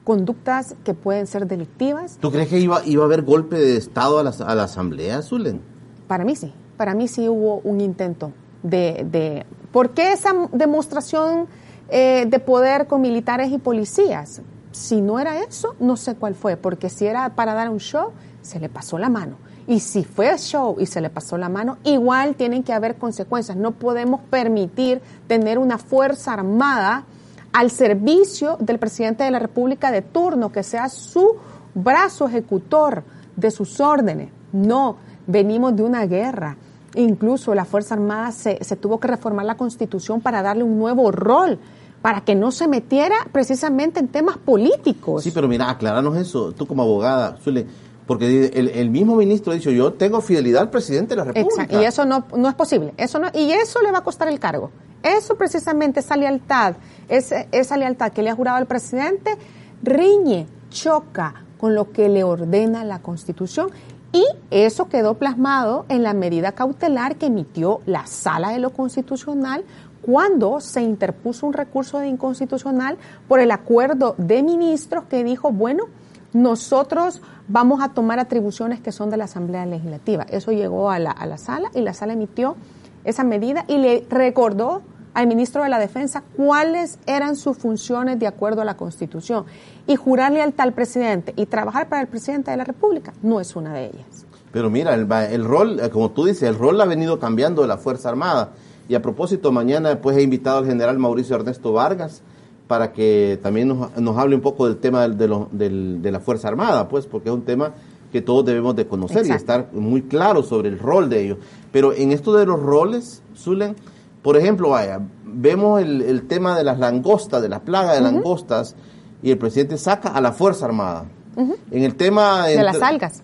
conductas 0.10 0.74
que 0.84 0.96
pueden 0.96 1.28
ser 1.28 1.46
delictivas. 1.46 2.18
¿Tú 2.20 2.32
crees 2.32 2.48
que 2.48 2.60
iba, 2.60 2.84
iba 2.84 3.04
a 3.04 3.06
haber 3.06 3.22
golpe 3.22 3.58
de 3.58 3.78
Estado 3.78 4.18
a 4.18 4.24
la, 4.24 4.32
a 4.32 4.56
la 4.56 4.64
Asamblea, 4.64 5.22
Zulen? 5.22 5.62
Para 6.08 6.26
mí 6.26 6.36
sí, 6.36 6.52
para 6.78 6.96
mí 6.96 7.08
sí 7.08 7.30
hubo 7.30 7.58
un 7.64 7.80
intento 7.80 8.32
de... 8.64 9.06
de 9.08 9.46
¿Por 9.72 9.92
qué 9.92 10.14
esa 10.14 10.34
demostración 10.52 11.46
eh, 11.90 12.26
de 12.28 12.40
poder 12.40 12.88
con 12.88 13.02
militares 13.02 13.52
y 13.52 13.60
policías? 13.60 14.42
Si 14.72 15.00
no 15.00 15.20
era 15.20 15.44
eso, 15.44 15.76
no 15.80 15.96
sé 15.96 16.16
cuál 16.16 16.34
fue, 16.34 16.58
porque 16.58 16.90
si 16.90 17.06
era 17.06 17.36
para 17.36 17.54
dar 17.54 17.70
un 17.70 17.80
show, 17.80 18.10
se 18.42 18.60
le 18.60 18.68
pasó 18.68 18.98
la 18.98 19.10
mano. 19.10 19.36
Y 19.68 19.80
si 19.80 20.04
fue 20.04 20.36
show 20.40 20.78
y 20.80 20.88
se 20.88 21.02
le 21.02 21.12
pasó 21.12 21.38
la 21.38 21.50
mano, 21.50 21.78
igual 21.84 22.34
tienen 22.34 22.64
que 22.64 22.74
haber 22.74 22.96
consecuencias. 22.96 23.56
No 23.56 23.74
podemos 23.74 24.22
permitir 24.22 25.04
tener 25.28 25.60
una 25.60 25.78
fuerza 25.78 26.34
armada 26.34 27.06
al 27.52 27.72
servicio 27.72 28.58
del 28.60 28.80
presidente 28.80 29.24
de 29.24 29.32
la 29.32 29.40
República 29.40 29.92
de 29.92 30.02
turno, 30.02 30.52
que 30.52 30.64
sea 30.64 30.90
su 30.90 31.36
brazo 31.74 32.28
ejecutor 32.28 33.04
de 33.36 33.52
sus 33.52 33.80
órdenes. 33.80 34.30
No, 34.52 34.98
venimos 35.28 35.76
de 35.76 35.84
una 35.84 36.06
guerra. 36.06 36.58
Incluso 36.96 37.54
la 37.54 37.66
Fuerza 37.66 37.96
Armada 37.96 38.32
se, 38.32 38.64
se 38.64 38.76
tuvo 38.76 39.00
que 39.00 39.08
reformar 39.08 39.46
la 39.46 39.56
Constitución 39.56 40.22
para 40.22 40.42
darle 40.42 40.64
un 40.64 40.78
nuevo 40.78 41.12
rol 41.12 41.60
para 42.02 42.22
que 42.22 42.36
no 42.36 42.52
se 42.52 42.68
metiera 42.68 43.16
precisamente 43.32 44.00
en 44.00 44.08
temas 44.08 44.38
políticos. 44.38 45.24
Sí, 45.24 45.32
pero 45.32 45.48
mira, 45.48 45.70
aclaranos 45.70 46.18
eso, 46.18 46.54
tú 46.54 46.66
como 46.66 46.84
abogada, 46.84 47.38
Zule, 47.44 47.66
porque 48.08 48.48
el, 48.54 48.70
el, 48.70 48.90
mismo 48.90 49.16
ministro 49.16 49.52
ha 49.52 49.56
dicho, 49.56 49.70
yo 49.70 49.94
tengo 49.94 50.22
fidelidad 50.22 50.62
al 50.64 50.70
presidente 50.70 51.10
de 51.10 51.18
la 51.18 51.24
República. 51.26 51.64
Exacto, 51.64 51.82
y 51.82 51.86
eso 51.86 52.06
no, 52.06 52.26
no 52.36 52.50
es 52.50 52.56
posible, 52.56 52.94
eso 52.98 53.20
no, 53.20 53.28
y 53.34 53.52
eso 53.52 53.82
le 53.82 53.92
va 53.92 54.00
a 54.00 54.04
costar 54.04 54.30
el 54.30 54.40
cargo. 54.40 54.72
Eso 55.04 55.36
precisamente, 55.36 56.02
esa 56.02 56.18
lealtad, 56.18 56.76
esa, 57.08 57.78
lealtad 57.78 58.12
que 58.12 58.22
le 58.22 58.30
ha 58.30 58.36
jurado 58.36 58.58
al 58.58 58.66
presidente, 58.66 59.38
riñe, 59.82 60.48
choca 60.70 61.46
con 61.58 61.74
lo 61.74 61.92
que 61.92 62.10
le 62.10 62.24
ordena 62.24 62.84
la 62.84 63.00
Constitución 63.00 63.70
y 64.12 64.26
eso 64.50 64.90
quedó 64.90 65.16
plasmado 65.16 65.86
en 65.88 66.04
la 66.04 66.14
medida 66.14 66.52
cautelar 66.52 67.16
que 67.16 67.28
emitió 67.28 67.82
la 67.86 68.08
Sala 68.08 68.50
de 68.50 68.60
lo 68.60 68.72
Constitucional 68.72 69.64
cuando 70.02 70.60
se 70.60 70.82
interpuso 70.82 71.46
un 71.46 71.54
recurso 71.54 72.00
de 72.00 72.08
inconstitucional 72.08 72.98
por 73.28 73.40
el 73.40 73.52
acuerdo 73.52 74.16
de 74.18 74.42
ministros 74.44 75.06
que 75.06 75.24
dijo, 75.24 75.52
bueno, 75.52 75.86
nosotros 76.34 77.22
vamos 77.48 77.82
a 77.82 77.90
tomar 77.90 78.20
atribuciones 78.20 78.80
que 78.80 78.92
son 78.92 79.10
de 79.10 79.18
la 79.18 79.26
Asamblea 79.26 79.66
Legislativa. 79.66 80.26
Eso 80.30 80.52
llegó 80.52 80.90
a 80.90 81.00
la, 81.00 81.12
a 81.12 81.26
la 81.26 81.38
sala 81.38 81.70
y 81.74 81.82
la 81.82 81.94
sala 81.94 82.14
emitió 82.14 82.56
esa 83.04 83.24
medida 83.24 83.66
y 83.68 83.78
le 83.78 84.06
recordó 84.10 84.82
al 85.14 85.28
ministro 85.28 85.64
de 85.64 85.70
la 85.70 85.80
Defensa 85.80 86.24
cuáles 86.36 87.00
eran 87.06 87.36
sus 87.36 87.58
funciones 87.58 88.20
de 88.20 88.28
acuerdo 88.28 88.62
a 88.62 88.66
la 88.66 88.78
Constitución. 88.78 89.46
Y 89.88 89.96
jurar 89.96 90.32
lealtad 90.32 90.68
al 90.68 90.74
presidente 90.74 91.34
y 91.36 91.46
trabajar 91.46 91.90
para 91.90 92.02
el 92.02 92.08
presidente 92.08 92.52
de 92.52 92.58
la 92.58 92.64
República 92.64 93.14
no 93.22 93.40
es 93.40 93.56
una 93.56 93.74
de 93.74 93.88
ellas. 93.88 94.26
Pero 94.52 94.70
mira, 94.70 94.94
el, 94.94 95.12
el 95.12 95.46
rol, 95.46 95.80
eh, 95.80 95.90
como 95.90 96.12
tú 96.12 96.26
dices, 96.26 96.44
el 96.44 96.56
rol 96.56 96.80
ha 96.82 96.86
venido 96.86 97.20
cambiando 97.20 97.62
de 97.62 97.68
la 97.68 97.78
Fuerza 97.78 98.10
Armada. 98.10 98.52
Y 98.88 98.96
a 98.96 99.02
propósito, 99.02 99.52
mañana 99.52 99.90
después 99.90 100.18
he 100.18 100.22
invitado 100.22 100.60
al 100.60 100.66
general 100.66 100.98
Mauricio 100.98 101.36
Ernesto 101.36 101.74
Vargas 101.74 102.24
para 102.68 102.92
que 102.92 103.40
también 103.42 103.68
nos, 103.68 103.98
nos 103.98 104.18
hable 104.18 104.36
un 104.36 104.42
poco 104.42 104.68
del 104.68 104.78
tema 104.78 105.08
de, 105.08 105.16
de, 105.16 105.28
lo, 105.28 105.50
del, 105.52 106.02
de 106.02 106.12
la 106.12 106.20
Fuerza 106.20 106.48
Armada, 106.48 106.88
pues, 106.88 107.06
porque 107.06 107.30
es 107.30 107.36
un 107.36 107.44
tema 107.44 107.74
que 108.12 108.22
todos 108.22 108.46
debemos 108.46 108.76
de 108.76 108.88
conocer 108.88 109.20
Exacto. 109.20 109.34
y 109.34 109.38
estar 109.38 109.70
muy 109.74 110.02
claros 110.04 110.48
sobre 110.48 110.70
el 110.70 110.80
rol 110.80 111.10
de 111.10 111.24
ellos. 111.24 111.38
Pero 111.72 111.94
en 111.94 112.12
esto 112.12 112.36
de 112.36 112.46
los 112.46 112.60
roles, 112.60 113.22
Zulen, 113.36 113.76
por 114.22 114.38
ejemplo, 114.38 114.70
vaya, 114.70 115.00
vemos 115.24 115.82
el, 115.82 116.02
el, 116.02 116.28
tema 116.28 116.58
de 116.58 116.64
las 116.64 116.80
langostas, 116.80 117.42
de 117.42 117.50
la 117.50 117.60
plaga 117.62 117.94
de 117.94 118.02
uh 118.02 118.04
-huh. 118.04 118.14
langostas, 118.14 118.76
y 119.22 119.32
el 119.32 119.38
presidente 119.38 119.78
saca 119.78 120.10
a 120.10 120.22
la 120.22 120.32
Fuerza 120.32 120.66
Armada. 120.66 121.06
Uh 121.36 121.50
-huh. 121.50 121.56
En 121.72 121.84
el 121.84 121.96
tema... 121.96 122.48
De 122.48 122.64
las 122.64 122.82
algas. 122.82 123.24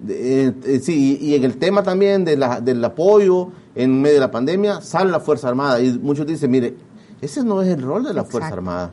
De, 0.00 0.48
eh, 0.64 0.80
sí, 0.80 1.18
y, 1.20 1.30
y, 1.30 1.34
en 1.34 1.44
el 1.44 1.56
tema 1.56 1.82
también 1.82 2.24
de 2.24 2.36
la, 2.36 2.60
del 2.60 2.84
apoyo 2.84 3.48
en 3.74 4.00
medio 4.02 4.14
de 4.16 4.20
la 4.20 4.30
pandemia, 4.30 4.80
sale 4.80 5.10
la 5.10 5.20
Fuerza 5.20 5.48
Armada. 5.48 5.80
Y 5.80 5.98
muchos 5.98 6.26
dicen, 6.26 6.50
mire, 6.50 6.74
ese 7.20 7.42
no 7.42 7.62
es 7.62 7.68
el 7.68 7.82
rol 7.82 8.04
de 8.04 8.12
la 8.12 8.20
Exacto. 8.20 8.30
Fuerza 8.30 8.54
Armada. 8.54 8.92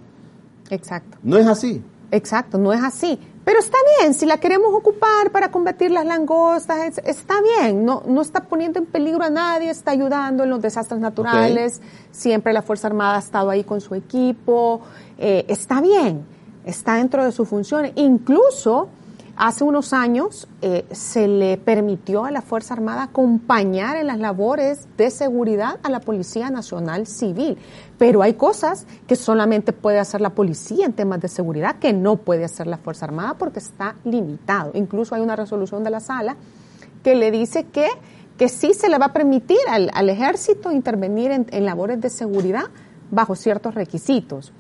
Exacto. 0.70 1.18
No 1.24 1.38
es 1.38 1.48
así. 1.48 1.84
Exacto, 2.12 2.58
no 2.58 2.74
es 2.74 2.84
así. 2.84 3.20
Pero 3.44 3.60
está 3.60 3.78
bien, 4.00 4.14
si 4.14 4.26
la 4.26 4.38
queremos 4.38 4.72
ocupar 4.74 5.32
para 5.32 5.50
combatir 5.50 5.90
las 5.90 6.06
langostas, 6.06 7.00
está 7.00 7.36
bien, 7.42 7.84
no, 7.84 8.04
no 8.06 8.22
está 8.22 8.44
poniendo 8.44 8.78
en 8.78 8.86
peligro 8.86 9.24
a 9.24 9.30
nadie, 9.32 9.72
está 9.72 9.92
ayudando 9.92 10.44
en 10.44 10.52
los 10.52 10.62
desastres 10.62 11.00
naturales, 11.00 11.78
okay. 11.78 11.90
siempre 12.12 12.54
la 12.54 12.62
Fuerza 12.62 12.88
Armada 12.88 13.16
ha 13.16 13.20
estado 13.20 13.50
ahí 13.50 13.64
con 13.64 13.82
su 13.82 13.96
equipo, 13.96 14.82
eh, 15.18 15.46
está 15.48 15.82
bien. 15.82 16.24
está 16.66 16.96
dentro 16.96 17.26
de 17.26 17.32
sus 17.32 17.48
funciones. 17.48 17.94
Incluso 17.96 18.90
hace 19.42 19.64
unos 19.64 19.92
años 19.92 20.48
eh, 20.62 20.86
se 20.92 21.28
le 21.28 21.58
permitió 21.58 22.26
a 22.26 22.32
la 22.32 22.44
Fuerza 22.44 22.76
Armada 22.76 23.02
acompañar 23.02 23.98
en 23.98 24.06
las 24.06 24.20
labores 24.20 24.88
de 24.98 25.10
seguridad 25.10 25.80
a 25.82 25.90
la 25.90 26.00
Policía 26.00 26.52
Nacional 26.52 27.08
Civil. 27.08 27.58
Pero 27.98 28.22
hay 28.22 28.36
cosas 28.36 28.86
que 29.08 29.16
solamente 29.16 29.74
puede 29.74 29.98
hacer 29.98 30.22
la 30.22 30.30
policía 30.30 30.86
en 30.86 30.94
temas 30.94 31.22
de 31.22 31.28
seguridad 31.28 31.80
que 31.80 31.92
no 31.92 32.18
puede 32.18 32.46
hacer 32.46 32.68
la 32.68 32.78
Fuerza 32.78 33.06
Armada 33.06 33.34
porque 33.34 33.58
está 33.58 33.96
limitado. 34.04 34.74
Incluso 34.76 35.16
hay 35.16 35.24
una 35.24 35.36
resolución 35.36 35.84
de 35.84 35.90
la 35.90 36.02
sala 36.02 36.36
que 37.04 37.16
le 37.16 37.32
dice 37.32 37.64
que, 37.64 37.88
que 38.38 38.48
sí 38.48 38.76
se 38.76 38.90
le 38.90 39.00
va 39.00 39.08
a 39.08 39.14
permitir 39.14 39.58
al, 39.68 40.08
ejército 40.08 40.72
intervenir 40.72 41.32
en, 41.32 41.48
en 41.50 41.66
labores 41.66 42.00
de 42.00 42.12
seguridad 42.12 42.66
bajo 43.10 43.36
ciertos 43.36 43.74
requisitos. 43.74 44.54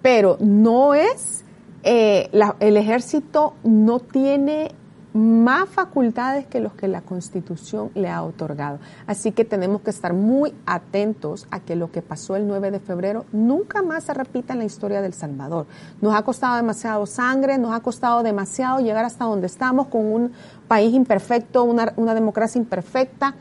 Pero 0.00 0.38
no 0.40 0.94
es 0.94 1.43
eh, 1.84 2.30
el 2.60 2.76
ejército 2.78 3.54
no 3.62 4.00
tiene 4.00 4.74
más 5.12 5.68
facultades 5.68 6.46
que 6.46 6.58
los 6.58 6.72
que 6.72 6.88
la 6.88 7.02
Constitución 7.02 7.90
le 7.94 8.08
ha 8.08 8.22
otorgado. 8.22 8.80
Así 9.06 9.30
que 9.30 9.44
tenemos 9.44 9.82
que 9.82 9.90
estar 9.90 10.12
muy 10.12 10.52
atentos 10.66 11.46
a 11.52 11.60
que 11.60 11.76
lo 11.76 11.92
que 11.92 12.02
pasó 12.02 12.34
el 12.34 12.48
9 12.48 12.72
de 12.72 12.80
febrero 12.80 13.26
nunca 13.32 13.82
más 13.82 14.04
se 14.04 14.14
repita 14.14 14.54
en 14.54 14.60
la 14.60 14.64
historia 14.64 15.02
del 15.02 15.12
Salvador. 15.12 15.66
Nos 16.00 16.16
ha 16.16 16.22
costado 16.22 16.56
demasiado 16.56 17.06
sangre, 17.06 17.58
nos 17.58 17.72
ha 17.72 17.80
costado 17.80 18.24
demasiado 18.24 18.80
llegar 18.80 19.04
hasta 19.04 19.26
donde 19.26 19.46
estamos 19.46 19.86
con 19.86 20.04
un 20.04 20.32
país 20.66 20.92
imperfecto, 20.94 21.62
una 21.62 22.14
democracia 22.14 22.58
imperfecta. 22.58 23.34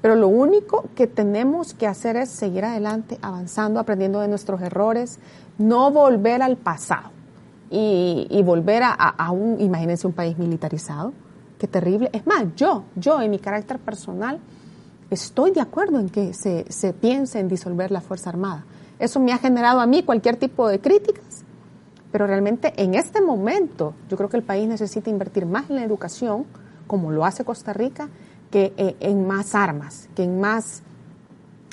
Pero 0.00 0.14
lo 0.14 0.28
único 0.28 0.84
que 0.94 1.08
tenemos 1.08 1.74
que 1.74 1.88
hacer 1.88 2.16
es 2.16 2.28
seguir 2.28 2.64
adelante, 2.64 3.18
avanzando, 3.22 3.80
aprendiendo 3.80 4.20
de 4.20 4.28
nuestros 4.28 4.60
errores, 4.60 5.18
no 5.58 5.90
volver 5.90 6.42
al 6.42 6.56
pasado 6.56 7.15
y, 7.70 8.42
volver 8.44 8.82
a, 8.82 8.92
a, 8.92 9.30
un, 9.30 9.60
imagínense 9.60 10.06
un 10.06 10.12
país 10.12 10.38
militarizado, 10.38 11.12
qué 11.58 11.66
terrible. 11.66 12.10
Es 12.12 12.26
más, 12.26 12.44
yo, 12.56 12.84
yo 12.94 13.20
en 13.20 13.30
mi 13.30 13.38
carácter 13.38 13.78
personal, 13.78 14.40
estoy 15.10 15.50
de 15.50 15.60
acuerdo 15.60 15.98
en 15.98 16.08
que 16.08 16.32
se, 16.34 16.64
se 16.68 16.92
piense 16.92 17.38
en 17.40 17.48
disolver 17.48 17.90
la 17.90 18.00
Fuerza 18.00 18.30
Armada. 18.30 18.64
Eso 18.98 19.20
me 19.20 19.32
ha 19.32 19.38
generado 19.38 19.80
a 19.80 19.86
mí 19.86 20.02
cualquier 20.02 20.36
tipo 20.36 20.68
de 20.68 20.80
críticas, 20.80 21.44
pero 22.12 22.26
realmente 22.26 22.72
en 22.76 22.94
este 22.94 23.20
momento 23.20 23.94
yo 24.08 24.16
creo 24.16 24.28
que 24.28 24.36
el 24.36 24.42
país 24.42 24.68
necesita 24.68 25.10
invertir 25.10 25.44
más 25.44 25.68
en 25.68 25.76
la 25.76 25.84
educación, 25.84 26.46
como 26.86 27.10
lo 27.10 27.24
hace 27.24 27.44
Costa 27.44 27.72
Rica, 27.72 28.08
que 28.50 28.72
eh, 28.76 28.96
en 29.00 29.26
más 29.26 29.54
armas, 29.54 30.08
que 30.14 30.22
en 30.22 30.40
más 30.40 30.82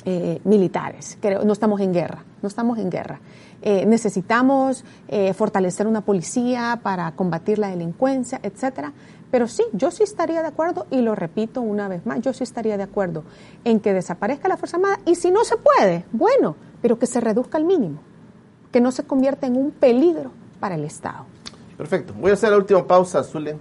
eh, 0.04 0.40
militares. 0.44 1.16
Que 1.20 1.36
no 1.36 1.52
estamos 1.52 1.80
en 1.80 1.92
guerra, 1.94 2.24
no 2.44 2.48
estamos 2.48 2.78
en 2.78 2.90
guerra. 2.90 3.20
Eh, 3.62 3.86
necesitamos 3.86 4.84
eh, 5.08 5.32
fortalecer 5.32 5.86
una 5.86 6.02
policía 6.02 6.78
para 6.82 7.10
combatir 7.12 7.58
la 7.58 7.68
delincuencia, 7.68 8.38
etcétera. 8.42 8.92
Pero 9.30 9.48
sí, 9.48 9.64
yo 9.72 9.90
sí 9.90 10.02
estaría 10.02 10.42
de 10.42 10.48
acuerdo, 10.48 10.86
y 10.90 11.00
lo 11.00 11.14
repito 11.14 11.62
una 11.62 11.88
vez 11.88 12.04
más, 12.04 12.20
yo 12.20 12.34
sí 12.34 12.44
estaría 12.44 12.76
de 12.76 12.82
acuerdo 12.82 13.24
en 13.64 13.80
que 13.80 13.94
desaparezca 13.94 14.46
la 14.46 14.58
Fuerza 14.58 14.76
Armada, 14.76 15.00
y 15.06 15.14
si 15.14 15.30
no 15.30 15.42
se 15.42 15.56
puede, 15.56 16.04
bueno, 16.12 16.54
pero 16.82 16.98
que 16.98 17.06
se 17.06 17.20
reduzca 17.20 17.56
al 17.56 17.64
mínimo, 17.64 18.00
que 18.70 18.82
no 18.82 18.92
se 18.92 19.04
convierta 19.04 19.46
en 19.46 19.56
un 19.56 19.70
peligro 19.70 20.30
para 20.60 20.74
el 20.74 20.84
Estado. 20.84 21.24
Perfecto. 21.78 22.12
Voy 22.20 22.30
a 22.30 22.34
hacer 22.34 22.50
la 22.50 22.58
última 22.58 22.86
pausa, 22.86 23.24
Zulen. 23.24 23.58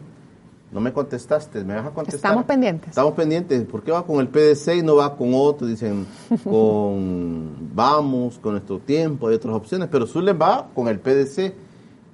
No 0.74 0.80
me 0.80 0.92
contestaste, 0.92 1.64
me 1.64 1.76
vas 1.76 1.86
a 1.86 1.92
contestar. 1.92 2.32
Estamos 2.32 2.46
pendientes. 2.46 2.90
Estamos 2.90 3.14
pendientes. 3.14 3.64
¿Por 3.66 3.84
qué 3.84 3.92
va 3.92 4.04
con 4.06 4.20
el 4.20 4.28
PDC 4.28 4.78
y 4.78 4.82
no 4.82 4.96
va 4.96 5.16
con 5.16 5.32
otro? 5.34 5.68
Dicen, 5.68 6.08
con 6.44 7.74
Vamos, 7.76 8.40
con 8.40 8.54
nuestro 8.54 8.80
tiempo, 8.80 9.28
hay 9.28 9.36
otras 9.36 9.56
opciones, 9.56 9.88
pero 9.92 10.08
Zulen 10.08 10.38
va 10.42 10.68
con 10.74 10.88
el 10.88 11.00
PDC. 11.00 11.54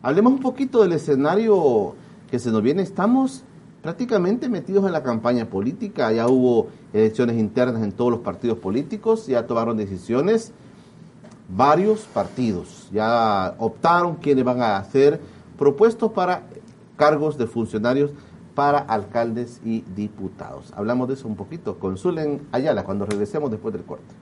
Hablemos 0.01 0.33
un 0.33 0.39
poquito 0.39 0.81
del 0.81 0.91
escenario 0.91 1.95
que 2.29 2.37
se 2.37 2.51
nos 2.51 2.61
viene. 2.61 2.81
Estamos 2.81 3.43
prácticamente 3.81 4.49
metidos 4.49 4.85
en 4.85 4.91
la 4.91 5.03
campaña 5.03 5.45
política. 5.45 6.11
Ya 6.11 6.27
hubo 6.27 6.67
elecciones 6.91 7.37
internas 7.37 7.81
en 7.81 7.93
todos 7.93 8.11
los 8.11 8.19
partidos 8.19 8.57
políticos, 8.57 9.27
ya 9.27 9.47
tomaron 9.47 9.77
decisiones 9.77 10.51
varios 11.47 12.01
partidos. 12.01 12.89
Ya 12.91 13.55
optaron 13.57 14.15
quiénes 14.15 14.43
van 14.43 14.61
a 14.61 14.83
ser 14.83 15.19
propuestos 15.57 16.11
para 16.11 16.43
cargos 16.95 17.37
de 17.37 17.47
funcionarios 17.47 18.11
para 18.59 18.79
alcaldes 18.79 19.61
y 19.63 19.85
diputados. 19.95 20.73
Hablamos 20.75 21.07
de 21.07 21.13
eso 21.13 21.29
un 21.29 21.37
poquito 21.37 21.79
con 21.79 21.97
Zulen 21.97 22.45
Ayala 22.51 22.83
cuando 22.83 23.05
regresemos 23.05 23.49
después 23.49 23.71
del 23.73 23.85
corte. 23.85 24.13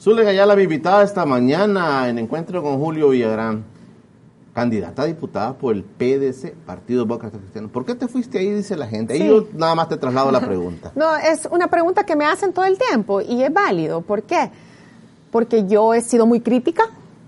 Zulen 0.00 0.26
Ayala, 0.26 0.56
mi 0.56 0.62
invitada 0.62 1.02
esta 1.02 1.26
mañana 1.26 2.08
en 2.08 2.18
encuentro 2.18 2.62
con 2.62 2.78
Julio 2.78 3.10
Villagrán, 3.10 3.64
candidata 4.54 5.02
a 5.02 5.04
diputada 5.04 5.52
por 5.58 5.74
el 5.74 5.84
PDC, 5.84 6.54
Partido 6.64 7.02
Demócrata 7.02 7.36
Cristiano. 7.36 7.68
¿Por 7.68 7.84
qué 7.84 7.94
te 7.94 8.08
fuiste 8.08 8.38
ahí, 8.38 8.48
dice 8.50 8.78
la 8.78 8.86
gente? 8.86 9.12
Ahí 9.12 9.18
Sí. 9.20 9.28
yo 9.28 9.46
nada 9.52 9.74
más 9.74 9.90
te 9.90 9.98
traslado 9.98 10.30
la 10.32 10.40
pregunta. 10.40 10.90
No, 10.96 11.14
es 11.16 11.46
una 11.50 11.68
pregunta 11.68 12.04
que 12.04 12.16
me 12.16 12.24
hacen 12.24 12.54
todo 12.54 12.64
el 12.64 12.78
tiempo 12.78 13.20
y 13.20 13.42
es 13.42 13.52
válido. 13.52 14.00
¿Por 14.00 14.22
qué? 14.22 14.50
Porque 15.30 15.66
yo 15.66 15.92
he 15.92 16.00
sido 16.00 16.24
muy 16.24 16.40
crítica. 16.40 16.84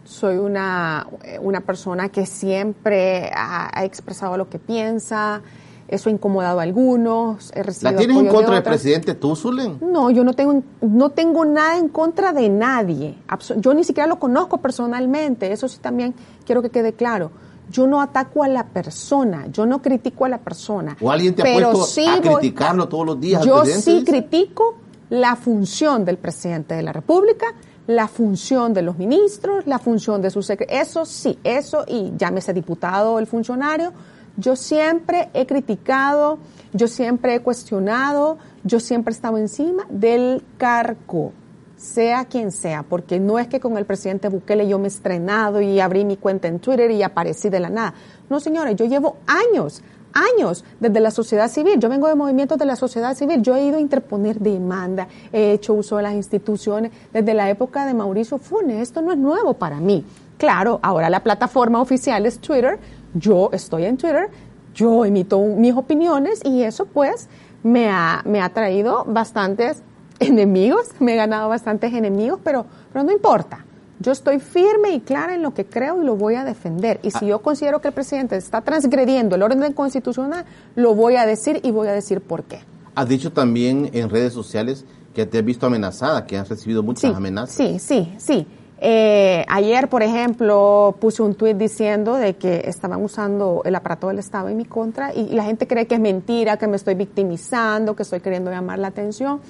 Soy 0.07 0.37
una, 0.37 1.07
una 1.41 1.61
persona 1.61 2.09
que 2.09 2.27
siempre 2.27 3.31
ha, 3.35 3.71
ha 3.79 3.85
expresado 3.85 4.37
lo 4.37 4.49
que 4.49 4.59
piensa. 4.59 5.43
Eso 5.89 6.09
ha 6.09 6.13
incomodado 6.13 6.59
a 6.59 6.63
algunos. 6.65 7.53
He 7.55 7.63
recibido 7.63 7.93
¿La 7.93 7.99
tienes 7.99 8.17
en 8.17 8.25
de 8.25 8.31
contra 8.31 8.55
del 8.55 8.63
presidente 8.65 9.15
tú, 9.15 9.37
Zulen? 9.37 9.79
No, 9.81 10.11
yo 10.11 10.25
no 10.25 10.33
tengo, 10.33 10.63
no 10.81 11.11
tengo 11.11 11.45
nada 11.45 11.77
en 11.79 11.89
contra 11.89 12.33
de 12.33 12.49
nadie. 12.49 13.17
Yo 13.59 13.73
ni 13.75 13.85
siquiera 13.85 14.09
lo 14.09 14.19
conozco 14.19 14.59
personalmente. 14.59 15.53
Eso 15.53 15.69
sí 15.69 15.79
también 15.81 16.15
quiero 16.45 16.61
que 16.63 16.71
quede 16.71 16.93
claro. 16.93 17.31
Yo 17.71 17.87
no 17.87 18.01
ataco 18.01 18.43
a 18.45 18.49
la 18.49 18.65
persona, 18.67 19.47
yo 19.53 19.67
no 19.67 19.83
critico 19.83 20.25
a 20.25 20.29
la 20.29 20.39
persona. 20.39 20.97
¿O 21.01 21.11
alguien 21.11 21.35
te 21.35 21.43
ha 21.43 21.45
pero 21.45 21.73
puesto 21.73 21.87
sí 21.87 22.07
a 22.07 22.21
voy- 22.21 22.35
criticarlo 22.37 22.89
todos 22.89 23.05
los 23.07 23.21
días 23.21 23.45
Yo 23.45 23.65
sí 23.65 24.01
dice? 24.01 24.05
critico 24.05 24.77
la 25.11 25.35
función 25.37 26.05
del 26.05 26.17
presidente 26.17 26.75
de 26.77 26.83
la 26.83 26.93
República, 26.93 27.47
la 27.87 28.09
función 28.09 28.75
de 28.75 28.83
los 28.83 28.99
ministros, 28.99 29.67
la 29.67 29.79
función 29.79 30.21
de 30.21 30.31
sus. 30.31 30.51
Eso 30.51 31.05
sí, 31.05 31.39
eso 31.45 31.85
y 31.87 32.13
llámese 32.17 32.53
diputado 32.53 33.15
o 33.15 33.19
el 33.19 33.27
funcionario. 33.27 33.93
Yo 34.37 34.55
siempre 34.55 35.31
he 35.33 35.47
criticado, 35.47 36.39
yo 36.73 36.89
siempre 36.89 37.37
he 37.37 37.41
cuestionado, 37.41 38.39
yo 38.65 38.81
siempre 38.81 39.13
he 39.13 39.17
estado 39.17 39.39
encima 39.39 39.87
del 39.89 40.43
cargo, 40.59 41.33
sea 41.77 42.27
quien 42.27 42.53
sea, 42.53 42.83
porque 42.83 43.19
no 43.19 43.39
es 43.39 43.49
que 43.49 43.61
con 43.61 43.79
el 43.79 43.87
presidente 43.87 44.29
Bukele 44.29 44.69
yo 44.69 44.79
me 44.79 44.87
he 44.87 44.89
estrenado 44.89 45.63
y 45.63 45.81
abrí 45.81 46.05
mi 46.05 46.19
cuenta 46.19 46.49
en 46.49 46.59
Twitter 46.59 46.91
y 46.91 47.03
aparecí 47.03 47.49
de 47.49 47.61
la 47.61 47.71
nada. 47.71 47.95
No, 48.29 48.41
señores, 48.41 48.77
yo 48.77 48.85
llevo 48.85 49.17
años, 49.27 49.83
años 50.17 50.65
desde 50.81 51.01
la 51.01 51.11
sociedad 51.11 51.49
civil. 51.49 51.79
Yo 51.79 51.89
vengo 51.89 52.09
de 52.09 52.15
movimientos 52.15 52.59
de 52.59 52.65
la 52.65 52.77
sociedad 52.77 53.15
civil. 53.15 53.43
Yo 53.43 53.55
he 53.55 53.65
ido 53.65 53.77
a 53.77 53.81
interponer 53.81 54.39
demanda, 54.39 55.09
he 55.33 55.53
hecho 55.53 55.75
uso 55.75 55.97
de 55.99 56.05
las 56.05 56.15
instituciones 56.15 56.93
desde 57.13 57.35
la 57.35 57.51
época 57.51 57.87
de 57.87 57.95
Mauricio 57.95 58.39
Funes. 58.39 58.81
Esto 58.81 59.03
no 59.03 59.13
es 59.13 59.19
nuevo 59.19 59.55
para 59.55 59.79
mí. 59.79 60.05
Claro, 60.39 60.81
ahora 60.83 61.11
la 61.11 61.23
plataforma 61.23 61.81
oficial 61.81 62.27
es 62.27 62.39
Twitter. 62.39 62.79
Yo 63.15 63.51
estoy 63.53 63.85
en 63.85 63.97
Twitter, 63.97 64.29
yo 64.75 65.05
emito 65.05 65.41
mis 65.41 65.75
opiniones 65.75 66.41
y 66.45 66.63
eso 66.63 66.85
pues 66.87 67.29
me 67.63 67.89
ha, 67.89 68.23
me 68.27 68.43
ha 68.43 68.51
traído 68.51 69.05
bastantes 69.07 69.83
enemigos, 70.19 70.91
me 70.99 71.15
he 71.15 71.17
ganado 71.17 71.49
bastantes 71.49 71.93
enemigos, 71.93 72.41
pero, 72.43 72.67
pero 72.93 73.05
no 73.05 73.13
importa. 73.13 73.65
Yo 73.99 74.13
estoy 74.13 74.41
firme 74.41 74.91
y 74.91 75.01
clara 75.01 75.35
en 75.35 75.43
lo 75.43 75.55
que 75.55 75.65
creo 75.65 76.03
y 76.03 76.05
lo 76.05 76.17
voy 76.17 76.35
a 76.35 76.45
defender. 76.45 77.01
Y 77.03 77.11
si 77.11 77.27
yo 77.27 77.41
considero 77.41 77.81
que 77.81 77.89
el 77.89 77.95
presidente 77.95 78.37
está 78.37 78.61
transgrediendo 78.61 79.37
el 79.37 79.43
orden 79.43 79.73
constitucional, 79.73 80.45
lo 80.75 80.95
voy 80.95 81.17
a 81.17 81.25
decir 81.25 81.61
y 81.63 81.71
voy 81.71 81.89
a 81.89 81.93
decir 81.93 82.21
por 82.21 82.45
qué. 82.45 82.61
Has 82.95 83.09
dicho 83.09 83.33
también 83.33 83.91
en 83.95 84.11
redes 84.11 84.33
sociales 84.33 84.85
que 85.15 85.25
te 85.25 85.39
has 85.39 85.45
visto 85.45 85.67
amenazada, 85.67 86.27
que 86.27 86.37
has 86.37 86.49
recibido 86.49 86.83
muchas 86.83 87.11
Sí, 87.11 87.17
amenazas. 87.17 87.55
sí, 87.57 87.79
sí, 87.79 88.13
sí. 88.19 88.47
Eh, 88.79 89.43
ayer, 89.49 89.89
por 89.89 90.03
ejemplo, 90.03 90.95
puse 91.01 91.23
un 91.23 91.35
tuit 91.35 91.57
diciendo 91.57 92.17
de 92.17 92.37
que 92.37 92.65
estaban 92.67 93.03
usando 93.03 93.63
el 93.65 93.75
aparato 93.75 94.09
del 94.09 94.19
Estado 94.19 94.51
en 94.51 94.59
mi 94.59 94.67
contra 94.67 95.15
y, 95.15 95.21
y 95.21 95.35
la 95.35 95.45
gente 95.45 95.67
cree 95.67 95.87
que 95.87 95.95
es 95.95 96.01
mentira, 96.01 96.59
que 96.59 96.67
me 96.67 96.77
estoy 96.77 96.95
victimizando, 96.95 97.97
que 97.97 98.03
estoy 98.03 98.21
queriendo 98.21 98.51
llamar 98.51 98.79
la 98.79 98.89
atención. 98.89 99.41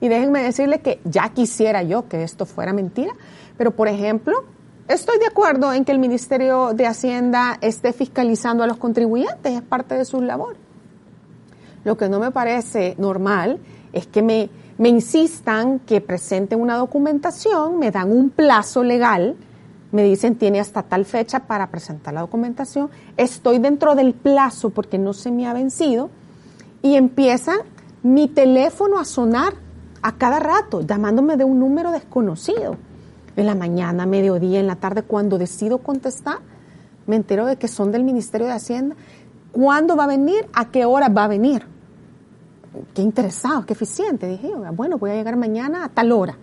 Y 0.00 0.08
déjenme 0.08 0.42
decirle 0.42 0.80
que 0.80 1.00
ya 1.04 1.30
quisiera 1.30 1.82
yo 1.82 2.08
que 2.08 2.22
esto 2.22 2.46
fuera 2.46 2.72
mentira, 2.72 3.12
pero 3.56 3.72
por 3.72 3.88
ejemplo, 3.88 4.44
estoy 4.86 5.18
de 5.18 5.26
acuerdo 5.26 5.72
en 5.72 5.84
que 5.84 5.92
el 5.92 5.98
Ministerio 5.98 6.72
de 6.74 6.86
Hacienda 6.86 7.58
esté 7.60 7.92
fiscalizando 7.92 8.62
a 8.62 8.66
los 8.66 8.76
contribuyentes, 8.76 9.52
es 9.52 9.62
parte 9.62 9.96
de 9.96 10.04
su 10.04 10.20
labor. 10.20 10.56
Lo 11.84 11.96
que 11.96 12.08
no 12.08 12.20
me 12.20 12.30
parece 12.30 12.94
normal 12.98 13.58
es 13.92 14.06
que 14.06 14.22
me, 14.22 14.50
me 14.78 14.88
insistan 14.88 15.80
que 15.80 16.00
presente 16.00 16.54
una 16.54 16.76
documentación, 16.76 17.78
me 17.78 17.90
dan 17.90 18.12
un 18.12 18.30
plazo 18.30 18.84
legal, 18.84 19.36
me 19.90 20.04
dicen 20.04 20.36
tiene 20.36 20.60
hasta 20.60 20.82
tal 20.82 21.04
fecha 21.04 21.40
para 21.40 21.70
presentar 21.70 22.14
la 22.14 22.20
documentación, 22.20 22.90
estoy 23.16 23.58
dentro 23.58 23.94
del 23.94 24.14
plazo 24.14 24.70
porque 24.70 24.98
no 24.98 25.12
se 25.12 25.30
me 25.30 25.46
ha 25.46 25.54
vencido 25.54 26.10
y 26.82 26.94
empieza 26.94 27.54
mi 28.02 28.28
teléfono 28.28 28.98
a 28.98 29.04
sonar 29.04 29.54
a 30.02 30.16
cada 30.16 30.38
rato, 30.38 30.82
llamándome 30.82 31.36
de 31.36 31.44
un 31.44 31.58
número 31.58 31.90
desconocido. 31.90 32.76
En 33.36 33.46
la 33.46 33.54
mañana, 33.54 34.06
mediodía, 34.06 34.60
en 34.60 34.66
la 34.66 34.76
tarde, 34.76 35.02
cuando 35.02 35.38
decido 35.38 35.78
contestar, 35.78 36.38
me 37.06 37.16
entero 37.16 37.46
de 37.46 37.56
que 37.56 37.68
son 37.68 37.92
del 37.92 38.04
Ministerio 38.04 38.46
de 38.46 38.52
Hacienda. 38.52 38.96
¿Cuándo 39.52 39.96
va 39.96 40.04
a 40.04 40.08
venir? 40.08 40.46
¿A 40.52 40.70
qué 40.70 40.84
hora 40.84 41.08
va 41.08 41.24
a 41.24 41.28
venir? 41.28 41.64
Qué 42.94 43.02
interesado, 43.02 43.64
qué 43.64 43.72
eficiente. 43.74 44.26
Dije, 44.26 44.50
bueno, 44.72 44.98
voy 44.98 45.10
a 45.10 45.14
llegar 45.14 45.36
mañana 45.36 45.84
a 45.84 45.88
tal 45.88 46.12
hora. 46.12 46.36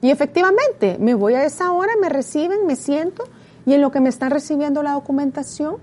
Y 0.00 0.10
efectivamente, 0.10 0.96
me 0.98 1.14
voy 1.14 1.34
a 1.34 1.44
esa 1.44 1.70
hora, 1.72 1.92
me 2.00 2.08
reciben, 2.08 2.66
me 2.66 2.76
siento, 2.76 3.24
y 3.64 3.74
en 3.74 3.80
lo 3.80 3.92
que 3.92 4.00
me 4.00 4.08
están 4.08 4.30
recibiendo 4.30 4.82
la 4.82 4.92
documentación, 4.92 5.76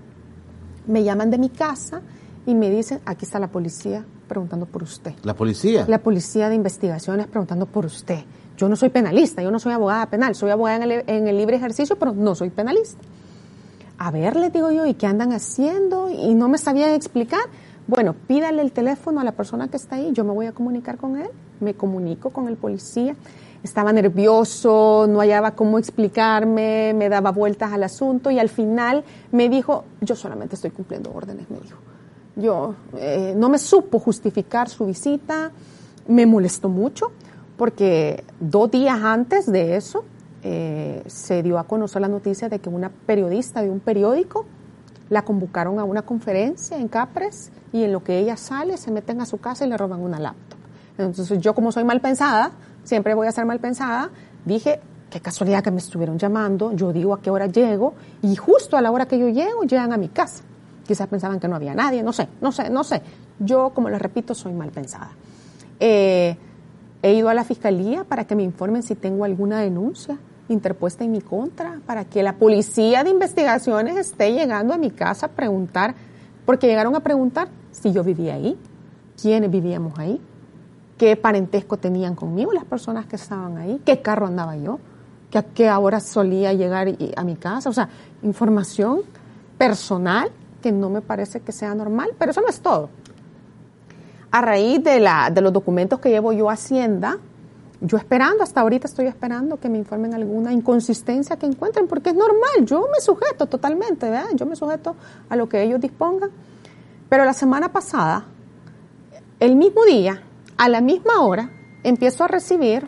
me 0.86 1.04
llaman 1.04 1.30
de 1.30 1.38
mi 1.38 1.48
casa 1.48 2.02
y 2.44 2.54
me 2.54 2.70
dicen, 2.70 3.00
aquí 3.06 3.24
está 3.24 3.38
la 3.38 3.48
policía 3.48 4.04
preguntando 4.30 4.64
por 4.64 4.84
usted. 4.84 5.12
¿La 5.24 5.34
policía? 5.34 5.84
La 5.88 5.98
policía 5.98 6.48
de 6.48 6.54
investigaciones 6.54 7.26
preguntando 7.26 7.66
por 7.66 7.84
usted. 7.84 8.20
Yo 8.56 8.68
no 8.68 8.76
soy 8.76 8.90
penalista, 8.90 9.42
yo 9.42 9.50
no 9.50 9.58
soy 9.58 9.72
abogada 9.72 10.06
penal, 10.06 10.36
soy 10.36 10.50
abogada 10.50 10.76
en 10.76 10.82
el, 10.84 11.04
en 11.08 11.26
el 11.26 11.36
libre 11.36 11.56
ejercicio, 11.56 11.96
pero 11.98 12.12
no 12.12 12.36
soy 12.36 12.50
penalista. 12.50 13.02
A 13.98 14.12
ver, 14.12 14.36
les 14.36 14.52
digo 14.52 14.70
yo, 14.70 14.86
¿y 14.86 14.94
qué 14.94 15.08
andan 15.08 15.32
haciendo? 15.32 16.08
Y 16.08 16.34
no 16.34 16.48
me 16.48 16.58
sabían 16.58 16.90
explicar. 16.90 17.40
Bueno, 17.88 18.14
pídale 18.14 18.62
el 18.62 18.70
teléfono 18.70 19.20
a 19.20 19.24
la 19.24 19.32
persona 19.32 19.66
que 19.66 19.76
está 19.76 19.96
ahí, 19.96 20.12
yo 20.12 20.22
me 20.22 20.32
voy 20.32 20.46
a 20.46 20.52
comunicar 20.52 20.96
con 20.96 21.18
él, 21.18 21.28
me 21.58 21.74
comunico 21.74 22.30
con 22.30 22.46
el 22.46 22.56
policía. 22.56 23.16
Estaba 23.64 23.92
nervioso, 23.92 25.06
no 25.08 25.18
hallaba 25.18 25.50
cómo 25.56 25.76
explicarme, 25.76 26.94
me 26.94 27.08
daba 27.08 27.32
vueltas 27.32 27.72
al 27.72 27.82
asunto 27.82 28.30
y 28.30 28.38
al 28.38 28.48
final 28.48 29.02
me 29.32 29.48
dijo, 29.48 29.84
yo 30.00 30.14
solamente 30.14 30.54
estoy 30.54 30.70
cumpliendo 30.70 31.10
órdenes, 31.12 31.50
me 31.50 31.58
dijo. 31.58 31.76
Yo 32.40 32.74
eh, 32.96 33.34
no 33.36 33.48
me 33.48 33.58
supo 33.58 33.98
justificar 33.98 34.68
su 34.68 34.86
visita, 34.86 35.52
me 36.08 36.26
molestó 36.26 36.68
mucho 36.68 37.12
porque 37.56 38.24
dos 38.40 38.70
días 38.70 38.98
antes 39.02 39.46
de 39.46 39.76
eso 39.76 40.04
eh, 40.42 41.02
se 41.06 41.42
dio 41.42 41.58
a 41.58 41.64
conocer 41.64 42.00
la 42.00 42.08
noticia 42.08 42.48
de 42.48 42.58
que 42.58 42.70
una 42.70 42.88
periodista 42.88 43.62
de 43.62 43.70
un 43.70 43.80
periódico 43.80 44.46
la 45.10 45.22
convocaron 45.22 45.78
a 45.78 45.84
una 45.84 46.02
conferencia 46.02 46.78
en 46.78 46.88
Capres 46.88 47.50
y 47.72 47.82
en 47.82 47.92
lo 47.92 48.02
que 48.02 48.18
ella 48.18 48.36
sale 48.36 48.78
se 48.78 48.90
meten 48.90 49.20
a 49.20 49.26
su 49.26 49.38
casa 49.38 49.66
y 49.66 49.68
le 49.68 49.76
roban 49.76 50.00
una 50.00 50.18
laptop. 50.18 50.58
Entonces 50.96 51.38
yo 51.40 51.54
como 51.54 51.72
soy 51.72 51.84
mal 51.84 52.00
pensada, 52.00 52.52
siempre 52.84 53.14
voy 53.14 53.26
a 53.26 53.32
ser 53.32 53.44
mal 53.44 53.60
pensada, 53.60 54.10
dije, 54.44 54.80
qué 55.10 55.20
casualidad 55.20 55.62
que 55.62 55.70
me 55.70 55.78
estuvieron 55.78 56.18
llamando, 56.18 56.72
yo 56.72 56.92
digo 56.92 57.12
a 57.12 57.20
qué 57.20 57.30
hora 57.30 57.46
llego 57.46 57.94
y 58.22 58.36
justo 58.36 58.76
a 58.76 58.80
la 58.80 58.90
hora 58.90 59.06
que 59.06 59.18
yo 59.18 59.28
llego 59.28 59.64
llegan 59.64 59.92
a 59.92 59.98
mi 59.98 60.08
casa. 60.08 60.44
Quizás 60.90 61.06
pensaban 61.06 61.38
que 61.38 61.46
no 61.46 61.54
había 61.54 61.72
nadie, 61.72 62.02
no 62.02 62.12
sé, 62.12 62.26
no 62.40 62.50
sé, 62.50 62.68
no 62.68 62.82
sé. 62.82 63.00
Yo, 63.38 63.70
como 63.72 63.88
les 63.90 64.02
repito, 64.02 64.34
soy 64.34 64.52
mal 64.52 64.72
pensada. 64.72 65.12
Eh, 65.78 66.36
he 67.00 67.14
ido 67.14 67.28
a 67.28 67.34
la 67.34 67.44
fiscalía 67.44 68.02
para 68.02 68.24
que 68.24 68.34
me 68.34 68.42
informen 68.42 68.82
si 68.82 68.96
tengo 68.96 69.24
alguna 69.24 69.60
denuncia 69.60 70.18
interpuesta 70.48 71.04
en 71.04 71.12
mi 71.12 71.20
contra, 71.20 71.78
para 71.86 72.06
que 72.06 72.24
la 72.24 72.38
policía 72.38 73.04
de 73.04 73.10
investigaciones 73.10 73.96
esté 73.96 74.32
llegando 74.32 74.74
a 74.74 74.78
mi 74.78 74.90
casa 74.90 75.26
a 75.26 75.28
preguntar, 75.28 75.94
porque 76.44 76.66
llegaron 76.66 76.96
a 76.96 77.00
preguntar 77.04 77.46
si 77.70 77.92
yo 77.92 78.02
vivía 78.02 78.34
ahí, 78.34 78.58
quiénes 79.22 79.48
vivíamos 79.48 79.96
ahí, 79.96 80.20
qué 80.98 81.14
parentesco 81.14 81.76
tenían 81.76 82.16
conmigo 82.16 82.52
las 82.52 82.64
personas 82.64 83.06
que 83.06 83.14
estaban 83.14 83.58
ahí, 83.58 83.80
qué 83.84 84.02
carro 84.02 84.26
andaba 84.26 84.56
yo, 84.56 84.80
a 85.34 85.42
qué 85.44 85.70
hora 85.70 86.00
solía 86.00 86.52
llegar 86.52 86.88
a 87.16 87.22
mi 87.22 87.36
casa, 87.36 87.70
o 87.70 87.72
sea, 87.72 87.88
información 88.24 89.02
personal 89.56 90.32
que 90.60 90.72
no 90.72 90.90
me 90.90 91.00
parece 91.00 91.40
que 91.40 91.52
sea 91.52 91.74
normal, 91.74 92.10
pero 92.18 92.30
eso 92.30 92.40
no 92.40 92.48
es 92.48 92.60
todo. 92.60 92.90
A 94.30 94.40
raíz 94.40 94.82
de, 94.84 95.00
la, 95.00 95.30
de 95.30 95.40
los 95.40 95.52
documentos 95.52 95.98
que 95.98 96.10
llevo 96.10 96.32
yo 96.32 96.50
a 96.50 96.52
Hacienda, 96.52 97.18
yo 97.80 97.96
esperando, 97.96 98.42
hasta 98.42 98.60
ahorita 98.60 98.86
estoy 98.86 99.06
esperando 99.06 99.58
que 99.58 99.68
me 99.68 99.78
informen 99.78 100.14
alguna 100.14 100.52
inconsistencia 100.52 101.36
que 101.36 101.46
encuentren, 101.46 101.88
porque 101.88 102.10
es 102.10 102.16
normal, 102.16 102.64
yo 102.64 102.86
me 102.92 103.00
sujeto 103.00 103.46
totalmente, 103.46 104.10
¿verdad? 104.10 104.30
Yo 104.34 104.44
me 104.44 104.54
sujeto 104.54 104.96
a 105.28 105.36
lo 105.36 105.48
que 105.48 105.62
ellos 105.62 105.80
dispongan. 105.80 106.30
Pero 107.08 107.24
la 107.24 107.32
semana 107.32 107.72
pasada, 107.72 108.26
el 109.40 109.56
mismo 109.56 109.84
día, 109.84 110.22
a 110.58 110.68
la 110.68 110.80
misma 110.80 111.22
hora, 111.22 111.50
empiezo 111.82 112.22
a 112.24 112.28
recibir 112.28 112.86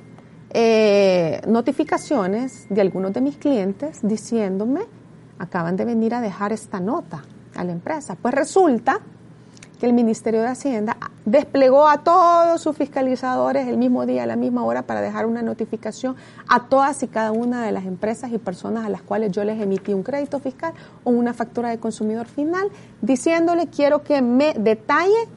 eh, 0.51 1.41
notificaciones 1.47 2.67
de 2.69 2.83
algunos 2.83 3.15
de 3.15 3.23
mis 3.23 3.39
clientes 3.39 4.01
diciéndome, 4.03 4.83
acaban 5.39 5.77
de 5.77 5.87
venir 5.87 6.15
a 6.15 6.21
dejar 6.21 6.53
esta 6.53 6.79
nota 6.79 7.25
a 7.55 7.65
la 7.65 7.73
empresa. 7.73 8.17
Pues 8.21 8.35
resulta 8.35 9.01
que 9.83 9.87
el 9.87 9.95
Ministerio 9.95 10.43
de 10.43 10.47
Hacienda 10.47 10.97
desplegó 11.25 11.89
a 11.89 12.05
todos 12.05 12.61
sus 12.61 12.77
fiscalizadores 12.77 13.67
el 13.67 13.77
mismo 13.77 14.07
día, 14.07 14.23
a 14.23 14.27
la 14.27 14.37
misma 14.37 14.65
hora, 14.65 14.83
para 14.83 15.01
dejar 15.01 15.27
una 15.27 15.43
notificación 15.43 16.15
a 16.49 16.69
todas 16.69 17.03
y 17.03 17.09
cada 17.09 17.33
una 17.33 17.65
de 17.65 17.73
las 17.73 17.85
empresas 17.85 18.31
y 18.31 18.39
personas 18.39 18.87
a 18.87 18.89
las 18.89 19.03
cuales 19.03 19.33
yo 19.33 19.43
les 19.43 19.61
emití 19.61 19.93
un 19.93 20.05
crédito 20.05 20.39
fiscal 20.39 20.73
o 21.03 21.11
una 21.11 21.35
factura 21.35 21.71
de 21.71 21.79
consumidor 21.79 22.27
final, 22.27 22.71
diciéndole 23.01 23.67
quiero 23.67 24.05
que 24.05 24.23
me 24.23 24.55
detalle 24.55 25.29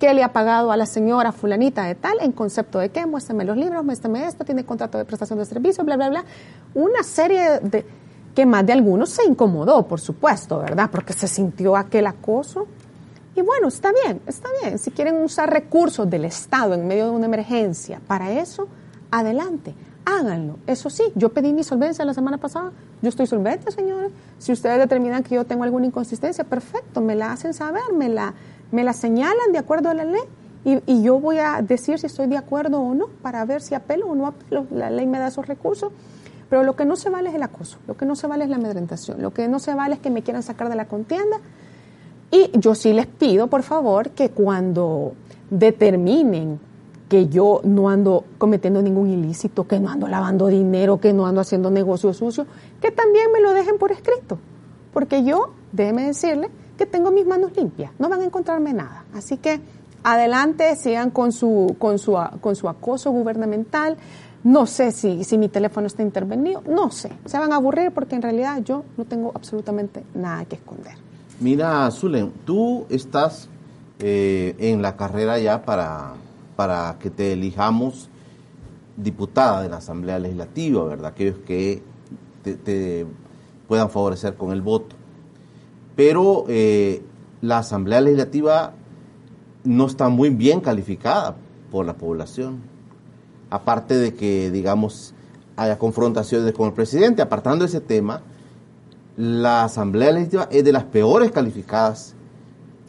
qué 0.00 0.14
le 0.14 0.22
ha 0.22 0.32
pagado 0.32 0.72
a 0.72 0.78
la 0.78 0.86
señora 0.86 1.32
fulanita 1.32 1.84
de 1.84 1.94
tal, 1.94 2.16
en 2.20 2.32
concepto 2.32 2.78
de 2.78 2.88
qué, 2.88 3.04
muéstrame 3.04 3.44
los 3.44 3.56
libros, 3.56 3.84
muéstrame 3.84 4.26
esto, 4.26 4.44
tiene 4.44 4.64
contrato 4.64 4.96
de 4.96 5.04
prestación 5.04 5.38
de 5.38 5.44
servicio, 5.44 5.84
bla, 5.84 5.96
bla, 5.96 6.08
bla. 6.08 6.24
Una 6.74 7.02
serie 7.02 7.60
de 7.60 7.84
que 8.34 8.46
más 8.46 8.66
de 8.66 8.72
algunos 8.72 9.10
se 9.10 9.24
incomodó, 9.24 9.86
por 9.86 10.00
supuesto, 10.00 10.58
¿verdad? 10.58 10.90
Porque 10.90 11.12
se 11.12 11.28
sintió 11.28 11.76
aquel 11.76 12.06
acoso. 12.06 12.66
Y 13.36 13.42
bueno, 13.42 13.68
está 13.68 13.92
bien, 13.92 14.20
está 14.26 14.48
bien. 14.62 14.78
Si 14.78 14.90
quieren 14.90 15.22
usar 15.22 15.50
recursos 15.50 16.08
del 16.08 16.24
Estado 16.24 16.74
en 16.74 16.86
medio 16.86 17.06
de 17.06 17.10
una 17.10 17.26
emergencia 17.26 18.00
para 18.06 18.32
eso, 18.32 18.68
adelante, 19.10 19.74
háganlo. 20.04 20.58
Eso 20.66 20.90
sí, 20.90 21.04
yo 21.14 21.30
pedí 21.30 21.52
mi 21.52 21.64
solvencia 21.64 22.04
la 22.04 22.14
semana 22.14 22.38
pasada. 22.38 22.72
Yo 23.02 23.08
estoy 23.08 23.26
solvente, 23.26 23.70
señores. 23.70 24.12
Si 24.38 24.52
ustedes 24.52 24.78
determinan 24.78 25.22
que 25.22 25.36
yo 25.36 25.44
tengo 25.44 25.64
alguna 25.64 25.86
inconsistencia, 25.86 26.44
perfecto, 26.44 27.00
me 27.00 27.14
la 27.14 27.32
hacen 27.32 27.54
saber, 27.54 27.82
me 27.92 28.08
la, 28.08 28.34
me 28.72 28.84
la 28.84 28.92
señalan 28.92 29.52
de 29.52 29.58
acuerdo 29.58 29.90
a 29.90 29.94
la 29.94 30.04
ley. 30.04 30.22
Y, 30.64 30.80
y 30.86 31.02
yo 31.02 31.20
voy 31.20 31.38
a 31.38 31.60
decir 31.60 31.98
si 31.98 32.06
estoy 32.06 32.26
de 32.26 32.38
acuerdo 32.38 32.80
o 32.80 32.94
no 32.94 33.08
para 33.22 33.44
ver 33.44 33.62
si 33.62 33.74
apelo 33.74 34.06
o 34.06 34.14
no 34.14 34.26
apelo. 34.26 34.66
La 34.70 34.90
ley 34.90 35.06
me 35.06 35.18
da 35.18 35.28
esos 35.28 35.46
recursos. 35.46 35.92
Pero 36.54 36.62
lo 36.62 36.76
que 36.76 36.84
no 36.84 36.94
se 36.94 37.10
vale 37.10 37.30
es 37.30 37.34
el 37.34 37.42
acoso, 37.42 37.78
lo 37.88 37.96
que 37.96 38.06
no 38.06 38.14
se 38.14 38.28
vale 38.28 38.44
es 38.44 38.50
la 38.50 38.54
amedrentación, 38.54 39.20
lo 39.20 39.34
que 39.34 39.48
no 39.48 39.58
se 39.58 39.74
vale 39.74 39.96
es 39.96 40.00
que 40.00 40.08
me 40.08 40.22
quieran 40.22 40.44
sacar 40.44 40.68
de 40.68 40.76
la 40.76 40.84
contienda. 40.84 41.40
Y 42.30 42.48
yo 42.56 42.76
sí 42.76 42.92
les 42.92 43.08
pido, 43.08 43.48
por 43.48 43.64
favor, 43.64 44.10
que 44.10 44.30
cuando 44.30 45.14
determinen 45.50 46.60
que 47.08 47.26
yo 47.26 47.60
no 47.64 47.88
ando 47.88 48.22
cometiendo 48.38 48.82
ningún 48.82 49.10
ilícito, 49.10 49.66
que 49.66 49.80
no 49.80 49.88
ando 49.88 50.06
lavando 50.06 50.46
dinero, 50.46 51.00
que 51.00 51.12
no 51.12 51.26
ando 51.26 51.40
haciendo 51.40 51.72
negocios 51.72 52.18
sucios, 52.18 52.46
que 52.80 52.92
también 52.92 53.32
me 53.32 53.40
lo 53.40 53.52
dejen 53.52 53.76
por 53.76 53.90
escrito. 53.90 54.38
Porque 54.92 55.24
yo, 55.24 55.54
déjeme 55.72 56.06
decirle, 56.06 56.50
que 56.78 56.86
tengo 56.86 57.10
mis 57.10 57.26
manos 57.26 57.50
limpias, 57.56 57.90
no 57.98 58.08
van 58.08 58.20
a 58.20 58.24
encontrarme 58.26 58.72
nada. 58.72 59.06
Así 59.12 59.38
que 59.38 59.58
adelante, 60.04 60.76
sigan 60.76 61.10
con 61.10 61.32
su, 61.32 61.74
con 61.80 61.98
su, 61.98 62.16
con 62.40 62.54
su 62.54 62.68
acoso 62.68 63.10
gubernamental. 63.10 63.96
No 64.44 64.66
sé 64.66 64.92
si, 64.92 65.24
si 65.24 65.38
mi 65.38 65.48
teléfono 65.48 65.86
está 65.86 66.02
intervenido, 66.02 66.62
no 66.68 66.90
sé. 66.90 67.10
Se 67.24 67.38
van 67.38 67.52
a 67.52 67.56
aburrir 67.56 67.92
porque 67.92 68.14
en 68.14 68.22
realidad 68.22 68.62
yo 68.62 68.84
no 68.98 69.06
tengo 69.06 69.32
absolutamente 69.34 70.04
nada 70.14 70.44
que 70.44 70.56
esconder. 70.56 70.94
Mira, 71.40 71.90
Zulen, 71.90 72.30
tú 72.44 72.84
estás 72.90 73.48
eh, 74.00 74.54
en 74.58 74.82
la 74.82 74.96
carrera 74.96 75.38
ya 75.38 75.64
para, 75.64 76.12
para 76.56 76.96
que 77.00 77.08
te 77.08 77.32
elijamos 77.32 78.10
diputada 78.96 79.62
de 79.62 79.70
la 79.70 79.78
Asamblea 79.78 80.18
Legislativa, 80.18 80.84
¿verdad? 80.84 81.06
Aquellos 81.06 81.38
que 81.38 81.82
te, 82.42 82.54
te 82.54 83.06
puedan 83.66 83.88
favorecer 83.88 84.34
con 84.34 84.52
el 84.52 84.60
voto. 84.60 84.94
Pero 85.96 86.44
eh, 86.48 87.02
la 87.40 87.58
Asamblea 87.58 88.02
Legislativa 88.02 88.74
no 89.64 89.86
está 89.86 90.08
muy 90.10 90.30
bien 90.30 90.60
calificada 90.60 91.34
por 91.70 91.86
la 91.86 91.94
población. 91.94 92.73
Aparte 93.54 93.96
de 93.96 94.14
que, 94.14 94.50
digamos, 94.50 95.14
haya 95.54 95.78
confrontaciones 95.78 96.52
con 96.54 96.66
el 96.66 96.72
presidente, 96.72 97.22
apartando 97.22 97.64
ese 97.64 97.80
tema, 97.80 98.20
la 99.16 99.62
Asamblea 99.62 100.10
Legislativa 100.10 100.48
es 100.50 100.64
de 100.64 100.72
las 100.72 100.82
peores 100.82 101.30
calificadas. 101.30 102.16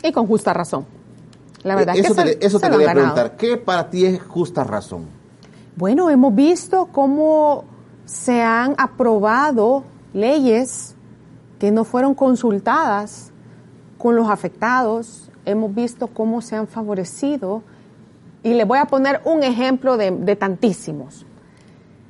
Y 0.01 0.11
con 0.11 0.25
justa 0.25 0.53
razón. 0.53 0.87
La 1.61 1.75
verdad 1.75 1.95
eso 1.95 2.13
es 2.13 2.17
que 2.17 2.23
te, 2.23 2.33
se, 2.39 2.45
eso 2.47 2.57
se 2.57 2.65
te 2.65 2.71
quería 2.71 2.93
preguntar. 2.93 3.37
¿Qué 3.37 3.57
para 3.57 3.91
ti 3.91 4.05
es 4.05 4.19
justa 4.23 4.63
razón? 4.63 5.05
Bueno, 5.75 6.09
hemos 6.09 6.33
visto 6.33 6.87
cómo 6.91 7.65
se 8.05 8.41
han 8.41 8.73
aprobado 8.79 9.83
leyes 10.13 10.95
que 11.59 11.69
no 11.69 11.83
fueron 11.83 12.15
consultadas 12.15 13.31
con 13.99 14.15
los 14.15 14.29
afectados. 14.29 15.29
Hemos 15.45 15.75
visto 15.75 16.07
cómo 16.07 16.41
se 16.41 16.55
han 16.55 16.67
favorecido. 16.67 17.61
Y 18.45 18.53
le 18.53 18.63
voy 18.63 18.77
a 18.77 18.85
poner 18.85 19.21
un 19.25 19.41
ejemplo 19.41 19.97
de, 19.97 20.35
tantísimos. 20.35 21.25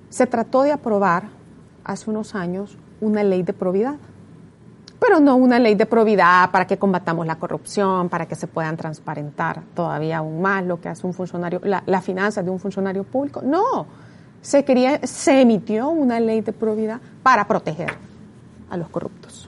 Se 0.10 0.28
trató 0.28 0.64
de 0.64 0.74
aprobar 0.74 1.30
hace 1.86 2.10
unos 2.10 2.36
años 2.36 2.78
una 3.00 3.24
ley 3.24 3.42
de 3.42 3.54
probidad 3.54 3.96
pero 5.00 5.20
no 5.20 5.36
una 5.36 5.60
ley 5.60 5.76
de 5.76 5.86
probidad 5.86 6.50
para 6.52 6.66
que 6.66 6.78
combatamos 6.78 7.28
la 7.28 7.36
corrupción, 7.36 8.10
para 8.10 8.26
que 8.26 8.34
se 8.34 8.48
puedan 8.48 8.76
transparentar 8.76 9.62
todavía 9.76 10.18
aún 10.18 10.42
más 10.42 10.66
lo 10.66 10.82
que 10.82 10.90
hace 10.90 11.06
un 11.06 11.14
funcionario, 11.14 11.60
la, 11.64 11.84
la 11.86 12.02
finanza 12.02 12.42
de 12.42 12.50
un 12.50 12.60
funcionario 12.60 13.04
público. 13.04 13.42
No, 13.44 13.86
se, 14.42 14.64
quería, 14.64 15.06
se 15.06 15.42
emitió 15.42 15.90
una 15.90 16.20
ley 16.20 16.42
de 16.42 16.54
probidad 16.54 17.02
para 17.22 17.46
proteger 17.46 17.94
a 18.70 18.78
los 18.78 18.90
corruptos, 18.90 19.48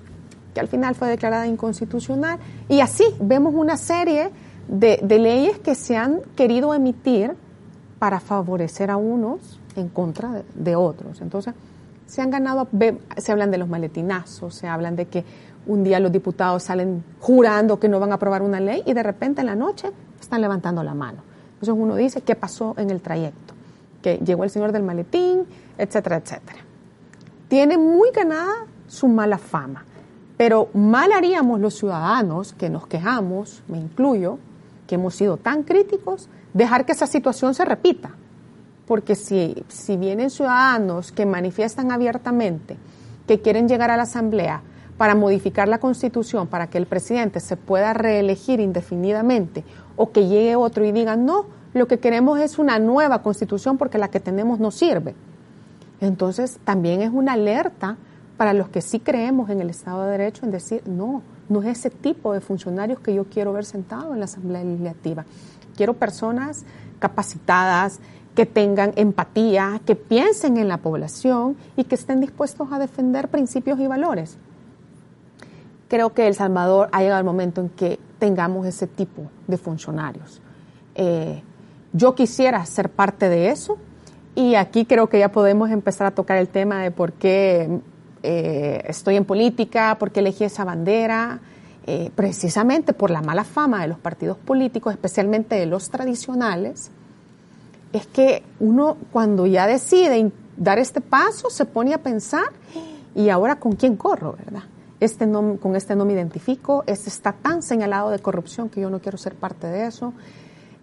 que 0.53 0.59
al 0.59 0.67
final 0.67 0.93
fue 0.93 1.07
declarada 1.07 1.47
inconstitucional. 1.47 2.37
Y 2.69 2.81
así 2.81 3.05
vemos 3.19 3.55
una 3.55 3.77
serie 3.77 4.29
de, 4.67 4.99
leyes 5.19 5.59
que 5.59 5.75
se 5.75 5.97
han 5.97 6.21
querido 6.35 6.73
emitir 6.73 7.35
para 7.99 8.19
favorecer 8.19 8.91
a 8.91 8.97
unos 8.97 9.59
en 9.75 9.89
contra 9.89 10.31
de, 10.31 10.43
de 10.55 10.75
otros. 10.75 11.21
Entonces, 11.21 11.53
se 12.05 12.21
han 12.21 12.29
ganado, 12.29 12.67
se 13.17 13.31
hablan 13.31 13.51
de 13.51 13.57
los 13.57 13.67
maletinazos, 13.67 14.55
se 14.55 14.67
hablan 14.67 14.95
de 14.95 15.07
que 15.07 15.25
un 15.67 15.83
día 15.83 15.99
los 15.99 16.11
diputados 16.11 16.63
salen 16.63 17.03
jurando 17.19 17.79
que 17.79 17.89
no 17.89 17.99
van 17.99 18.11
a 18.11 18.15
aprobar 18.15 18.41
una 18.41 18.59
ley 18.59 18.81
y 18.85 18.93
de 18.93 19.03
repente 19.03 19.41
en 19.41 19.47
la 19.47 19.55
noche 19.55 19.91
están 20.19 20.41
levantando 20.41 20.83
la 20.83 20.93
mano. 20.93 21.21
Entonces 21.53 21.75
uno 21.77 21.95
dice, 21.95 22.21
¿qué 22.21 22.35
pasó 22.35 22.73
en 22.77 22.89
el 22.89 23.01
trayecto? 23.01 23.53
Que 24.01 24.17
llegó 24.17 24.43
el 24.43 24.49
señor 24.49 24.71
del 24.71 24.83
maletín, 24.83 25.45
etcétera, 25.77 26.17
etcétera. 26.17 26.59
Tiene 27.47 27.77
muy 27.77 28.11
ganada 28.11 28.65
su 28.87 29.07
mala 29.07 29.37
fama, 29.37 29.83
pero 30.37 30.69
mal 30.73 31.11
haríamos 31.11 31.59
los 31.59 31.75
ciudadanos 31.75 32.53
que 32.53 32.69
nos 32.69 32.87
quejamos, 32.87 33.63
me 33.67 33.77
incluyo, 33.77 34.37
que 34.87 34.95
hemos 34.95 35.15
sido 35.15 35.37
tan 35.37 35.63
críticos, 35.63 36.29
dejar 36.53 36.85
que 36.85 36.93
esa 36.93 37.05
situación 37.05 37.53
se 37.53 37.65
repita. 37.65 38.11
Porque 38.87 39.15
si, 39.15 39.63
si 39.67 39.97
vienen 39.97 40.29
ciudadanos 40.29 41.11
que 41.11 41.25
manifiestan 41.25 41.91
abiertamente 41.91 42.77
que 43.27 43.41
quieren 43.41 43.67
llegar 43.67 43.91
a 43.91 43.97
la 43.97 44.03
Asamblea 44.03 44.61
para 44.97 45.13
modificar 45.13 45.67
la 45.67 45.79
Constitución, 45.79 46.47
para 46.47 46.67
que 46.67 46.77
el 46.77 46.87
presidente 46.87 47.39
se 47.39 47.57
pueda 47.57 47.93
reelegir 47.93 48.59
indefinidamente, 48.59 49.63
o 49.95 50.11
que 50.11 50.27
llegue 50.27 50.55
otro 50.55 50.85
y 50.85 50.91
diga, 50.91 51.15
no, 51.15 51.45
lo 51.73 51.87
que 51.87 51.99
queremos 51.99 52.39
es 52.39 52.57
una 52.57 52.79
nueva 52.79 53.21
Constitución 53.21 53.77
porque 53.77 53.97
la 53.97 54.07
que 54.07 54.19
tenemos 54.19 54.59
no 54.59 54.71
sirve. 54.71 55.13
Entonces, 55.99 56.59
también 56.63 57.01
es 57.01 57.11
una 57.11 57.33
alerta 57.33 57.97
para 58.37 58.53
los 58.53 58.69
que 58.69 58.81
sí 58.81 58.99
creemos 58.99 59.49
en 59.49 59.61
el 59.61 59.69
Estado 59.69 60.05
de 60.05 60.11
Derecho 60.11 60.45
en 60.45 60.51
decir, 60.51 60.81
no, 60.87 61.21
no 61.49 61.61
es 61.61 61.79
ese 61.79 61.89
tipo 61.89 62.33
de 62.33 62.41
funcionarios 62.41 62.99
que 62.99 63.13
yo 63.13 63.25
quiero 63.25 63.53
ver 63.53 63.65
sentado 63.65 64.13
en 64.13 64.19
la 64.19 64.25
Asamblea 64.25 64.63
Legislativa. 64.63 65.25
Quiero 65.75 65.93
personas 65.93 66.65
capacitadas, 66.99 67.99
que 68.37 68.45
tengan 68.45 68.93
empatía, 68.97 69.81
que 69.83 69.95
piensen 69.95 70.57
en 70.57 70.67
la 70.67 70.77
población 70.77 71.57
y 71.75 71.85
que 71.85 71.95
estén 71.95 72.21
dispuestos 72.21 72.71
a 72.71 72.77
defender 72.77 73.29
principios 73.29 73.79
y 73.79 73.87
valores. 73.87 74.37
Creo 75.87 76.13
que 76.13 76.27
El 76.27 76.35
Salvador 76.35 76.87
ha 76.91 77.01
llegado 77.01 77.17
el 77.17 77.25
momento 77.25 77.61
en 77.61 77.69
que 77.69 77.99
tengamos 78.19 78.67
ese 78.67 78.85
tipo 78.85 79.23
de 79.47 79.57
funcionarios. 79.57 80.39
Eh, 80.93 81.41
yo 81.93 82.13
quisiera 82.13 82.63
ser 82.67 82.91
parte 82.91 83.27
de 83.27 83.49
eso 83.49 83.79
y 84.35 84.53
aquí 84.53 84.85
creo 84.85 85.09
que 85.09 85.17
ya 85.17 85.31
podemos 85.31 85.71
empezar 85.71 86.05
a 86.05 86.11
tocar 86.11 86.37
el 86.37 86.47
tema 86.47 86.83
de 86.83 86.91
por 86.91 87.13
qué 87.13 87.81
eh, 88.29 88.83
estoy 88.89 89.15
en 89.15 89.23
política, 89.23 89.95
por 89.97 90.11
qué 90.11 90.19
elegí 90.19 90.43
esa 90.43 90.65
bandera, 90.65 91.39
eh, 91.85 92.11
precisamente 92.13 92.91
por 92.91 93.09
la 93.09 93.21
mala 93.21 93.45
fama 93.45 93.81
de 93.81 93.87
los 93.87 93.97
partidos 93.99 94.37
políticos, 94.37 94.91
especialmente 94.91 95.55
de 95.55 95.65
los 95.65 95.89
tradicionales, 95.89 96.91
es 97.93 98.05
que 98.07 98.43
uno 98.59 98.97
cuando 99.13 99.47
ya 99.47 99.65
decide 99.65 100.29
dar 100.57 100.77
este 100.77 100.99
paso 100.99 101.49
se 101.49 101.63
pone 101.63 101.93
a 101.93 101.99
pensar, 101.99 102.47
¿y 103.15 103.29
ahora 103.29 103.55
con 103.55 103.77
quién 103.77 103.95
corro, 103.95 104.35
verdad? 104.37 104.63
Este 104.99 105.25
con 105.31 105.77
este 105.77 105.95
no 105.95 106.03
me 106.03 106.11
identifico, 106.11 106.83
este 106.85 107.07
está 107.07 107.31
tan 107.31 107.63
señalado 107.63 108.09
de 108.09 108.19
corrupción 108.19 108.67
que 108.67 108.81
yo 108.81 108.89
no 108.89 108.99
quiero 108.99 109.17
ser 109.17 109.35
parte 109.35 109.67
de 109.67 109.87
eso, 109.87 110.11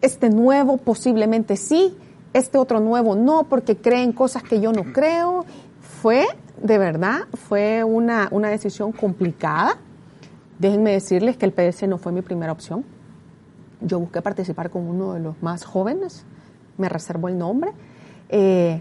este 0.01 0.31
nuevo 0.31 0.79
posiblemente 0.79 1.59
sí, 1.59 1.95
este 2.33 2.57
otro 2.57 2.81
nuevo 2.81 3.15
no, 3.15 3.43
porque 3.45 3.77
creen 3.77 4.13
cosas 4.13 4.43
que 4.43 4.63
yo 4.63 4.73
no 4.73 4.95
creo. 4.95 5.45
Fue, 6.01 6.27
de 6.61 6.79
verdad, 6.79 7.23
fue 7.35 7.85
una, 7.85 8.29
una 8.31 8.49
decisión 8.49 8.93
complicada. 8.93 9.77
Déjenme 10.59 10.93
decirles 10.93 11.37
que 11.37 11.47
el 11.47 11.53
PS 11.53 11.89
no 11.89 11.99
fue 11.99 12.13
mi 12.13 12.23
primera 12.23 12.53
opción. 12.53 12.85
Yo 13.81 13.99
busqué 14.01 14.23
participar 14.23 14.71
con 14.71 14.89
uno 14.89 15.15
de 15.15 15.21
los 15.21 15.43
más 15.43 15.65
jóvenes, 15.65 16.25
me 16.79 16.89
reservo 16.89 17.29
el 17.29 17.37
nombre, 17.37 17.73
eh, 18.29 18.81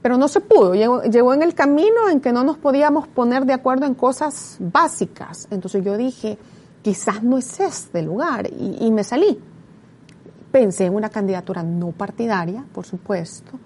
pero 0.00 0.16
no 0.16 0.28
se 0.28 0.40
pudo. 0.40 0.74
Llegó, 0.74 1.02
llegó, 1.02 1.34
en 1.34 1.42
el 1.42 1.54
camino 1.54 2.08
en 2.10 2.20
que 2.20 2.32
no 2.32 2.44
nos 2.44 2.56
podíamos 2.56 3.08
poner 3.08 3.44
de 3.44 3.52
acuerdo 3.52 3.84
en 3.84 3.94
cosas 3.94 4.56
básicas. 4.60 5.48
Entonces 5.50 5.84
yo 5.84 5.96
dije, 5.96 6.38
quizás 6.82 7.22
no 7.22 7.36
es 7.36 7.60
este 7.60 8.00
lugar, 8.02 8.48
y, 8.50 8.86
y 8.86 8.90
me 8.90 9.04
salí. 9.04 9.38
Pensé 10.52 10.86
en 10.86 10.94
una 10.94 11.10
candidatura 11.10 11.62
no 11.62 11.90
partidaria, 11.90 12.64
por 12.72 12.86
supuesto, 12.86 13.58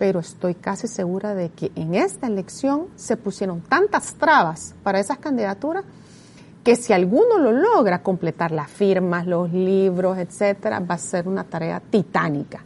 pero 0.00 0.20
estoy 0.20 0.54
casi 0.54 0.88
segura 0.88 1.34
de 1.34 1.50
que 1.50 1.72
en 1.74 1.94
esta 1.94 2.26
elección 2.26 2.86
se 2.96 3.18
pusieron 3.18 3.60
tantas 3.60 4.14
trabas 4.14 4.74
para 4.82 4.98
esas 4.98 5.18
candidaturas 5.18 5.84
que 6.64 6.74
si 6.74 6.94
alguno 6.94 7.36
lo 7.36 7.52
logra 7.52 8.02
completar 8.02 8.50
las 8.50 8.70
firmas, 8.70 9.26
los 9.26 9.52
libros, 9.52 10.16
etcétera, 10.16 10.80
va 10.80 10.94
a 10.94 10.98
ser 10.98 11.28
una 11.28 11.44
tarea 11.44 11.80
titánica. 11.80 12.64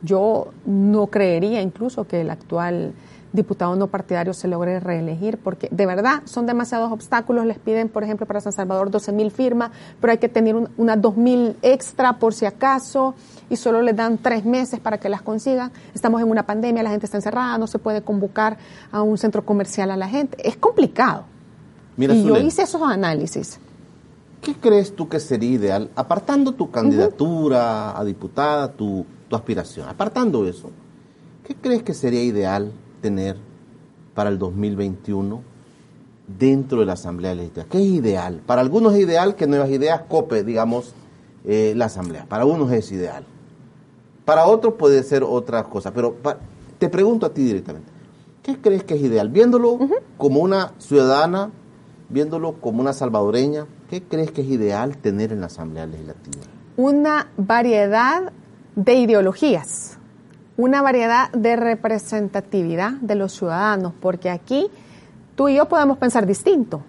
Yo 0.00 0.52
no 0.64 1.08
creería 1.08 1.60
incluso 1.60 2.06
que 2.06 2.20
el 2.20 2.30
actual 2.30 2.92
diputado 3.36 3.76
no 3.76 3.86
partidario 3.86 4.34
se 4.34 4.48
logre 4.48 4.80
reelegir, 4.80 5.38
porque 5.38 5.68
de 5.70 5.86
verdad 5.86 6.22
son 6.24 6.46
demasiados 6.46 6.90
obstáculos. 6.90 7.46
Les 7.46 7.58
piden, 7.58 7.88
por 7.88 8.02
ejemplo, 8.02 8.26
para 8.26 8.40
San 8.40 8.52
Salvador 8.52 8.90
12 8.90 9.12
mil 9.12 9.30
firmas, 9.30 9.70
pero 10.00 10.10
hay 10.10 10.18
que 10.18 10.28
tener 10.28 10.56
un, 10.56 10.68
unas 10.76 11.00
2 11.00 11.16
mil 11.16 11.56
extra 11.62 12.18
por 12.18 12.34
si 12.34 12.46
acaso, 12.46 13.14
y 13.48 13.56
solo 13.56 13.82
les 13.82 13.94
dan 13.94 14.18
tres 14.18 14.44
meses 14.44 14.80
para 14.80 14.98
que 14.98 15.08
las 15.08 15.22
consigan. 15.22 15.70
Estamos 15.94 16.20
en 16.20 16.28
una 16.28 16.44
pandemia, 16.44 16.82
la 16.82 16.90
gente 16.90 17.06
está 17.06 17.18
encerrada, 17.18 17.56
no 17.58 17.66
se 17.66 17.78
puede 17.78 18.02
convocar 18.02 18.58
a 18.90 19.02
un 19.02 19.18
centro 19.18 19.44
comercial 19.44 19.90
a 19.90 19.96
la 19.96 20.08
gente. 20.08 20.36
Es 20.46 20.56
complicado. 20.56 21.24
Mira, 21.96 22.14
y 22.14 22.24
yo 22.24 22.36
hice 22.38 22.62
esos 22.62 22.82
análisis. 22.82 23.58
¿Qué 24.40 24.54
crees 24.54 24.94
tú 24.94 25.08
que 25.08 25.18
sería 25.18 25.50
ideal, 25.50 25.90
apartando 25.96 26.52
tu 26.52 26.70
candidatura 26.70 27.92
uh 27.92 27.96
-huh. 27.96 28.00
a 28.00 28.04
diputada, 28.04 28.72
tu, 28.72 29.04
tu 29.28 29.36
aspiración, 29.36 29.88
apartando 29.88 30.46
eso, 30.46 30.70
¿qué 31.44 31.54
crees 31.54 31.82
que 31.82 31.94
sería 31.94 32.22
ideal 32.22 32.70
tener 33.06 33.36
para 34.16 34.30
el 34.30 34.38
2021 34.38 35.40
dentro 36.26 36.80
de 36.80 36.86
la 36.86 36.94
Asamblea 36.94 37.36
Legislativa? 37.36 37.66
¿Qué 37.70 37.78
es 37.78 37.84
ideal? 37.84 38.42
Para 38.44 38.62
algunos 38.62 38.94
es 38.94 39.00
ideal 39.00 39.36
que 39.36 39.46
Nuevas 39.46 39.70
Ideas 39.70 40.02
cope, 40.08 40.42
digamos, 40.42 40.92
eh, 41.44 41.72
la 41.76 41.84
Asamblea. 41.84 42.26
Para 42.28 42.44
unos 42.46 42.72
es 42.72 42.90
ideal. 42.90 43.24
Para 44.24 44.46
otros 44.46 44.74
puede 44.74 45.04
ser 45.04 45.22
otra 45.22 45.62
cosa. 45.62 45.92
Pero 45.92 46.14
pa, 46.14 46.38
te 46.80 46.88
pregunto 46.88 47.26
a 47.26 47.30
ti 47.32 47.44
directamente, 47.44 47.92
¿qué 48.42 48.56
crees 48.60 48.82
que 48.82 48.94
es 48.94 49.02
ideal? 49.02 49.28
Viéndolo 49.28 49.74
uh 49.74 49.78
-huh. 49.78 50.00
como 50.18 50.40
una 50.40 50.72
ciudadana, 50.78 51.52
viéndolo 52.08 52.54
como 52.54 52.80
una 52.80 52.92
salvadoreña, 52.92 53.66
¿qué 53.88 54.02
crees 54.02 54.32
que 54.32 54.40
es 54.40 54.48
ideal 54.48 54.96
tener 54.96 55.30
en 55.30 55.42
la 55.42 55.46
Asamblea 55.46 55.86
Legislativa? 55.86 56.42
Una 56.76 57.28
variedad 57.36 58.32
de 58.74 58.94
ideologías 58.94 59.95
una 60.56 60.82
variedad 60.82 61.30
de 61.32 61.56
representatividad 61.56 62.92
de 62.92 63.14
los 63.14 63.32
ciudadanos, 63.32 63.92
porque 64.00 64.30
aquí 64.30 64.68
tú 65.34 65.48
y 65.48 65.56
yo 65.56 65.68
podemos 65.68 65.98
pensar 65.98 66.26
distinto. 66.26 66.82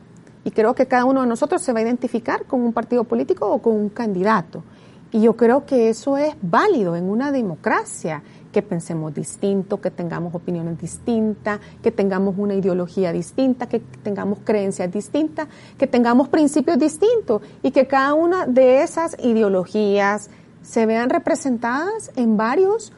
Y 0.43 0.51
creo 0.51 0.73
que 0.73 0.85
cada 0.85 1.05
uno 1.05 1.21
de 1.21 1.27
nosotros 1.27 1.61
se 1.61 1.73
va 1.73 1.79
a 1.79 1.81
identificar 1.81 2.45
con 2.45 2.61
un 2.61 2.71
partido 2.71 3.03
político 3.03 3.49
o 3.51 3.61
con 3.61 3.73
un 3.73 3.89
candidato. 3.89 4.63
Y 5.11 5.21
yo 5.21 5.35
creo 5.35 5.65
que 5.65 5.89
eso 5.89 6.17
es 6.17 6.35
válido 6.41 6.95
en 6.95 7.09
una 7.09 7.31
democracia, 7.31 8.23
que 8.51 8.61
pensemos 8.61 9.13
distinto, 9.13 9.79
que 9.79 9.91
tengamos 9.91 10.33
opiniones 10.33 10.79
distintas, 10.79 11.59
que 11.83 11.91
tengamos 11.91 12.35
una 12.37 12.55
ideología 12.55 13.11
distinta, 13.11 13.67
que 13.67 13.79
tengamos 13.79 14.39
creencias 14.43 14.91
distintas, 14.91 15.47
que 15.77 15.85
tengamos 15.85 16.29
principios 16.29 16.79
distintos 16.79 17.41
y 17.61 17.71
que 17.71 17.85
cada 17.85 18.13
una 18.13 18.47
de 18.47 18.81
esas 18.81 19.15
ideologías 19.23 20.29
se 20.63 20.85
vean 20.85 21.09
representadas 21.09 22.11
en 22.15 22.35
varios 22.35 22.93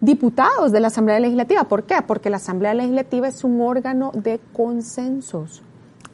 diputados 0.00 0.72
de 0.72 0.80
la 0.80 0.88
Asamblea 0.88 1.20
Legislativa. 1.20 1.64
¿Por 1.64 1.84
qué? 1.84 1.96
Porque 2.06 2.30
la 2.30 2.38
Asamblea 2.38 2.74
Legislativa 2.74 3.28
es 3.28 3.44
un 3.44 3.60
órgano 3.60 4.12
de 4.14 4.40
consensos. 4.52 5.62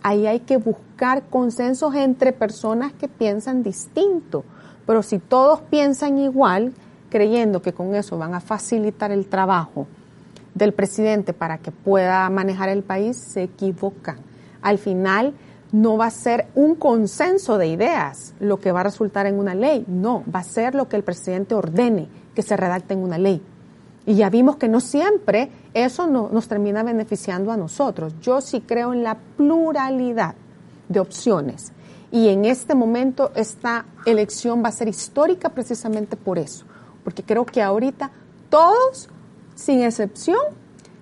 Ahí 0.02 0.26
hay 0.26 0.40
que 0.40 0.56
buscar 0.56 1.24
consensos 1.30 1.94
entre 1.94 2.32
personas 2.32 2.92
que 2.92 3.08
piensan 3.08 3.62
distinto. 3.62 4.44
Pero 4.86 5.02
si 5.02 5.18
todos 5.18 5.60
piensan 5.62 6.18
igual, 6.18 6.72
creyendo 7.10 7.62
que 7.62 7.72
con 7.72 7.94
eso 7.94 8.18
van 8.18 8.34
a 8.34 8.40
facilitar 8.40 9.10
el 9.10 9.26
trabajo 9.26 9.86
del 10.54 10.72
presidente 10.72 11.32
para 11.32 11.58
que 11.58 11.70
pueda 11.70 12.28
manejar 12.30 12.68
el 12.68 12.82
país, 12.82 13.16
se 13.16 13.42
equivocan. 13.44 14.18
Al 14.62 14.78
final 14.78 15.34
no 15.72 15.96
va 15.96 16.06
a 16.06 16.10
ser 16.10 16.46
un 16.54 16.76
consenso 16.76 17.58
de 17.58 17.66
ideas 17.66 18.34
lo 18.40 18.58
que 18.58 18.72
va 18.72 18.80
a 18.80 18.84
resultar 18.84 19.26
en 19.26 19.38
una 19.38 19.54
ley, 19.54 19.84
no, 19.88 20.24
va 20.32 20.40
a 20.40 20.44
ser 20.44 20.74
lo 20.74 20.88
que 20.88 20.96
el 20.96 21.02
presidente 21.02 21.54
ordene 21.54 22.08
que 22.34 22.42
se 22.42 22.56
redacte 22.56 22.94
en 22.94 23.00
una 23.00 23.18
ley. 23.18 23.42
Y 24.06 24.14
ya 24.14 24.30
vimos 24.30 24.56
que 24.56 24.68
no 24.68 24.80
siempre 24.80 25.50
eso 25.74 26.06
no, 26.06 26.30
nos 26.32 26.46
termina 26.46 26.84
beneficiando 26.84 27.50
a 27.50 27.56
nosotros. 27.56 28.14
Yo 28.22 28.40
sí 28.40 28.60
creo 28.60 28.92
en 28.92 29.02
la 29.02 29.18
pluralidad 29.36 30.36
de 30.88 31.00
opciones. 31.00 31.72
Y 32.12 32.28
en 32.28 32.44
este 32.44 32.76
momento 32.76 33.32
esta 33.34 33.84
elección 34.06 34.62
va 34.64 34.68
a 34.68 34.72
ser 34.72 34.86
histórica 34.86 35.48
precisamente 35.48 36.16
por 36.16 36.38
eso. 36.38 36.64
Porque 37.02 37.24
creo 37.24 37.44
que 37.44 37.60
ahorita 37.60 38.12
todos, 38.48 39.08
sin 39.56 39.82
excepción, 39.82 40.38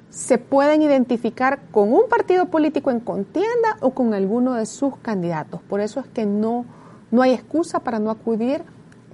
se 0.09 0.39
pueden 0.39 0.81
identificar 0.81 1.61
con 1.73 1.93
un 1.93 2.09
partido 2.09 2.47
político 2.47 2.91
en 2.91 3.01
contienda 3.01 3.77
o 3.81 3.91
con 3.91 4.15
alguno 4.15 4.55
de 4.55 4.65
sus 4.65 4.97
candidatos. 4.97 5.61
Por 5.63 5.81
eso 5.81 6.01
es 6.01 6.07
que 6.07 6.25
no, 6.25 6.65
no 7.11 7.21
hay 7.21 7.33
excusa 7.33 7.81
para 7.81 7.99
no 7.99 8.11
acudir 8.11 8.63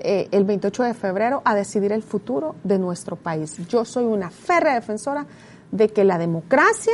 eh, 0.02 0.28
el 0.32 0.44
28 0.44 0.82
de 0.82 0.94
febrero 0.94 1.42
a 1.44 1.54
decidir 1.54 1.92
el 1.92 2.02
futuro 2.02 2.54
de 2.64 2.78
nuestro 2.78 3.16
país. 3.16 3.56
Yo 3.68 3.84
soy 3.84 4.04
una 4.04 4.30
férrea 4.30 4.74
defensora 4.74 5.26
de 5.70 5.88
que 5.88 6.04
la 6.04 6.18
democracia 6.18 6.92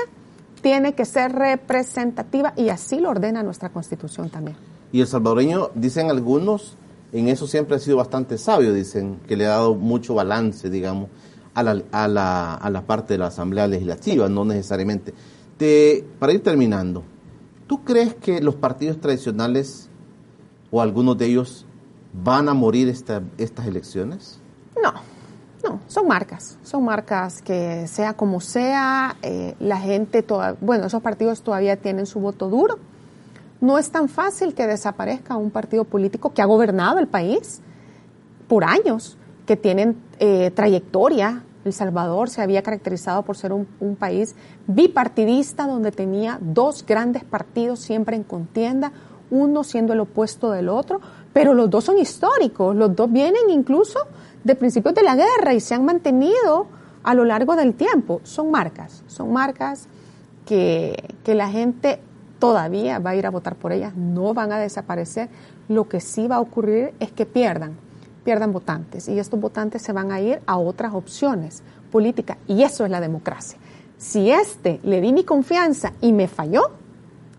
tiene 0.61 0.95
que 0.95 1.05
ser 1.05 1.33
representativa 1.33 2.53
y 2.57 2.69
así 2.71 2.99
lo 2.99 3.11
ordena 3.11 3.43
nuestra 3.43 3.69
constitución 3.69 4.31
también. 4.31 4.57
Y 4.93 5.01
el 5.01 5.07
salvadoreño, 5.07 5.71
dicen 5.75 6.11
algunos, 6.11 6.77
en 7.13 7.29
eso 7.29 7.47
siempre 7.47 7.77
ha 7.77 7.79
sido 7.79 7.97
bastante 7.99 8.39
sabio, 8.39 8.73
dicen, 8.73 9.21
que 9.27 9.37
le 9.37 9.47
ha 9.47 9.51
dado 9.51 9.75
mucho 9.75 10.15
balance, 10.15 10.71
digamos, 10.71 11.09
a 11.55 11.63
la, 11.63 11.83
a 11.91 12.71
la, 12.71 12.83
parte 12.87 13.15
de 13.15 13.19
la 13.19 13.29
Asamblea 13.29 13.67
Legislativa, 13.67 14.29
no 14.29 14.45
necesariamente. 14.45 15.15
Te, 15.57 16.05
para 16.19 16.33
ir 16.33 16.43
terminando, 16.43 17.03
¿tú 17.67 17.83
crees 17.83 18.15
que 18.15 18.41
los 18.43 18.57
partidos 18.57 19.01
tradicionales 19.01 19.89
o 20.71 20.83
algunos 20.83 21.17
de 21.17 21.27
ellos 21.27 21.65
van 22.13 22.49
a 22.49 22.55
morir 22.55 22.89
esta, 22.89 23.23
estas 23.39 23.67
elecciones? 23.67 24.41
No, 24.83 24.93
no, 25.65 25.81
son 25.87 26.07
marcas, 26.07 26.59
son 26.63 26.85
marcas 26.85 27.43
que 27.43 27.87
sea 27.89 28.15
como 28.15 28.41
sea, 28.41 29.17
eh, 29.23 29.55
la 29.59 29.79
gente, 29.79 30.23
toda, 30.23 30.57
bueno, 30.61 30.87
esos 30.87 31.03
partidos 31.03 31.43
todavía 31.43 31.77
tienen 31.77 32.07
su 32.07 32.21
voto 32.21 32.49
duro. 32.49 32.79
No 33.61 33.79
es 33.79 33.91
tan 33.91 34.09
fácil 34.09 34.55
que 34.55 34.67
desaparezca 34.67 35.37
un 35.37 35.51
partido 35.51 35.85
político 35.85 36.33
que 36.33 36.43
ha 36.43 36.45
gobernado 36.45 36.99
el 36.99 37.09
país 37.09 37.63
por 38.49 38.65
años, 38.65 39.17
que 39.47 39.57
tienen 39.57 39.97
eh, 40.19 40.51
trayectoria. 40.51 41.43
El 41.65 41.73
Salvador 41.73 42.31
se 42.31 42.43
había 42.43 42.63
caracterizado 42.63 43.23
por 43.23 43.37
ser 43.37 43.53
un 43.53 43.97
país 43.99 44.37
bipartidista 44.69 45.67
donde 45.67 45.91
tenía 45.91 46.39
dos 46.41 46.87
grandes 46.87 47.25
partidos 47.25 47.81
siempre 47.81 48.15
en 48.15 48.23
contienda, 48.23 48.93
uno 49.31 49.65
siendo 49.65 49.93
el 49.93 50.01
opuesto 50.01 50.53
del 50.53 50.69
otro, 50.69 51.01
pero 51.37 51.53
los 51.53 51.68
dos 51.68 51.84
son 51.84 51.99
históricos, 51.99 52.74
los 52.74 52.97
dos 52.97 53.12
vienen 53.12 53.51
incluso 53.51 53.99
de 54.43 54.55
principios 54.55 54.95
de 54.95 55.03
la 55.03 55.14
guerra 55.14 55.53
y 55.53 55.61
se 55.61 55.74
han 55.74 55.84
mantenido 55.84 56.66
a 57.03 57.12
lo 57.12 57.26
largo 57.26 57.57
del 57.57 57.74
tiempo. 57.74 58.22
Son 58.24 58.51
marcas, 58.51 59.05
son 59.07 59.34
marcas 59.34 59.87
que, 60.47 61.14
que 61.22 61.34
la 61.34 61.51
gente 61.51 62.01
todavía 62.39 63.01
va 63.01 63.11
a 63.11 63.16
ir 63.16 63.26
a 63.26 63.30
votar 63.30 63.55
por 63.55 63.72
ellas, 63.72 63.95
no 63.95 64.32
van 64.32 64.51
a 64.51 64.59
desaparecer. 64.59 65.28
Lo 65.68 65.87
que 65.87 66.01
sí 66.01 66.26
va 66.26 66.37
a 66.37 66.41
ocurrir 66.41 66.95
es 67.01 67.12
que 67.12 67.26
pierdan, 67.26 67.76
pierdan 68.24 68.51
votantes 68.51 69.07
y 69.07 69.18
estos 69.18 69.39
votantes 69.39 69.82
se 69.82 69.93
van 69.93 70.12
a 70.12 70.22
ir 70.22 70.41
a 70.47 70.57
otras 70.57 70.95
opciones 70.95 71.62
políticas 71.93 72.39
y 72.47 72.62
eso 72.62 72.87
es 72.87 72.91
la 72.91 73.03
democracia. 73.03 73.59
Si 73.99 74.30
este 74.30 74.80
le 74.84 75.03
di 75.03 75.12
mi 75.12 75.24
confianza 75.24 75.93
y 76.01 76.14
me 76.14 76.28
falló, 76.28 76.70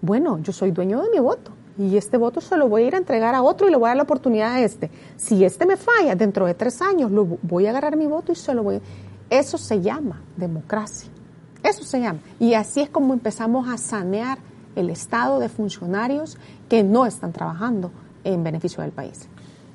bueno, 0.04 0.38
yo 0.38 0.54
soy 0.54 0.70
dueño 0.70 1.02
de 1.02 1.10
mi 1.10 1.18
voto 1.18 1.57
y 1.78 1.98
este 1.98 2.18
voto 2.18 2.42
se 2.42 2.58
lo 2.58 2.68
voy 2.68 2.84
a 2.84 2.88
ir 2.88 2.96
a 2.96 2.98
entregar 2.98 3.36
a 3.36 3.42
otro 3.42 3.68
y 3.68 3.72
le 3.72 3.78
voy 3.78 3.88
a 3.88 3.90
dar 3.90 3.98
la 3.98 4.04
oportunidad 4.04 4.54
a 4.54 4.62
este. 4.62 4.90
Si 5.16 5.44
este 5.46 5.66
me 5.66 5.78
falla 5.78 6.16
dentro 6.16 6.46
de 6.46 6.54
tres 6.54 6.82
años, 6.82 7.12
lo 7.12 7.26
voy 7.42 7.68
a 7.68 7.70
agarrar 7.70 7.96
mi 7.96 8.08
voto 8.08 8.32
y 8.32 8.36
se 8.36 8.54
lo 8.54 8.64
voy 8.64 8.76
a... 8.78 8.82
Eso 9.30 9.58
se 9.58 9.82
llama 9.82 10.22
democracia. 10.36 11.10
Eso 11.64 11.84
se 11.84 12.00
llama. 12.00 12.20
Y 12.40 12.54
así 12.54 12.82
es 12.82 12.90
como 12.90 13.14
empezamos 13.14 13.68
a 13.68 13.78
sanear 13.78 14.40
el 14.76 14.90
estado 14.90 15.40
de 15.40 15.50
funcionarios 15.50 16.38
que 16.70 16.84
no 16.84 17.06
están 17.06 17.34
trabajando 17.34 17.92
en 18.24 18.44
beneficio 18.44 18.82
del 18.84 18.92
país. 18.92 19.28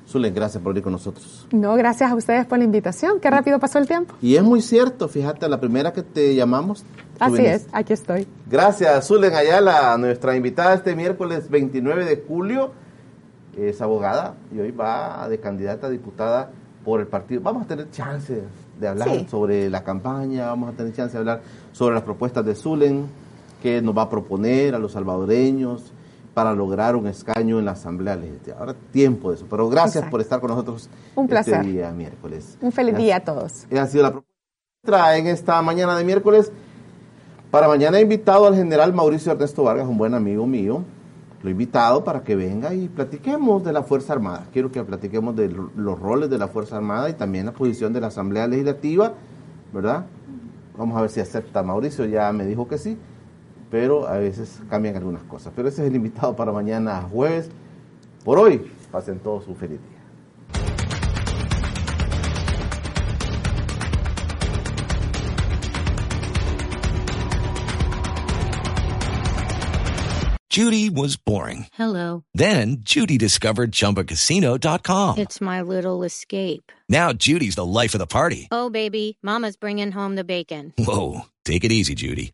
Zulen, 0.07 0.33
gracias 0.33 0.61
por 0.61 0.75
ir 0.77 0.83
con 0.83 0.91
nosotros. 0.91 1.47
No, 1.51 1.75
gracias 1.75 2.11
a 2.11 2.15
ustedes 2.15 2.45
por 2.45 2.57
la 2.57 2.65
invitación. 2.65 3.19
Qué 3.19 3.29
rápido 3.29 3.59
pasó 3.59 3.79
el 3.79 3.87
tiempo. 3.87 4.13
Y 4.21 4.35
es 4.35 4.43
muy 4.43 4.61
cierto, 4.61 5.07
fíjate, 5.07 5.47
la 5.47 5.59
primera 5.59 5.93
que 5.93 6.03
te 6.03 6.35
llamamos. 6.35 6.83
Así 7.19 7.45
es, 7.45 7.67
aquí 7.71 7.93
estoy. 7.93 8.27
Gracias, 8.49 9.07
Zulen 9.07 9.33
Ayala, 9.33 9.97
nuestra 9.97 10.35
invitada 10.35 10.73
este 10.73 10.95
miércoles 10.95 11.49
29 11.49 12.05
de 12.05 12.23
julio. 12.27 12.71
Es 13.57 13.81
abogada 13.81 14.35
y 14.53 14.59
hoy 14.59 14.71
va 14.71 15.27
de 15.29 15.39
candidata 15.39 15.87
a 15.87 15.89
diputada 15.89 16.51
por 16.83 16.99
el 16.99 17.07
partido. 17.07 17.41
Vamos 17.41 17.63
a 17.63 17.67
tener 17.67 17.89
chance 17.91 18.43
de 18.79 18.87
hablar 18.87 19.09
sí. 19.09 19.27
sobre 19.29 19.69
la 19.69 19.83
campaña, 19.83 20.47
vamos 20.47 20.73
a 20.73 20.77
tener 20.77 20.93
chance 20.93 21.13
de 21.13 21.19
hablar 21.19 21.41
sobre 21.71 21.93
las 21.95 22.03
propuestas 22.03 22.43
de 22.45 22.55
Zulen, 22.55 23.05
que 23.61 23.81
nos 23.81 23.95
va 23.95 24.03
a 24.03 24.09
proponer 24.09 24.75
a 24.75 24.79
los 24.79 24.91
salvadoreños 24.91 25.92
para 26.33 26.53
lograr 26.53 26.95
un 26.95 27.07
escaño 27.07 27.59
en 27.59 27.65
la 27.65 27.71
Asamblea 27.71 28.15
Legislativa. 28.15 28.57
Ahora 28.59 28.75
tiempo 28.91 29.29
de 29.29 29.37
eso, 29.37 29.45
pero 29.49 29.69
gracias 29.69 29.97
Exacto. 29.97 30.11
por 30.11 30.21
estar 30.21 30.39
con 30.39 30.49
nosotros 30.49 30.89
un 31.15 31.27
placer. 31.27 31.55
este 31.55 31.67
día 31.67 31.91
miércoles. 31.91 32.57
Un 32.61 32.71
feliz 32.71 32.95
día 32.97 33.17
a 33.17 33.19
todos. 33.21 33.67
Ha 33.71 33.87
sido 33.87 34.03
la 34.03 34.11
propuesta 34.11 35.17
en 35.17 35.27
esta 35.27 35.61
mañana 35.61 35.95
de 35.97 36.03
miércoles. 36.03 36.51
Para 37.51 37.67
mañana 37.67 37.99
he 37.99 38.01
invitado 38.01 38.47
al 38.47 38.55
general 38.55 38.93
Mauricio 38.93 39.31
Ernesto 39.31 39.63
Vargas, 39.63 39.87
un 39.87 39.97
buen 39.97 40.15
amigo 40.15 40.47
mío. 40.47 40.83
Lo 41.43 41.49
he 41.49 41.51
invitado 41.51 42.03
para 42.03 42.23
que 42.23 42.35
venga 42.35 42.73
y 42.73 42.87
platiquemos 42.87 43.63
de 43.63 43.73
la 43.73 43.83
Fuerza 43.83 44.13
Armada. 44.13 44.47
Quiero 44.51 44.71
que 44.71 44.81
platiquemos 44.83 45.35
de 45.35 45.49
los 45.49 45.99
roles 45.99 46.29
de 46.29 46.37
la 46.37 46.47
Fuerza 46.47 46.77
Armada 46.77 47.09
y 47.09 47.13
también 47.13 47.45
la 47.45 47.51
posición 47.51 47.93
de 47.93 47.99
la 48.01 48.07
Asamblea 48.07 48.47
Legislativa, 48.47 49.13
¿verdad? 49.73 50.05
Vamos 50.77 50.97
a 50.97 51.01
ver 51.01 51.09
si 51.09 51.19
acepta 51.19 51.61
Mauricio, 51.61 52.05
ya 52.05 52.31
me 52.31 52.45
dijo 52.45 52.67
que 52.67 52.77
sí 52.77 52.97
pero 53.73 54.07
a 54.07 54.19
veces 54.19 54.59
cambian 54.69 54.95
algunas 54.95 55.23
cosas. 55.23 55.51
Pero 55.55 55.67
ese 55.67 55.81
es 55.81 55.89
el 55.89 55.95
invitado 55.95 56.35
para 56.35 56.51
mañana 56.51 57.01
jueves. 57.11 57.49
Por 58.23 58.37
hoy, 58.37 58.71
pasen 58.91 59.17
todos 59.17 59.47
un 59.47 59.55
feliz 59.55 59.79
día. 59.79 59.89
Judy 70.51 70.91
was 70.91 71.17
boring. 71.17 71.65
Hello. 71.73 72.25
Then 72.35 72.81
Judy 72.83 73.17
discovered 73.17 73.71
ChumbaCasino.com. 73.71 75.17
It's 75.17 75.41
my 75.41 75.63
little 75.63 76.03
escape. 76.03 76.71
Now 76.87 77.11
Judy's 77.11 77.55
the 77.55 77.65
life 77.65 77.95
of 77.95 77.99
the 77.99 78.05
party. 78.05 78.49
Oh, 78.51 78.69
baby, 78.69 79.17
Mama's 79.23 79.57
bringing 79.57 79.91
home 79.91 80.13
the 80.15 80.23
bacon. 80.23 80.71
Whoa, 80.77 81.21
take 81.43 81.63
it 81.63 81.71
easy, 81.71 81.95
Judy. 81.95 82.33